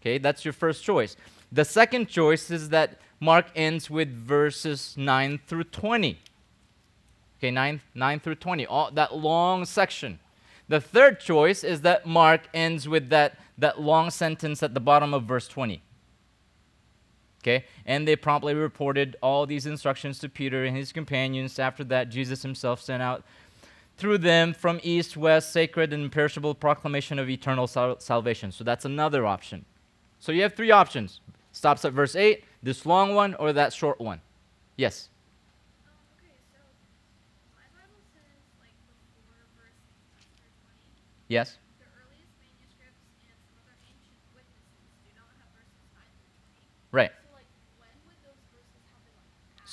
Okay, 0.00 0.18
that's 0.18 0.44
your 0.44 0.52
first 0.52 0.84
choice. 0.84 1.16
The 1.50 1.64
second 1.64 2.08
choice 2.08 2.50
is 2.50 2.68
that 2.70 2.98
Mark 3.20 3.46
ends 3.56 3.88
with 3.88 4.10
verses 4.12 4.94
9 4.98 5.40
through 5.46 5.64
20. 5.64 6.18
Okay, 7.38 7.50
9, 7.50 7.80
9 7.94 8.20
through 8.20 8.34
20, 8.34 8.66
all, 8.66 8.90
that 8.90 9.16
long 9.16 9.64
section. 9.64 10.18
The 10.68 10.80
third 10.80 11.20
choice 11.20 11.64
is 11.64 11.82
that 11.82 12.06
Mark 12.06 12.42
ends 12.52 12.88
with 12.88 13.08
that, 13.10 13.38
that 13.56 13.80
long 13.80 14.10
sentence 14.10 14.62
at 14.62 14.74
the 14.74 14.80
bottom 14.80 15.14
of 15.14 15.24
verse 15.24 15.48
20. 15.48 15.80
Okay, 17.42 17.66
and 17.84 18.08
they 18.08 18.16
promptly 18.16 18.54
reported 18.54 19.16
all 19.22 19.44
these 19.44 19.66
instructions 19.66 20.18
to 20.20 20.30
Peter 20.30 20.64
and 20.64 20.74
his 20.74 20.92
companions. 20.92 21.58
After 21.58 21.84
that, 21.84 22.08
Jesus 22.08 22.42
himself 22.42 22.80
sent 22.80 23.02
out 23.02 23.22
through 23.96 24.18
them 24.18 24.52
from 24.52 24.80
east, 24.82 25.16
west, 25.16 25.52
sacred 25.52 25.92
and 25.92 26.04
imperishable 26.04 26.54
proclamation 26.54 27.18
of 27.18 27.28
eternal 27.30 27.66
sal- 27.66 28.00
salvation. 28.00 28.52
So 28.52 28.64
that's 28.64 28.84
another 28.84 29.26
option. 29.26 29.64
So 30.18 30.32
you 30.32 30.42
have 30.42 30.54
three 30.54 30.70
options. 30.70 31.20
Stops 31.52 31.84
at 31.84 31.92
verse 31.92 32.16
8, 32.16 32.44
this 32.62 32.84
long 32.84 33.14
one, 33.14 33.34
or 33.34 33.52
that 33.52 33.72
short 33.72 34.00
one. 34.00 34.20
Yes. 34.76 35.08
Um, 35.86 35.92
okay, 36.18 36.34
so 36.50 36.58
says 38.12 38.42
like 38.58 38.74
before 39.14 39.38
verse 39.56 39.78
chapter 40.18 40.48
20, 40.66 40.74
Yes. 41.28 41.58
the 41.78 41.84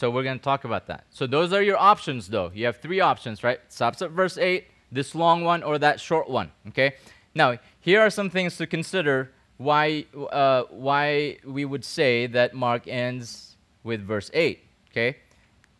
So 0.01 0.09
we're 0.09 0.23
going 0.23 0.39
to 0.39 0.43
talk 0.43 0.63
about 0.63 0.87
that. 0.87 1.03
So 1.11 1.27
those 1.27 1.53
are 1.53 1.61
your 1.61 1.77
options, 1.77 2.27
though. 2.27 2.49
You 2.55 2.65
have 2.65 2.77
three 2.77 3.01
options, 3.01 3.43
right? 3.43 3.59
Stops 3.67 4.01
at 4.01 4.09
verse 4.09 4.35
8, 4.35 4.65
this 4.91 5.13
long 5.13 5.43
one, 5.43 5.61
or 5.61 5.77
that 5.77 5.99
short 5.99 6.27
one, 6.27 6.51
okay? 6.69 6.95
Now, 7.35 7.59
here 7.79 8.01
are 8.01 8.09
some 8.09 8.31
things 8.31 8.57
to 8.57 8.65
consider 8.65 9.31
why, 9.57 10.07
uh, 10.31 10.63
why 10.71 11.37
we 11.45 11.65
would 11.65 11.85
say 11.85 12.25
that 12.25 12.55
Mark 12.55 12.87
ends 12.87 13.57
with 13.83 14.01
verse 14.01 14.31
8, 14.33 14.63
okay? 14.89 15.17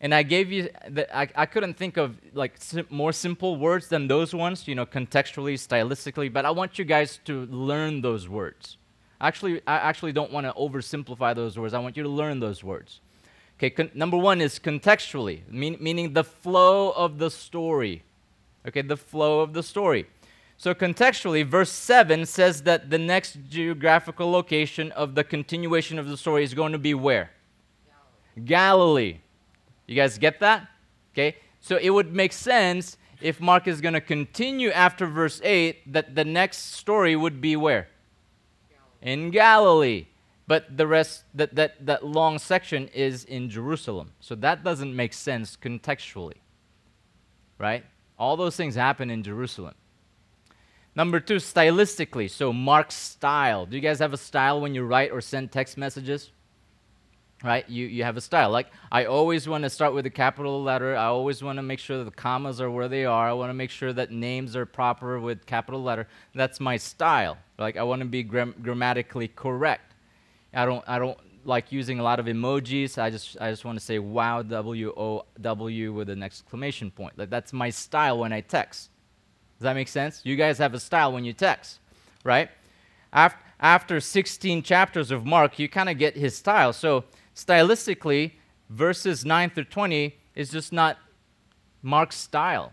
And 0.00 0.14
I 0.14 0.22
gave 0.22 0.52
you, 0.52 0.68
the, 0.88 1.04
I, 1.12 1.26
I 1.34 1.46
couldn't 1.46 1.76
think 1.76 1.96
of 1.96 2.16
like 2.32 2.52
sim- 2.58 2.86
more 2.90 3.12
simple 3.12 3.56
words 3.56 3.88
than 3.88 4.06
those 4.06 4.32
ones, 4.32 4.68
you 4.68 4.76
know, 4.76 4.86
contextually, 4.86 5.54
stylistically, 5.54 6.32
but 6.32 6.46
I 6.46 6.52
want 6.52 6.78
you 6.78 6.84
guys 6.84 7.18
to 7.24 7.46
learn 7.46 8.02
those 8.02 8.28
words. 8.28 8.76
Actually, 9.20 9.62
I 9.66 9.78
actually 9.78 10.12
don't 10.12 10.30
want 10.30 10.46
to 10.46 10.52
oversimplify 10.52 11.34
those 11.34 11.58
words. 11.58 11.74
I 11.74 11.80
want 11.80 11.96
you 11.96 12.04
to 12.04 12.08
learn 12.08 12.38
those 12.38 12.62
words. 12.62 13.00
Okay, 13.62 13.70
con- 13.70 13.92
number 13.94 14.16
one 14.16 14.40
is 14.40 14.58
contextually, 14.58 15.48
mean, 15.48 15.76
meaning 15.78 16.14
the 16.14 16.24
flow 16.24 16.90
of 16.90 17.18
the 17.18 17.30
story. 17.30 18.02
Okay, 18.66 18.82
the 18.82 18.96
flow 18.96 19.38
of 19.38 19.52
the 19.52 19.62
story. 19.62 20.08
So, 20.56 20.74
contextually, 20.74 21.46
verse 21.46 21.70
7 21.70 22.26
says 22.26 22.62
that 22.64 22.90
the 22.90 22.98
next 22.98 23.38
geographical 23.48 24.28
location 24.32 24.90
of 24.90 25.14
the 25.14 25.22
continuation 25.22 26.00
of 26.00 26.08
the 26.08 26.16
story 26.16 26.42
is 26.42 26.54
going 26.54 26.72
to 26.72 26.78
be 26.78 26.92
where? 26.92 27.30
Galilee. 28.44 29.18
You 29.86 29.94
guys 29.94 30.18
get 30.18 30.40
that? 30.40 30.68
Okay, 31.12 31.36
so 31.60 31.76
it 31.76 31.90
would 31.90 32.12
make 32.12 32.32
sense 32.32 32.96
if 33.20 33.40
Mark 33.40 33.68
is 33.68 33.80
going 33.80 33.94
to 33.94 34.00
continue 34.00 34.72
after 34.72 35.06
verse 35.06 35.40
8 35.44 35.92
that 35.92 36.16
the 36.16 36.24
next 36.24 36.72
story 36.72 37.14
would 37.14 37.40
be 37.40 37.54
where? 37.54 37.86
In 39.00 39.30
Galilee. 39.30 40.06
But 40.46 40.76
the 40.76 40.86
rest, 40.86 41.24
that, 41.34 41.54
that, 41.54 41.86
that 41.86 42.04
long 42.04 42.38
section 42.38 42.88
is 42.88 43.24
in 43.24 43.48
Jerusalem. 43.48 44.12
So 44.20 44.34
that 44.36 44.64
doesn't 44.64 44.94
make 44.94 45.12
sense 45.12 45.56
contextually. 45.56 46.38
Right? 47.58 47.84
All 48.18 48.36
those 48.36 48.56
things 48.56 48.74
happen 48.74 49.08
in 49.08 49.22
Jerusalem. 49.22 49.74
Number 50.94 51.20
two, 51.20 51.36
stylistically. 51.36 52.28
So 52.28 52.52
Mark's 52.52 52.96
style. 52.96 53.66
Do 53.66 53.76
you 53.76 53.82
guys 53.82 54.00
have 54.00 54.12
a 54.12 54.18
style 54.18 54.60
when 54.60 54.74
you 54.74 54.84
write 54.84 55.10
or 55.12 55.20
send 55.20 55.52
text 55.52 55.78
messages? 55.78 56.30
right? 57.42 57.68
You, 57.68 57.86
you 57.86 58.04
have 58.04 58.16
a 58.16 58.20
style. 58.20 58.50
Like, 58.50 58.68
I 58.90 59.06
always 59.06 59.48
want 59.48 59.64
to 59.64 59.70
start 59.70 59.94
with 59.94 60.06
a 60.06 60.10
capital 60.10 60.62
letter. 60.62 60.96
I 60.96 61.06
always 61.06 61.42
want 61.42 61.56
to 61.58 61.62
make 61.62 61.78
sure 61.78 61.98
that 61.98 62.04
the 62.04 62.10
commas 62.10 62.60
are 62.60 62.70
where 62.70 62.88
they 62.88 63.04
are. 63.04 63.28
I 63.28 63.32
want 63.32 63.50
to 63.50 63.54
make 63.54 63.70
sure 63.70 63.92
that 63.92 64.10
names 64.10 64.56
are 64.56 64.66
proper 64.66 65.18
with 65.18 65.46
capital 65.46 65.82
letter. 65.82 66.08
That's 66.34 66.60
my 66.60 66.76
style. 66.76 67.38
Like, 67.58 67.76
I 67.76 67.82
want 67.82 68.00
to 68.00 68.06
be 68.06 68.22
gram- 68.22 68.54
grammatically 68.62 69.28
correct. 69.28 69.91
I 70.54 70.64
don't, 70.64 70.84
I 70.86 70.98
don't 70.98 71.18
like 71.44 71.72
using 71.72 71.98
a 71.98 72.02
lot 72.02 72.20
of 72.20 72.26
emojis. 72.26 72.98
I 72.98 73.10
just, 73.10 73.36
I 73.40 73.50
just 73.50 73.64
want 73.64 73.78
to 73.78 73.84
say 73.84 73.98
wow, 73.98 74.42
W 74.42 74.92
O 74.96 75.24
W 75.40 75.92
with 75.92 76.08
an 76.08 76.22
exclamation 76.22 76.90
point. 76.90 77.18
Like, 77.18 77.30
that's 77.30 77.52
my 77.52 77.70
style 77.70 78.18
when 78.18 78.32
I 78.32 78.40
text. 78.40 78.90
Does 79.58 79.64
that 79.64 79.74
make 79.74 79.88
sense? 79.88 80.20
You 80.24 80.36
guys 80.36 80.58
have 80.58 80.74
a 80.74 80.80
style 80.80 81.12
when 81.12 81.24
you 81.24 81.32
text, 81.32 81.78
right? 82.24 82.50
After, 83.12 83.38
after 83.60 84.00
16 84.00 84.62
chapters 84.62 85.10
of 85.10 85.24
Mark, 85.24 85.58
you 85.58 85.68
kind 85.68 85.88
of 85.88 85.98
get 85.98 86.16
his 86.16 86.36
style. 86.36 86.72
So, 86.72 87.04
stylistically, 87.36 88.32
verses 88.68 89.24
9 89.24 89.50
through 89.50 89.64
20 89.64 90.16
is 90.34 90.50
just 90.50 90.72
not 90.72 90.98
Mark's 91.82 92.16
style. 92.16 92.72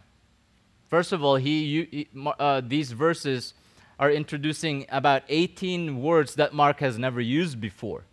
First 0.88 1.12
of 1.12 1.24
all, 1.24 1.36
he, 1.36 2.08
uh, 2.40 2.62
these 2.66 2.92
verses 2.92 3.54
are 4.00 4.10
introducing 4.10 4.86
about 4.90 5.24
18 5.28 6.02
words 6.02 6.36
that 6.36 6.54
Mark 6.54 6.80
has 6.80 6.98
never 6.98 7.20
used 7.20 7.60
before. 7.60 8.06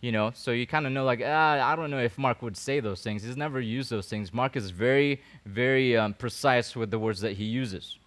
You 0.00 0.12
know, 0.12 0.32
so 0.34 0.50
you 0.50 0.66
kind 0.66 0.86
of 0.86 0.92
know, 0.92 1.04
like, 1.04 1.22
ah, 1.24 1.72
I 1.72 1.74
don't 1.76 1.90
know 1.90 2.00
if 2.00 2.18
Mark 2.18 2.42
would 2.42 2.56
say 2.56 2.80
those 2.80 3.02
things. 3.02 3.22
He's 3.22 3.36
never 3.36 3.60
used 3.60 3.88
those 3.88 4.08
things. 4.08 4.34
Mark 4.34 4.56
is 4.56 4.70
very, 4.70 5.22
very 5.46 5.96
um, 5.96 6.12
precise 6.12 6.76
with 6.76 6.90
the 6.90 6.98
words 6.98 7.20
that 7.20 7.36
he 7.36 7.44
uses. 7.44 7.98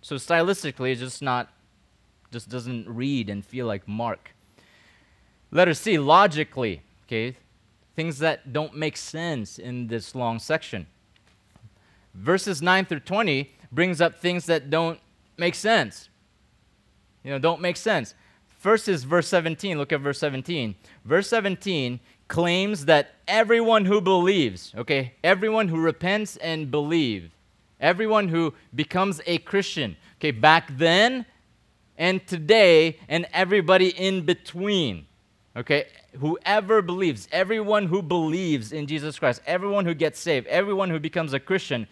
So 0.00 0.16
stylistically, 0.16 0.92
it's 0.92 1.00
just 1.00 1.22
not, 1.22 1.50
just 2.32 2.48
doesn't 2.48 2.88
read 2.88 3.28
and 3.30 3.44
feel 3.44 3.66
like 3.66 3.86
Mark. 3.86 4.34
Letter 5.50 5.74
C, 5.74 5.98
logically, 5.98 6.82
okay, 7.06 7.36
things 7.94 8.18
that 8.18 8.52
don't 8.52 8.74
make 8.74 8.96
sense 8.96 9.58
in 9.58 9.86
this 9.86 10.14
long 10.14 10.38
section. 10.38 10.86
Verses 12.14 12.60
9 12.60 12.86
through 12.86 13.00
20 13.00 13.52
brings 13.70 14.00
up 14.00 14.20
things 14.20 14.46
that 14.46 14.70
don't 14.70 14.98
make 15.38 15.54
sense. 15.54 16.08
You 17.22 17.30
know, 17.30 17.38
don't 17.38 17.60
make 17.60 17.76
sense. 17.76 18.14
First 18.58 18.88
is 18.88 19.04
verse 19.04 19.28
17. 19.28 19.78
Look 19.78 19.92
at 19.92 20.00
verse 20.00 20.18
17. 20.18 20.74
Verse 21.04 21.28
17 21.28 22.00
claims 22.26 22.84
that 22.84 23.14
everyone 23.26 23.84
who 23.84 24.00
believes, 24.00 24.74
okay, 24.76 25.14
everyone 25.24 25.68
who 25.68 25.80
repents 25.80 26.36
and 26.36 26.70
believe, 26.70 27.30
everyone 27.80 28.28
who 28.28 28.52
becomes 28.74 29.20
a 29.26 29.38
Christian, 29.38 29.96
okay, 30.18 30.30
back 30.30 30.76
then 30.76 31.24
and 31.96 32.24
today 32.26 32.98
and 33.08 33.26
everybody 33.32 33.88
in 33.88 34.24
between. 34.24 35.06
Okay? 35.56 35.86
Whoever 36.18 36.82
believes, 36.82 37.28
everyone 37.32 37.86
who 37.86 38.02
believes 38.02 38.72
in 38.72 38.86
Jesus 38.86 39.18
Christ, 39.18 39.42
everyone 39.46 39.84
who 39.84 39.94
gets 39.94 40.20
saved, 40.20 40.46
everyone 40.46 40.90
who 40.90 41.00
becomes 41.00 41.32
a 41.32 41.40
Christian, 41.40 41.86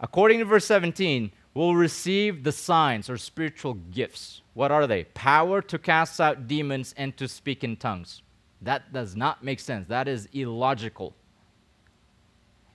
according 0.00 0.40
to 0.40 0.44
verse 0.44 0.66
17, 0.66 1.32
will 1.56 1.74
receive 1.74 2.44
the 2.44 2.52
signs 2.52 3.08
or 3.08 3.16
spiritual 3.16 3.72
gifts. 3.72 4.42
What 4.52 4.70
are 4.70 4.86
they? 4.86 5.04
Power 5.04 5.62
to 5.62 5.78
cast 5.78 6.20
out 6.20 6.46
demons 6.46 6.94
and 6.98 7.16
to 7.16 7.26
speak 7.26 7.64
in 7.64 7.76
tongues. 7.76 8.20
That 8.60 8.92
does 8.92 9.16
not 9.16 9.42
make 9.42 9.60
sense. 9.60 9.88
That 9.88 10.06
is 10.06 10.28
illogical. 10.34 11.14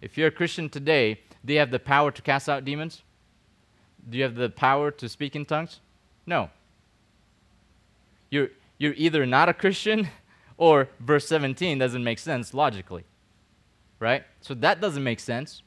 If 0.02 0.18
you're 0.18 0.30
a 0.30 0.32
Christian 0.32 0.68
today, 0.68 1.20
do 1.46 1.54
you 1.54 1.60
have 1.60 1.70
the 1.70 1.78
power 1.78 2.10
to 2.10 2.24
cast 2.24 2.50
out 2.50 2.66
demons? 2.66 3.04
Do 4.10 4.18
you 4.18 4.24
have 4.24 4.34
the 4.34 4.50
power 4.50 4.90
to 4.90 5.08
speak 5.08 5.36
in 5.36 5.46
tongues? 5.46 5.80
No. 6.26 6.50
You're, 8.32 8.50
you're 8.80 8.96
either 8.98 9.28
not 9.28 9.48
a 9.48 9.54
Christian 9.54 10.10
or 10.58 10.90
verse 11.00 11.28
17 11.28 11.78
doesn't 11.78 12.04
make 12.04 12.18
sense 12.18 12.52
logically. 12.52 13.04
Right? 14.00 14.24
So 14.42 14.56
that 14.56 14.82
doesn't 14.82 15.04
make 15.04 15.20
sense. 15.20 15.62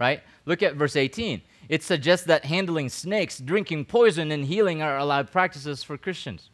Right? 0.00 0.24
Look 0.44 0.64
at 0.64 0.74
verse 0.74 0.96
18. 0.96 1.42
It 1.70 1.84
suggests 1.84 2.26
that 2.26 2.46
handling 2.46 2.88
snakes, 2.88 3.38
drinking 3.38 3.84
poison, 3.84 4.32
and 4.32 4.44
healing 4.44 4.82
are 4.82 4.98
allowed 4.98 5.30
practices 5.30 5.84
for 5.84 5.96
Christians. 5.96 6.50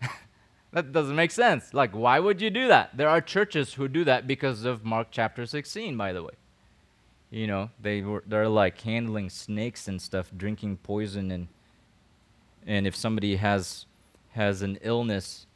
that 0.72 0.90
doesn't 0.90 1.16
make 1.16 1.32
sense. 1.32 1.74
Like, 1.74 1.90
why 1.90 2.18
would 2.18 2.40
you 2.40 2.48
do 2.48 2.66
that? 2.68 2.96
There 2.96 3.10
are 3.10 3.20
churches 3.20 3.74
who 3.74 3.88
do 3.88 4.04
that 4.04 4.26
because 4.26 4.64
of 4.64 4.86
Mark 4.86 5.08
chapter 5.10 5.44
16, 5.44 5.98
by 5.98 6.14
the 6.14 6.22
way. 6.22 6.32
You 7.28 7.46
know, 7.46 7.68
they 7.78 8.00
were 8.00 8.24
they're 8.26 8.48
like 8.48 8.80
handling 8.80 9.28
snakes 9.28 9.86
and 9.86 10.00
stuff, 10.00 10.30
drinking 10.34 10.78
poison 10.78 11.30
and 11.30 11.48
and 12.66 12.86
if 12.86 12.96
somebody 12.96 13.36
has 13.36 13.84
has 14.30 14.62
an 14.62 14.78
illness 14.80 15.46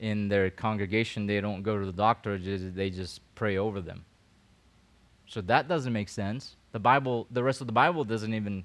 in 0.00 0.26
their 0.26 0.50
congregation, 0.50 1.26
they 1.26 1.40
don't 1.40 1.62
go 1.62 1.78
to 1.78 1.86
the 1.86 1.92
doctor, 1.92 2.36
they 2.36 2.90
just 2.90 3.20
pray 3.36 3.56
over 3.56 3.80
them. 3.80 4.04
So 5.28 5.42
that 5.42 5.68
doesn't 5.68 5.92
make 5.92 6.08
sense. 6.08 6.56
The 6.72 6.78
Bible, 6.78 7.26
the 7.30 7.42
rest 7.42 7.60
of 7.60 7.66
the 7.66 7.72
Bible 7.72 8.04
doesn't 8.04 8.32
even 8.32 8.64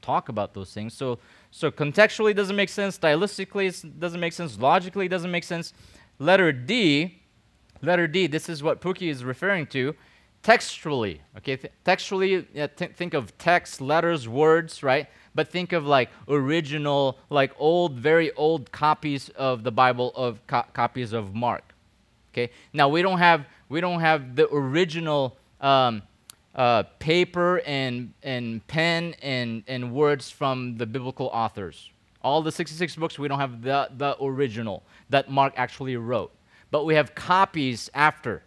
talk 0.00 0.28
about 0.28 0.54
those 0.54 0.72
things. 0.72 0.94
So, 0.94 1.18
so 1.50 1.70
contextually 1.70 2.34
doesn't 2.34 2.56
make 2.56 2.70
sense. 2.70 2.98
Stylistically 2.98 3.84
it 3.84 4.00
doesn't 4.00 4.20
make 4.20 4.32
sense. 4.32 4.58
Logically 4.58 5.06
it 5.06 5.10
doesn't 5.10 5.30
make 5.30 5.44
sense. 5.44 5.72
Letter 6.18 6.50
D, 6.50 7.22
letter 7.82 8.06
D. 8.06 8.26
This 8.26 8.48
is 8.48 8.62
what 8.62 8.80
Pookie 8.80 9.10
is 9.10 9.22
referring 9.24 9.66
to. 9.68 9.94
Textually, 10.42 11.20
okay. 11.38 11.56
Th- 11.56 11.72
textually, 11.84 12.46
yeah, 12.52 12.66
th- 12.66 12.92
think 12.96 13.14
of 13.14 13.36
text, 13.38 13.80
letters, 13.80 14.28
words, 14.28 14.82
right? 14.82 15.06
But 15.36 15.48
think 15.48 15.72
of 15.72 15.86
like 15.86 16.10
original, 16.26 17.18
like 17.30 17.52
old, 17.58 17.94
very 17.98 18.32
old 18.32 18.72
copies 18.72 19.28
of 19.30 19.62
the 19.62 19.70
Bible, 19.70 20.10
of 20.16 20.44
co- 20.48 20.64
copies 20.72 21.12
of 21.12 21.32
Mark. 21.32 21.74
Okay. 22.32 22.50
Now 22.72 22.88
we 22.88 23.02
don't 23.02 23.18
have 23.18 23.46
we 23.68 23.80
don't 23.80 24.00
have 24.00 24.34
the 24.34 24.52
original 24.52 25.36
um, 25.62 26.02
uh, 26.54 26.82
paper 26.98 27.60
and 27.64 28.12
and 28.22 28.66
pen 28.66 29.14
and 29.22 29.62
and 29.66 29.92
words 29.92 30.30
from 30.30 30.76
the 30.76 30.86
biblical 30.86 31.28
authors. 31.32 31.90
All 32.22 32.42
the 32.42 32.52
66 32.52 32.96
books 32.96 33.18
we 33.18 33.28
don't 33.28 33.38
have 33.38 33.62
the 33.62 33.88
the 33.96 34.16
original 34.22 34.82
that 35.08 35.30
Mark 35.30 35.54
actually 35.56 35.96
wrote, 35.96 36.32
but 36.70 36.84
we 36.84 36.94
have 36.94 37.14
copies 37.14 37.90
after. 37.94 38.42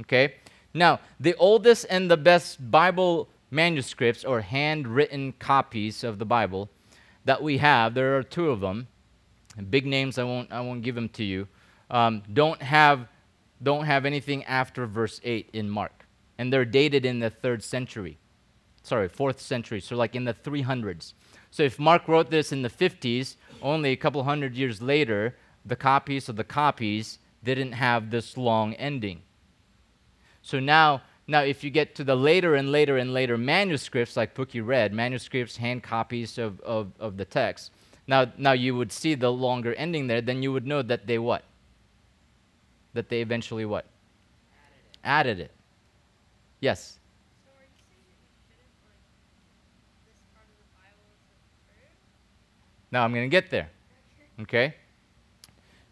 Okay. 0.00 0.34
Now 0.74 1.00
the 1.18 1.34
oldest 1.36 1.86
and 1.90 2.10
the 2.10 2.16
best 2.16 2.70
Bible 2.70 3.28
manuscripts 3.50 4.24
or 4.24 4.40
handwritten 4.40 5.32
copies 5.38 6.04
of 6.04 6.18
the 6.18 6.26
Bible 6.26 6.68
that 7.24 7.42
we 7.42 7.58
have, 7.58 7.94
there 7.94 8.16
are 8.16 8.22
two 8.22 8.50
of 8.50 8.60
them. 8.60 8.86
Big 9.70 9.86
names, 9.86 10.18
I 10.18 10.24
won't 10.24 10.52
I 10.52 10.60
won't 10.60 10.82
give 10.82 10.94
them 10.94 11.08
to 11.10 11.24
you 11.24 11.48
um, 11.90 12.22
don't 12.32 12.60
have 12.62 13.08
don't 13.62 13.84
have 13.84 14.04
anything 14.04 14.44
after 14.44 14.86
verse 14.86 15.20
8 15.24 15.50
in 15.52 15.70
mark. 15.70 16.06
And 16.38 16.52
they're 16.52 16.64
dated 16.64 17.06
in 17.06 17.20
the 17.20 17.30
third 17.30 17.62
century. 17.62 18.18
Sorry 18.82 19.08
fourth 19.08 19.40
century. 19.40 19.80
So 19.80 19.96
like 19.96 20.14
in 20.14 20.24
the 20.24 20.34
300s 20.34 21.14
so 21.56 21.62
if 21.62 21.78
mark 21.78 22.06
wrote 22.06 22.30
this 22.30 22.52
in 22.52 22.60
the 22.60 22.68
50s 22.68 23.36
only 23.62 23.90
a 23.90 23.96
couple 23.96 24.22
hundred 24.24 24.54
years 24.54 24.82
later 24.82 25.36
the 25.64 25.74
copies 25.74 26.28
of 26.28 26.36
the 26.36 26.44
copies 26.44 27.18
didn't 27.42 27.72
have 27.72 28.10
this 28.10 28.36
long 28.36 28.74
ending. 28.74 29.22
So 30.42 30.60
now 30.60 31.00
now 31.26 31.40
if 31.40 31.64
you 31.64 31.70
get 31.70 31.94
to 31.94 32.04
the 32.04 32.14
later 32.14 32.54
and 32.54 32.70
later 32.70 32.98
and 32.98 33.14
later 33.14 33.38
manuscripts 33.38 34.18
like 34.18 34.34
Pookie 34.34 34.64
read 34.64 34.92
manuscripts 34.92 35.56
hand 35.56 35.82
copies 35.82 36.36
of, 36.36 36.60
of, 36.60 36.92
of 37.00 37.16
the 37.16 37.24
text 37.24 37.72
now 38.06 38.30
now 38.36 38.52
you 38.52 38.76
would 38.76 38.92
see 38.92 39.14
the 39.14 39.32
longer 39.32 39.72
ending 39.74 40.06
there 40.06 40.20
then 40.20 40.42
you 40.42 40.52
would 40.52 40.66
know 40.66 40.82
that 40.82 41.06
they 41.06 41.18
what 41.18 41.42
that 42.96 43.08
they 43.08 43.20
eventually 43.20 43.64
what? 43.64 43.86
Added 45.04 45.38
it. 45.40 45.52
Yes. 46.60 46.98
So 47.44 47.50
are 47.52 47.62
you 47.62 47.78
saying 47.88 48.02
that 48.02 48.18
we 48.18 48.42
shouldn't 48.50 48.74
like 48.82 50.02
this 50.04 50.18
part 50.34 50.46
of 50.50 50.56
the 50.58 50.68
Bible 50.74 51.06
is 51.08 51.70
absurd? 51.70 51.94
Now 52.90 53.04
I'm 53.04 53.12
going 53.12 53.24
to 53.24 53.30
get 53.30 53.50
there. 53.50 53.70
Okay? 54.42 54.74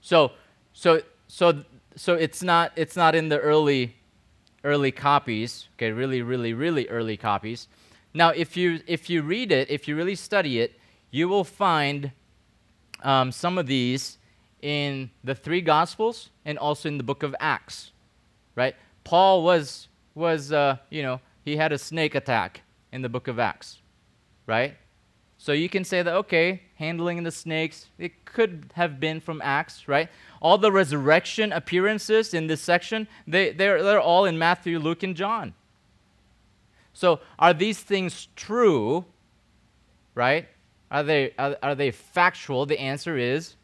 So 0.01 0.33
so 0.73 1.01
so 1.29 1.65
so 1.97 2.15
it's 2.15 2.43
not 2.43 2.73
it's 2.77 2.97
not 2.97 3.15
in 3.15 3.29
the 3.29 3.39
early 3.39 3.97
early 4.65 4.91
copies, 4.91 5.69
okay? 5.77 5.93
Really 5.93 6.21
really 6.21 6.53
really 6.53 6.89
early 6.89 7.17
copies. 7.17 7.69
Now 8.13 8.31
if 8.31 8.57
you 8.57 8.81
if 8.87 9.09
you 9.09 9.23
read 9.23 9.53
it, 9.53 9.71
if 9.71 9.89
you 9.89 9.97
really 9.97 10.15
study 10.15 10.61
it, 10.61 10.79
you 11.11 11.29
will 11.29 11.45
find 11.45 12.13
um, 13.03 13.33
some 13.33 13.57
of 13.57 13.67
these 13.67 14.19
in 14.65 15.11
the 15.23 15.35
three 15.35 15.61
gospels 15.61 16.31
and 16.47 16.59
also 16.59 16.89
in 16.89 16.97
the 16.97 17.05
book 17.05 17.23
of 17.23 17.37
acts 17.39 17.93
right? 18.57 18.75
Paul 19.05 19.45
was 19.45 19.89
was 20.15 20.53
uh, 20.53 20.79
you 20.89 21.03
know 21.03 21.21
he 21.45 21.57
had 21.57 21.71
a 21.71 21.79
snake 21.79 22.15
attack 22.15 22.62
in 22.91 23.03
the 23.03 23.09
book 23.11 23.29
of 23.29 23.39
acts 23.39 23.83
right? 24.47 24.75
So 25.37 25.53
you 25.53 25.69
can 25.69 25.85
say 25.85 26.01
that 26.01 26.15
okay 26.15 26.62
handling 26.77 27.23
the 27.23 27.31
snakes 27.31 27.89
it 27.99 28.25
could 28.25 28.73
have 28.75 28.99
been 28.99 29.21
from 29.21 29.43
acts 29.45 29.87
right? 29.87 30.09
All 30.41 30.57
the 30.57 30.73
resurrection 30.73 31.53
appearances 31.53 32.33
in 32.33 32.47
this 32.47 32.62
section 32.62 33.07
they, 33.27 33.53
they're, 33.53 33.83
they're 33.83 34.01
all 34.01 34.25
in 34.25 34.39
matthew 34.39 34.79
luke 34.79 35.03
and 35.03 35.15
john. 35.15 35.53
So 36.95 37.21
are 37.39 37.53
these 37.53 37.81
things 37.81 38.29
true 38.35 39.05
right? 40.15 40.49
Are 40.91 41.03
they 41.03 41.35
are, 41.39 41.55
are 41.62 41.75
they 41.75 41.91
factual? 41.91 42.65
The 42.65 42.81
answer 42.81 43.19
is 43.19 43.57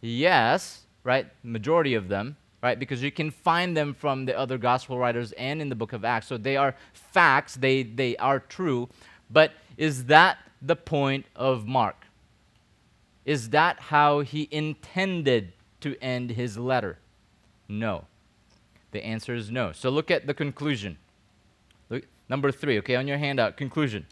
Yes, 0.00 0.82
right? 1.04 1.26
Majority 1.42 1.94
of 1.94 2.08
them, 2.08 2.36
right? 2.62 2.78
Because 2.78 3.02
you 3.02 3.10
can 3.10 3.30
find 3.30 3.76
them 3.76 3.94
from 3.94 4.24
the 4.24 4.38
other 4.38 4.58
gospel 4.58 4.98
writers 4.98 5.32
and 5.32 5.60
in 5.60 5.68
the 5.68 5.74
book 5.74 5.92
of 5.92 6.04
Acts. 6.04 6.26
So 6.28 6.36
they 6.36 6.56
are 6.56 6.74
facts, 6.92 7.54
they, 7.54 7.82
they 7.82 8.16
are 8.16 8.40
true. 8.40 8.88
But 9.30 9.52
is 9.76 10.04
that 10.06 10.38
the 10.62 10.76
point 10.76 11.26
of 11.36 11.66
Mark? 11.66 12.04
Is 13.24 13.50
that 13.50 13.78
how 13.80 14.20
he 14.20 14.48
intended 14.50 15.52
to 15.80 15.96
end 16.00 16.30
his 16.30 16.56
letter? 16.56 16.98
No. 17.68 18.04
The 18.90 19.04
answer 19.04 19.34
is 19.34 19.50
no. 19.50 19.72
So 19.72 19.90
look 19.90 20.10
at 20.10 20.26
the 20.26 20.32
conclusion. 20.32 20.96
Look, 21.90 22.04
number 22.28 22.50
three, 22.50 22.78
okay, 22.78 22.96
on 22.96 23.06
your 23.06 23.18
handout, 23.18 23.56
conclusion. 23.56 24.06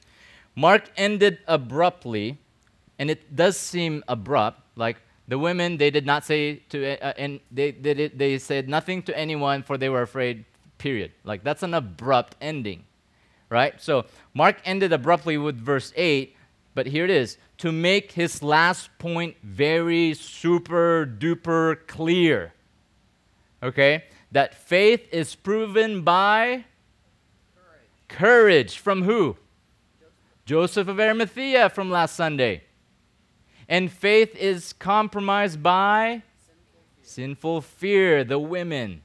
Mark 0.54 0.90
ended 0.96 1.38
abruptly, 1.46 2.38
and 2.98 3.10
it 3.10 3.34
does 3.34 3.56
seem 3.56 4.04
abrupt. 4.06 4.60
Like 4.76 4.98
the 5.28 5.38
women, 5.38 5.76
they 5.76 5.90
did 5.90 6.06
not 6.06 6.24
say 6.24 6.56
to, 6.68 7.02
uh, 7.04 7.12
and 7.16 7.40
they, 7.50 7.72
they, 7.72 7.94
did, 7.94 8.18
they 8.18 8.38
said 8.38 8.68
nothing 8.68 9.02
to 9.02 9.18
anyone, 9.18 9.62
for 9.62 9.76
they 9.76 9.88
were 9.88 10.02
afraid. 10.02 10.44
Period. 10.78 11.12
Like 11.24 11.42
that's 11.42 11.62
an 11.62 11.72
abrupt 11.72 12.36
ending, 12.40 12.84
right? 13.48 13.80
So 13.80 14.04
Mark 14.34 14.58
ended 14.64 14.92
abruptly 14.92 15.38
with 15.38 15.56
verse 15.56 15.90
eight, 15.96 16.36
but 16.74 16.86
here 16.86 17.04
it 17.04 17.10
is 17.10 17.38
to 17.58 17.72
make 17.72 18.12
his 18.12 18.42
last 18.42 18.90
point 18.98 19.36
very 19.42 20.12
super 20.12 21.06
duper 21.06 21.86
clear. 21.86 22.52
Okay, 23.62 24.04
that 24.32 24.54
faith 24.54 25.08
is 25.10 25.34
proven 25.34 26.02
by 26.02 26.66
Courage. 28.08 28.08
courage 28.08 28.78
from 28.78 29.04
who? 29.04 29.38
Joseph 30.44 30.88
of 30.88 31.00
Arimathea 31.00 31.70
from 31.70 31.90
last 31.90 32.14
Sunday. 32.14 32.64
And 33.68 33.90
faith 33.90 34.34
is 34.36 34.72
compromised 34.72 35.62
by 35.62 36.22
sinful 37.02 37.62
fear, 37.62 38.24
the 38.24 38.38
women. 38.38 39.02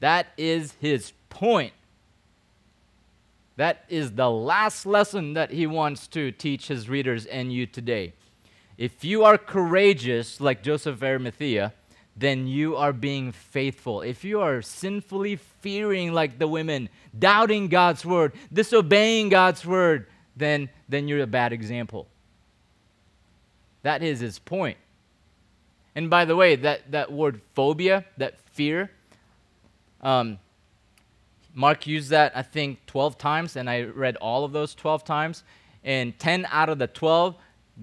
That 0.00 0.28
is 0.36 0.74
his 0.80 1.12
point. 1.30 1.72
That 3.56 3.84
is 3.88 4.12
the 4.12 4.30
last 4.30 4.84
lesson 4.84 5.34
that 5.34 5.50
he 5.50 5.66
wants 5.66 6.06
to 6.08 6.32
teach 6.32 6.68
his 6.68 6.88
readers 6.88 7.26
and 7.26 7.52
you 7.52 7.66
today. 7.66 8.14
If 8.76 9.04
you 9.04 9.24
are 9.24 9.38
courageous 9.38 10.40
like 10.40 10.62
Joseph 10.62 11.02
Arimathea, 11.02 11.72
then 12.16 12.46
you 12.46 12.76
are 12.76 12.92
being 12.92 13.32
faithful. 13.32 14.02
If 14.02 14.24
you 14.24 14.40
are 14.40 14.62
sinfully 14.62 15.36
fearing 15.36 16.12
like 16.12 16.38
the 16.38 16.48
women, 16.48 16.88
doubting 17.16 17.68
God's 17.68 18.04
word, 18.04 18.32
disobeying 18.52 19.28
God's 19.28 19.64
word, 19.64 20.06
then, 20.36 20.68
then 20.88 21.06
you're 21.06 21.22
a 21.22 21.26
bad 21.26 21.52
example. 21.52 22.08
That 23.84 24.02
is 24.02 24.20
his 24.20 24.38
point. 24.38 24.78
And 25.94 26.10
by 26.10 26.24
the 26.24 26.34
way, 26.34 26.56
that, 26.56 26.90
that 26.90 27.12
word 27.12 27.40
phobia, 27.54 28.04
that 28.16 28.40
fear, 28.40 28.90
um, 30.00 30.38
Mark 31.54 31.86
used 31.86 32.10
that, 32.10 32.32
I 32.36 32.42
think, 32.42 32.84
12 32.86 33.16
times, 33.16 33.56
and 33.56 33.70
I 33.70 33.82
read 33.82 34.16
all 34.16 34.44
of 34.44 34.52
those 34.52 34.74
12 34.74 35.04
times. 35.04 35.44
And 35.84 36.18
10 36.18 36.48
out 36.50 36.68
of 36.68 36.78
the 36.78 36.88
12, 36.88 37.36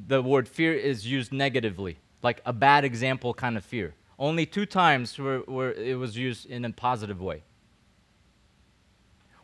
the 0.08 0.22
word 0.22 0.47
fear 0.49 0.74
is 0.74 1.08
used 1.08 1.32
negatively, 1.32 1.97
like 2.22 2.41
a 2.45 2.52
bad 2.52 2.84
example 2.84 3.34
kind 3.34 3.56
of 3.56 3.64
fear. 3.64 3.93
Only 4.20 4.45
two 4.45 4.66
times 4.66 5.18
where, 5.18 5.39
where 5.39 5.72
it 5.74 5.97
was 5.97 6.18
used 6.18 6.47
in 6.47 6.66
a 6.66 6.72
positive 6.72 7.22
way. 7.22 7.43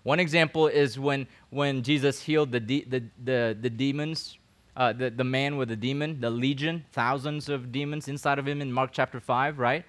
One 0.03 0.19
example 0.19 0.67
is 0.67 0.97
when, 0.97 1.27
when 1.49 1.83
Jesus 1.83 2.21
healed 2.21 2.51
the, 2.51 2.59
de- 2.59 2.85
the, 2.85 3.03
the, 3.23 3.57
the 3.59 3.69
demons, 3.69 4.36
uh, 4.77 4.93
the, 4.93 5.09
the 5.09 5.23
man 5.23 5.57
with 5.57 5.69
the 5.69 5.75
demon, 5.75 6.21
the 6.21 6.29
legion, 6.29 6.85
thousands 6.91 7.49
of 7.49 7.71
demons 7.71 8.07
inside 8.07 8.37
of 8.37 8.47
him 8.47 8.61
in 8.61 8.71
Mark 8.71 8.91
chapter 8.93 9.19
5, 9.19 9.57
right? 9.57 9.83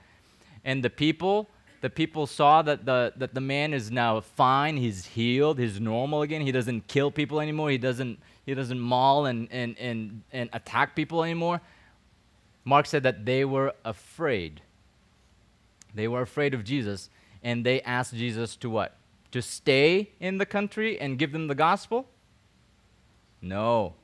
And 0.65 0.83
the 0.83 0.89
people, 0.89 1.51
the 1.83 1.91
people 1.91 2.27
saw 2.27 2.63
that 2.63 2.87
the, 2.87 3.13
that 3.17 3.35
the 3.35 3.41
man 3.41 3.75
is 3.75 3.91
now 3.91 4.21
fine, 4.21 4.79
he's 4.79 5.05
healed, 5.05 5.59
he's 5.59 5.79
normal 5.79 6.23
again, 6.23 6.41
he 6.41 6.51
doesn't 6.53 6.89
kill 6.89 7.11
people 7.11 7.39
anymore, 7.39 7.69
he 7.69 7.77
doesn't, 7.77 8.19
he 8.47 8.55
doesn't 8.55 8.81
maul 8.81 9.27
and, 9.27 9.49
and, 9.53 9.79
and, 9.79 10.23
and 10.33 10.49
attack 10.55 10.97
people 10.97 11.23
anymore. 11.23 11.61
Mark 12.65 12.87
said 12.87 13.03
that 13.03 13.27
they 13.27 13.45
were 13.45 13.75
afraid. 13.85 14.63
They 15.95 16.09
were 16.09 16.23
afraid 16.23 16.55
of 16.55 16.65
Jesus, 16.65 17.11
and 17.43 17.65
they 17.65 17.83
asked 17.83 18.15
Jesus 18.15 18.57
to 18.57 18.71
what? 18.71 18.97
To 19.33 19.43
stay 19.43 20.13
in 20.19 20.39
the 20.39 20.47
country 20.47 20.99
and 20.99 21.19
give 21.19 21.33
them 21.33 21.47
the 21.47 21.55
gospel? 21.55 22.09
No. 23.43 23.95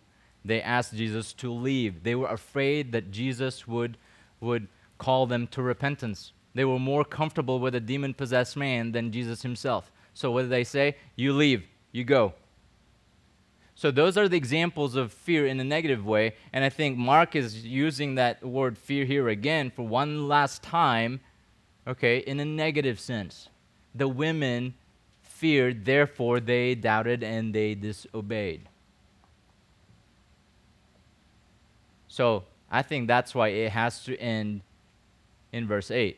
They 0.44 0.60
asked 0.60 0.94
Jesus 0.94 1.32
to 1.34 1.52
leave. 1.52 2.02
They 2.02 2.14
were 2.14 2.28
afraid 2.28 2.92
that 2.92 3.10
Jesus 3.10 3.66
would, 3.66 3.96
would 4.40 4.68
call 4.98 5.26
them 5.26 5.46
to 5.48 5.62
repentance. 5.62 6.32
They 6.54 6.64
were 6.64 6.78
more 6.78 7.04
comfortable 7.04 7.58
with 7.58 7.74
a 7.74 7.80
demon 7.80 8.14
possessed 8.14 8.56
man 8.56 8.92
than 8.92 9.10
Jesus 9.10 9.42
himself. 9.42 9.90
So, 10.12 10.30
what 10.30 10.42
did 10.42 10.50
they 10.50 10.64
say? 10.64 10.96
You 11.16 11.32
leave, 11.32 11.66
you 11.92 12.04
go. 12.04 12.34
So, 13.74 13.90
those 13.90 14.16
are 14.16 14.28
the 14.28 14.36
examples 14.36 14.94
of 14.94 15.12
fear 15.12 15.46
in 15.46 15.58
a 15.58 15.64
negative 15.64 16.06
way. 16.06 16.34
And 16.52 16.62
I 16.62 16.68
think 16.68 16.96
Mark 16.96 17.34
is 17.34 17.64
using 17.64 18.14
that 18.14 18.44
word 18.44 18.78
fear 18.78 19.04
here 19.04 19.28
again 19.28 19.72
for 19.74 19.86
one 19.86 20.28
last 20.28 20.62
time, 20.62 21.20
okay, 21.88 22.18
in 22.18 22.38
a 22.38 22.44
negative 22.44 23.00
sense. 23.00 23.48
The 23.94 24.06
women 24.06 24.74
feared, 25.22 25.84
therefore 25.84 26.38
they 26.38 26.76
doubted 26.76 27.24
and 27.24 27.52
they 27.52 27.74
disobeyed. 27.74 28.68
So 32.14 32.44
I 32.70 32.82
think 32.82 33.08
that's 33.08 33.34
why 33.34 33.48
it 33.48 33.72
has 33.72 34.04
to 34.04 34.16
end 34.18 34.60
in 35.52 35.66
verse 35.66 35.90
8. 35.90 36.16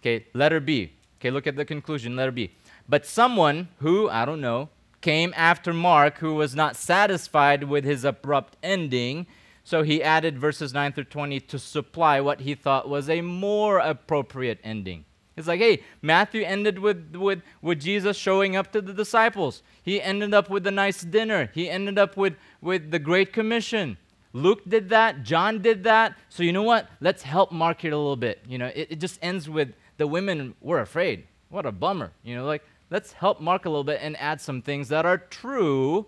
Okay, 0.00 0.24
letter 0.32 0.60
B. 0.60 0.94
Okay, 1.20 1.30
look 1.30 1.46
at 1.46 1.56
the 1.56 1.64
conclusion, 1.66 2.16
letter 2.16 2.32
B. 2.32 2.52
But 2.88 3.04
someone 3.04 3.68
who, 3.80 4.08
I 4.08 4.24
don't 4.24 4.40
know, 4.40 4.70
came 5.02 5.34
after 5.36 5.74
Mark 5.74 6.20
who 6.20 6.34
was 6.34 6.56
not 6.56 6.74
satisfied 6.74 7.64
with 7.64 7.84
his 7.84 8.02
abrupt 8.02 8.56
ending, 8.62 9.26
so 9.62 9.82
he 9.82 10.02
added 10.02 10.38
verses 10.38 10.72
9 10.72 10.94
through 10.94 11.04
20 11.04 11.38
to 11.38 11.58
supply 11.58 12.18
what 12.22 12.40
he 12.40 12.54
thought 12.54 12.88
was 12.88 13.10
a 13.10 13.20
more 13.20 13.80
appropriate 13.80 14.58
ending. 14.64 15.04
It's 15.36 15.48
like, 15.48 15.60
hey, 15.60 15.82
Matthew 16.00 16.44
ended 16.44 16.78
with, 16.78 17.14
with, 17.14 17.42
with 17.60 17.78
Jesus 17.78 18.16
showing 18.16 18.56
up 18.56 18.72
to 18.72 18.80
the 18.80 18.94
disciples. 18.94 19.62
He 19.82 20.00
ended 20.00 20.32
up 20.32 20.48
with 20.48 20.66
a 20.66 20.70
nice 20.70 21.02
dinner. 21.02 21.50
He 21.52 21.68
ended 21.68 21.98
up 21.98 22.16
with, 22.16 22.36
with 22.62 22.90
the 22.90 22.98
Great 22.98 23.34
Commission. 23.34 23.98
Luke 24.34 24.60
did 24.68 24.90
that. 24.90 25.22
John 25.22 25.62
did 25.62 25.84
that. 25.84 26.18
So 26.28 26.42
you 26.42 26.52
know 26.52 26.62
what? 26.62 26.90
Let's 27.00 27.22
help 27.22 27.52
Mark 27.52 27.80
here 27.80 27.92
a 27.92 27.96
little 27.96 28.16
bit. 28.16 28.40
You 28.46 28.58
know, 28.58 28.66
it, 28.66 28.88
it 28.90 29.00
just 29.00 29.18
ends 29.22 29.48
with 29.48 29.72
the 29.96 30.06
women 30.06 30.54
were 30.60 30.80
afraid. 30.80 31.26
What 31.48 31.64
a 31.64 31.72
bummer. 31.72 32.12
You 32.22 32.36
know, 32.36 32.44
like, 32.44 32.62
let's 32.90 33.12
help 33.12 33.40
Mark 33.40 33.64
a 33.64 33.70
little 33.70 33.84
bit 33.84 34.00
and 34.02 34.16
add 34.18 34.42
some 34.42 34.60
things 34.60 34.88
that 34.88 35.06
are 35.06 35.16
true, 35.16 36.04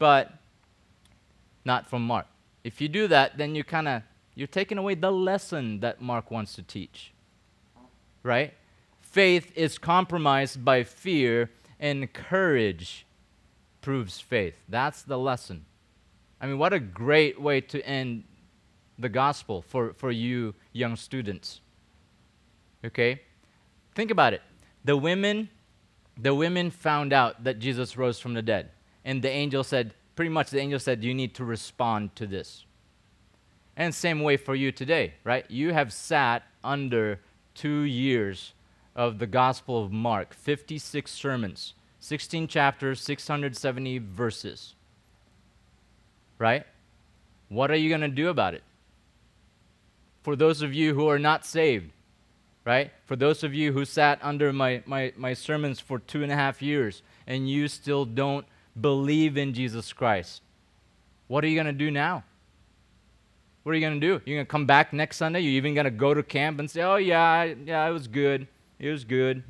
but 0.00 0.32
not 1.64 1.86
from 1.86 2.02
Mark. 2.02 2.26
If 2.64 2.80
you 2.80 2.88
do 2.88 3.06
that, 3.06 3.38
then 3.38 3.54
you 3.54 3.62
kind 3.62 3.86
of 3.86 4.02
you're 4.34 4.48
taking 4.48 4.78
away 4.78 4.96
the 4.96 5.12
lesson 5.12 5.80
that 5.80 6.00
Mark 6.02 6.30
wants 6.30 6.54
to 6.54 6.62
teach 6.62 7.12
right? 8.22 8.54
Faith 9.00 9.50
is 9.56 9.78
compromised 9.78 10.64
by 10.64 10.84
fear, 10.84 11.50
and 11.80 12.12
courage 12.12 13.06
proves 13.80 14.20
faith. 14.20 14.54
That's 14.68 15.02
the 15.02 15.18
lesson. 15.18 15.64
I 16.40 16.46
mean, 16.46 16.58
what 16.58 16.72
a 16.72 16.80
great 16.80 17.40
way 17.40 17.60
to 17.62 17.84
end 17.86 18.24
the 18.98 19.08
gospel 19.08 19.62
for, 19.62 19.92
for 19.94 20.10
you 20.10 20.54
young 20.72 20.96
students. 20.96 21.60
Okay? 22.84 23.20
Think 23.94 24.10
about 24.10 24.32
it. 24.32 24.42
The 24.84 24.96
women, 24.96 25.48
the 26.16 26.34
women 26.34 26.70
found 26.70 27.12
out 27.12 27.44
that 27.44 27.58
Jesus 27.58 27.96
rose 27.96 28.18
from 28.18 28.34
the 28.34 28.42
dead. 28.42 28.70
And 29.04 29.22
the 29.22 29.30
angel 29.30 29.64
said, 29.64 29.94
pretty 30.14 30.30
much 30.30 30.50
the 30.50 30.60
angel 30.60 30.78
said, 30.78 31.02
you 31.02 31.14
need 31.14 31.34
to 31.36 31.44
respond 31.44 32.14
to 32.16 32.26
this. 32.26 32.64
And 33.76 33.94
same 33.94 34.22
way 34.22 34.36
for 34.36 34.54
you 34.54 34.72
today, 34.72 35.14
right? 35.24 35.48
You 35.48 35.72
have 35.72 35.92
sat 35.92 36.42
under 36.64 37.20
two 37.54 37.82
years 37.82 38.52
of 38.96 39.18
the 39.18 39.26
Gospel 39.26 39.84
of 39.84 39.92
Mark 39.92 40.34
56 40.34 41.10
sermons, 41.10 41.74
16 42.00 42.48
chapters, 42.48 43.00
670 43.00 43.98
verses. 43.98 44.74
Right? 46.38 46.64
What 47.48 47.70
are 47.70 47.76
you 47.76 47.88
going 47.88 48.02
to 48.02 48.08
do 48.08 48.28
about 48.28 48.54
it? 48.54 48.62
For 50.22 50.36
those 50.36 50.62
of 50.62 50.74
you 50.74 50.94
who 50.94 51.08
are 51.08 51.18
not 51.18 51.46
saved, 51.46 51.90
right? 52.64 52.90
For 53.06 53.16
those 53.16 53.42
of 53.42 53.54
you 53.54 53.72
who 53.72 53.84
sat 53.84 54.18
under 54.22 54.52
my, 54.52 54.82
my, 54.84 55.12
my 55.16 55.32
sermons 55.32 55.80
for 55.80 55.98
two 55.98 56.22
and 56.22 56.30
a 56.30 56.34
half 56.34 56.60
years 56.60 57.02
and 57.26 57.48
you 57.48 57.66
still 57.66 58.04
don't 58.04 58.44
believe 58.78 59.38
in 59.38 59.54
Jesus 59.54 59.92
Christ, 59.92 60.42
what 61.28 61.42
are 61.44 61.46
you 61.46 61.54
going 61.54 61.66
to 61.66 61.72
do 61.72 61.90
now? 61.90 62.24
What 63.62 63.72
are 63.72 63.74
you 63.74 63.80
going 63.80 64.00
to 64.00 64.06
do? 64.06 64.22
You're 64.24 64.36
going 64.36 64.46
to 64.46 64.50
come 64.50 64.66
back 64.66 64.92
next 64.92 65.16
Sunday? 65.16 65.40
You're 65.40 65.52
even 65.52 65.74
going 65.74 65.84
to 65.84 65.90
go 65.90 66.14
to 66.14 66.22
camp 66.22 66.58
and 66.58 66.70
say, 66.70 66.82
oh, 66.82 66.96
yeah, 66.96 67.44
yeah, 67.44 67.86
it 67.86 67.92
was 67.92 68.06
good. 68.06 68.46
It 68.78 68.90
was 68.90 69.04
good. 69.04 69.42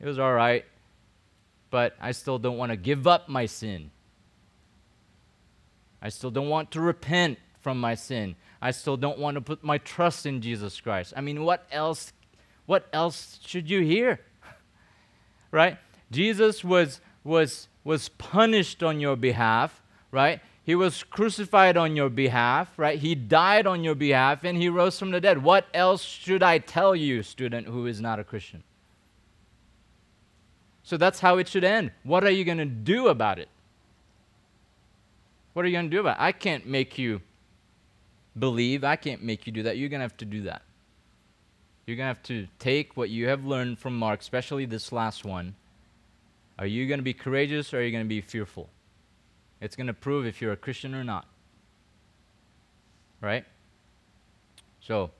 It 0.00 0.06
was 0.06 0.18
all 0.18 0.32
right. 0.32 0.64
But 1.70 1.96
I 2.00 2.12
still 2.12 2.38
don't 2.38 2.58
want 2.58 2.70
to 2.70 2.76
give 2.76 3.06
up 3.06 3.28
my 3.28 3.46
sin. 3.46 3.90
I 6.04 6.10
still 6.10 6.30
don't 6.30 6.50
want 6.50 6.70
to 6.72 6.82
repent 6.82 7.38
from 7.62 7.80
my 7.80 7.94
sin. 7.94 8.36
I 8.60 8.72
still 8.72 8.98
don't 8.98 9.18
want 9.18 9.36
to 9.36 9.40
put 9.40 9.64
my 9.64 9.78
trust 9.78 10.26
in 10.26 10.42
Jesus 10.42 10.78
Christ. 10.78 11.14
I 11.16 11.22
mean, 11.22 11.44
what 11.44 11.66
else 11.72 12.12
what 12.66 12.88
else 12.92 13.40
should 13.44 13.68
you 13.70 13.80
hear? 13.80 14.20
right? 15.50 15.78
Jesus 16.10 16.62
was 16.62 17.00
was 17.24 17.68
was 17.84 18.10
punished 18.10 18.82
on 18.82 19.00
your 19.00 19.16
behalf, 19.16 19.82
right? 20.10 20.40
He 20.62 20.74
was 20.74 21.02
crucified 21.02 21.78
on 21.78 21.96
your 21.96 22.10
behalf, 22.10 22.78
right? 22.78 22.98
He 22.98 23.14
died 23.14 23.66
on 23.66 23.82
your 23.82 23.94
behalf 23.94 24.44
and 24.44 24.58
he 24.58 24.68
rose 24.68 24.98
from 24.98 25.10
the 25.10 25.20
dead. 25.20 25.42
What 25.42 25.66
else 25.72 26.02
should 26.02 26.42
I 26.42 26.58
tell 26.58 26.94
you, 26.94 27.22
student 27.22 27.66
who 27.66 27.86
is 27.86 28.00
not 28.00 28.18
a 28.18 28.24
Christian? 28.24 28.62
So 30.82 30.98
that's 30.98 31.20
how 31.20 31.38
it 31.38 31.48
should 31.48 31.64
end. 31.64 31.92
What 32.02 32.24
are 32.24 32.30
you 32.30 32.44
going 32.44 32.58
to 32.58 32.66
do 32.66 33.08
about 33.08 33.38
it? 33.38 33.48
What 35.54 35.64
are 35.64 35.68
you 35.68 35.72
going 35.72 35.86
to 35.86 35.96
do 35.96 36.00
about 36.00 36.18
it? 36.18 36.22
I 36.22 36.32
can't 36.32 36.66
make 36.66 36.98
you 36.98 37.22
believe. 38.38 38.84
I 38.84 38.96
can't 38.96 39.22
make 39.22 39.46
you 39.46 39.52
do 39.52 39.62
that. 39.62 39.78
You're 39.78 39.88
going 39.88 40.00
to 40.00 40.04
have 40.04 40.16
to 40.18 40.24
do 40.24 40.42
that. 40.42 40.62
You're 41.86 41.96
going 41.96 42.04
to 42.04 42.08
have 42.08 42.22
to 42.24 42.48
take 42.58 42.96
what 42.96 43.08
you 43.10 43.28
have 43.28 43.44
learned 43.44 43.78
from 43.78 43.96
Mark, 43.96 44.20
especially 44.20 44.66
this 44.66 44.90
last 44.90 45.24
one. 45.24 45.54
Are 46.58 46.66
you 46.66 46.86
going 46.86 46.98
to 46.98 47.04
be 47.04 47.14
courageous 47.14 47.72
or 47.72 47.78
are 47.78 47.82
you 47.82 47.92
going 47.92 48.04
to 48.04 48.08
be 48.08 48.20
fearful? 48.20 48.68
It's 49.60 49.76
going 49.76 49.86
to 49.86 49.94
prove 49.94 50.26
if 50.26 50.40
you're 50.40 50.52
a 50.52 50.56
Christian 50.56 50.94
or 50.94 51.04
not. 51.04 51.26
Right? 53.20 53.44
So, 54.80 55.10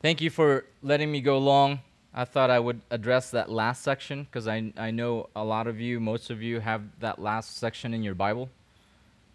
thank 0.00 0.20
you 0.20 0.30
for 0.30 0.64
letting 0.82 1.10
me 1.10 1.20
go 1.20 1.38
long. 1.38 1.80
I 2.14 2.24
thought 2.24 2.50
I 2.50 2.58
would 2.58 2.80
address 2.90 3.30
that 3.30 3.50
last 3.50 3.82
section 3.82 4.24
because 4.24 4.48
I, 4.48 4.72
I 4.76 4.90
know 4.90 5.28
a 5.36 5.44
lot 5.44 5.66
of 5.66 5.80
you, 5.80 6.00
most 6.00 6.30
of 6.30 6.42
you, 6.42 6.60
have 6.60 6.82
that 7.00 7.20
last 7.20 7.58
section 7.58 7.94
in 7.94 8.02
your 8.02 8.14
Bible. 8.14 8.48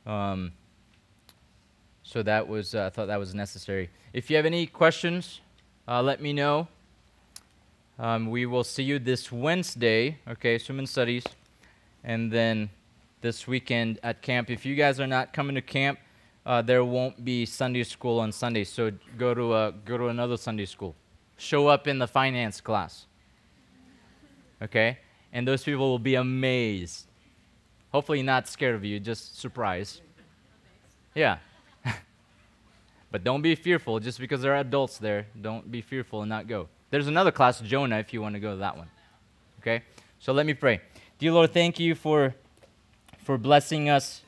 Um, 0.05 0.53
so 2.03 2.21
that 2.23 2.47
was, 2.47 2.75
uh, 2.75 2.85
I 2.85 2.89
thought 2.89 3.07
that 3.07 3.19
was 3.19 3.33
necessary. 3.33 3.89
If 4.13 4.29
you 4.29 4.35
have 4.35 4.45
any 4.45 4.67
questions, 4.67 5.41
uh, 5.87 6.01
let 6.01 6.21
me 6.21 6.33
know. 6.33 6.67
Um, 7.97 8.29
we 8.29 8.45
will 8.45 8.63
see 8.63 8.83
you 8.83 8.99
this 8.99 9.31
Wednesday, 9.31 10.19
okay, 10.27 10.57
swim 10.57 10.85
studies, 10.85 11.23
and 12.03 12.31
then 12.31 12.69
this 13.21 13.47
weekend 13.47 13.99
at 14.03 14.21
camp. 14.21 14.49
If 14.49 14.65
you 14.65 14.75
guys 14.75 14.99
are 14.99 15.07
not 15.07 15.33
coming 15.33 15.55
to 15.55 15.61
camp, 15.61 15.99
uh, 16.45 16.61
there 16.61 16.83
won't 16.83 17.25
be 17.25 17.45
Sunday 17.45 17.83
school 17.83 18.19
on 18.19 18.31
Sunday, 18.31 18.65
so 18.65 18.91
go 19.17 19.33
to 19.33 19.53
uh, 19.53 19.71
go 19.83 19.97
to 19.97 20.07
another 20.07 20.37
Sunday 20.37 20.65
school. 20.65 20.93
Show 21.37 21.67
up 21.67 21.87
in 21.87 21.97
the 21.97 22.07
finance 22.07 22.61
class, 22.61 23.07
okay, 24.61 24.99
and 25.33 25.47
those 25.47 25.63
people 25.63 25.89
will 25.89 25.97
be 25.97 26.15
amazed. 26.15 27.07
Hopefully, 27.95 28.21
not 28.21 28.45
scared 28.45 28.75
of 28.75 28.83
you, 28.83 28.99
just 28.99 29.39
surprised. 29.39 30.01
Yeah. 31.13 31.37
but 33.09 33.23
don't 33.23 33.41
be 33.41 33.55
fearful 33.55 34.01
just 34.01 34.19
because 34.19 34.41
there 34.41 34.51
are 34.51 34.57
adults 34.57 34.97
there. 34.97 35.27
Don't 35.41 35.71
be 35.71 35.79
fearful 35.79 36.21
and 36.21 36.27
not 36.27 36.45
go. 36.45 36.67
There's 36.89 37.07
another 37.07 37.31
class, 37.31 37.61
Jonah, 37.61 37.99
if 37.99 38.11
you 38.11 38.21
want 38.21 38.35
to 38.35 38.41
go 38.41 38.51
to 38.51 38.57
that 38.57 38.75
one. 38.75 38.89
Okay? 39.61 39.81
So 40.19 40.33
let 40.33 40.45
me 40.45 40.53
pray. 40.53 40.81
Dear 41.19 41.31
Lord, 41.31 41.53
thank 41.53 41.79
you 41.79 41.95
for, 41.95 42.35
for 43.19 43.37
blessing 43.37 43.87
us 43.87 44.23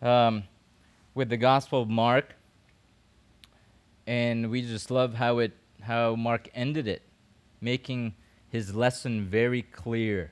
um, 0.00 0.44
with 1.12 1.28
the 1.28 1.36
Gospel 1.36 1.82
of 1.82 1.88
Mark. 1.88 2.36
And 4.06 4.48
we 4.48 4.62
just 4.62 4.92
love 4.92 5.14
how, 5.14 5.38
it, 5.38 5.56
how 5.80 6.14
Mark 6.14 6.48
ended 6.54 6.86
it, 6.86 7.02
making 7.60 8.14
his 8.48 8.76
lesson 8.76 9.24
very 9.24 9.62
clear 9.62 10.30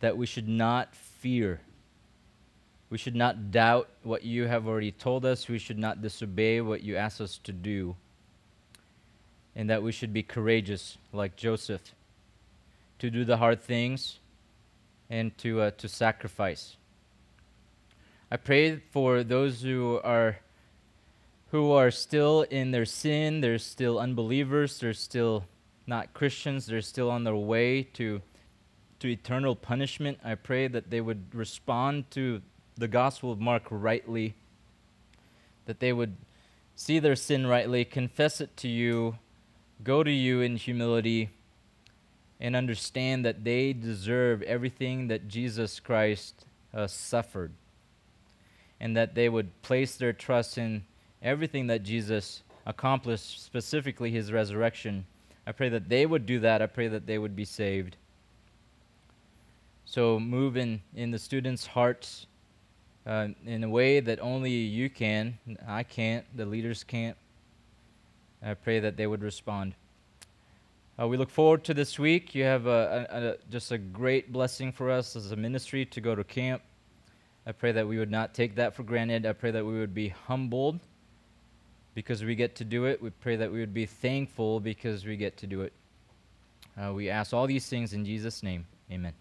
that 0.00 0.16
we 0.16 0.26
should 0.26 0.48
not 0.48 0.96
fear. 0.96 1.60
We 2.92 2.98
should 2.98 3.16
not 3.16 3.50
doubt 3.50 3.88
what 4.02 4.22
you 4.22 4.46
have 4.48 4.68
already 4.68 4.92
told 4.92 5.24
us. 5.24 5.48
We 5.48 5.58
should 5.58 5.78
not 5.78 6.02
disobey 6.02 6.60
what 6.60 6.82
you 6.82 6.96
ask 6.96 7.22
us 7.22 7.38
to 7.44 7.50
do 7.50 7.96
and 9.56 9.70
that 9.70 9.82
we 9.82 9.92
should 9.92 10.12
be 10.12 10.22
courageous 10.22 10.98
like 11.10 11.34
Joseph 11.34 11.94
to 12.98 13.08
do 13.08 13.24
the 13.24 13.38
hard 13.38 13.62
things 13.62 14.18
and 15.08 15.34
to, 15.38 15.62
uh, 15.62 15.70
to 15.78 15.88
sacrifice. 15.88 16.76
I 18.30 18.36
pray 18.36 18.76
for 18.76 19.24
those 19.24 19.62
who 19.62 19.98
are 20.04 20.40
who 21.50 21.72
are 21.72 21.90
still 21.90 22.42
in 22.42 22.72
their 22.72 22.84
sin, 22.84 23.40
they're 23.40 23.56
still 23.56 23.98
unbelievers, 23.98 24.80
they're 24.80 24.92
still 24.92 25.46
not 25.86 26.12
Christians, 26.12 26.66
they're 26.66 26.82
still 26.82 27.10
on 27.10 27.24
their 27.24 27.36
way 27.36 27.84
to 27.94 28.20
to 28.98 29.08
eternal 29.08 29.56
punishment. 29.56 30.18
I 30.22 30.34
pray 30.34 30.68
that 30.68 30.90
they 30.90 31.00
would 31.00 31.34
respond 31.34 32.10
to 32.10 32.42
the 32.76 32.88
gospel 32.88 33.32
of 33.32 33.40
Mark 33.40 33.64
rightly, 33.70 34.34
that 35.66 35.80
they 35.80 35.92
would 35.92 36.16
see 36.74 36.98
their 36.98 37.16
sin 37.16 37.46
rightly, 37.46 37.84
confess 37.84 38.40
it 38.40 38.56
to 38.58 38.68
you, 38.68 39.18
go 39.84 40.02
to 40.02 40.10
you 40.10 40.40
in 40.40 40.56
humility 40.56 41.30
and 42.40 42.56
understand 42.56 43.24
that 43.24 43.44
they 43.44 43.72
deserve 43.72 44.42
everything 44.42 45.08
that 45.08 45.28
Jesus 45.28 45.78
Christ 45.78 46.44
uh, 46.74 46.88
suffered, 46.88 47.52
and 48.80 48.96
that 48.96 49.14
they 49.14 49.28
would 49.28 49.62
place 49.62 49.94
their 49.94 50.12
trust 50.12 50.58
in 50.58 50.82
everything 51.22 51.68
that 51.68 51.84
Jesus 51.84 52.42
accomplished, 52.66 53.44
specifically 53.44 54.10
his 54.10 54.32
resurrection. 54.32 55.06
I 55.46 55.52
pray 55.52 55.68
that 55.68 55.88
they 55.88 56.04
would 56.04 56.26
do 56.26 56.40
that. 56.40 56.62
I 56.62 56.66
pray 56.66 56.88
that 56.88 57.06
they 57.06 57.18
would 57.18 57.36
be 57.36 57.44
saved. 57.44 57.96
So 59.84 60.18
move 60.18 60.56
in, 60.56 60.80
in 60.96 61.10
the 61.10 61.18
students' 61.18 61.66
hearts 61.66 62.26
uh, 63.06 63.28
in 63.44 63.64
a 63.64 63.68
way 63.68 64.00
that 64.00 64.20
only 64.20 64.50
you 64.50 64.88
can. 64.90 65.38
I 65.66 65.82
can't. 65.82 66.24
The 66.36 66.46
leaders 66.46 66.84
can't. 66.84 67.16
I 68.42 68.54
pray 68.54 68.80
that 68.80 68.96
they 68.96 69.06
would 69.06 69.22
respond. 69.22 69.74
Uh, 71.00 71.08
we 71.08 71.16
look 71.16 71.30
forward 71.30 71.64
to 71.64 71.74
this 71.74 71.98
week. 71.98 72.34
You 72.34 72.44
have 72.44 72.66
a, 72.66 73.06
a, 73.10 73.28
a, 73.28 73.36
just 73.50 73.72
a 73.72 73.78
great 73.78 74.32
blessing 74.32 74.72
for 74.72 74.90
us 74.90 75.16
as 75.16 75.32
a 75.32 75.36
ministry 75.36 75.84
to 75.86 76.00
go 76.00 76.14
to 76.14 76.22
camp. 76.22 76.62
I 77.46 77.52
pray 77.52 77.72
that 77.72 77.88
we 77.88 77.98
would 77.98 78.10
not 78.10 78.34
take 78.34 78.54
that 78.56 78.74
for 78.74 78.82
granted. 78.82 79.26
I 79.26 79.32
pray 79.32 79.50
that 79.50 79.64
we 79.64 79.78
would 79.78 79.94
be 79.94 80.08
humbled 80.08 80.78
because 81.94 82.22
we 82.22 82.34
get 82.34 82.54
to 82.56 82.64
do 82.64 82.84
it. 82.84 83.02
We 83.02 83.10
pray 83.10 83.36
that 83.36 83.50
we 83.50 83.58
would 83.60 83.74
be 83.74 83.86
thankful 83.86 84.60
because 84.60 85.04
we 85.04 85.16
get 85.16 85.36
to 85.38 85.46
do 85.46 85.62
it. 85.62 85.72
Uh, 86.80 86.92
we 86.92 87.10
ask 87.10 87.32
all 87.32 87.46
these 87.46 87.66
things 87.66 87.92
in 87.92 88.04
Jesus' 88.04 88.42
name. 88.42 88.66
Amen. 88.90 89.12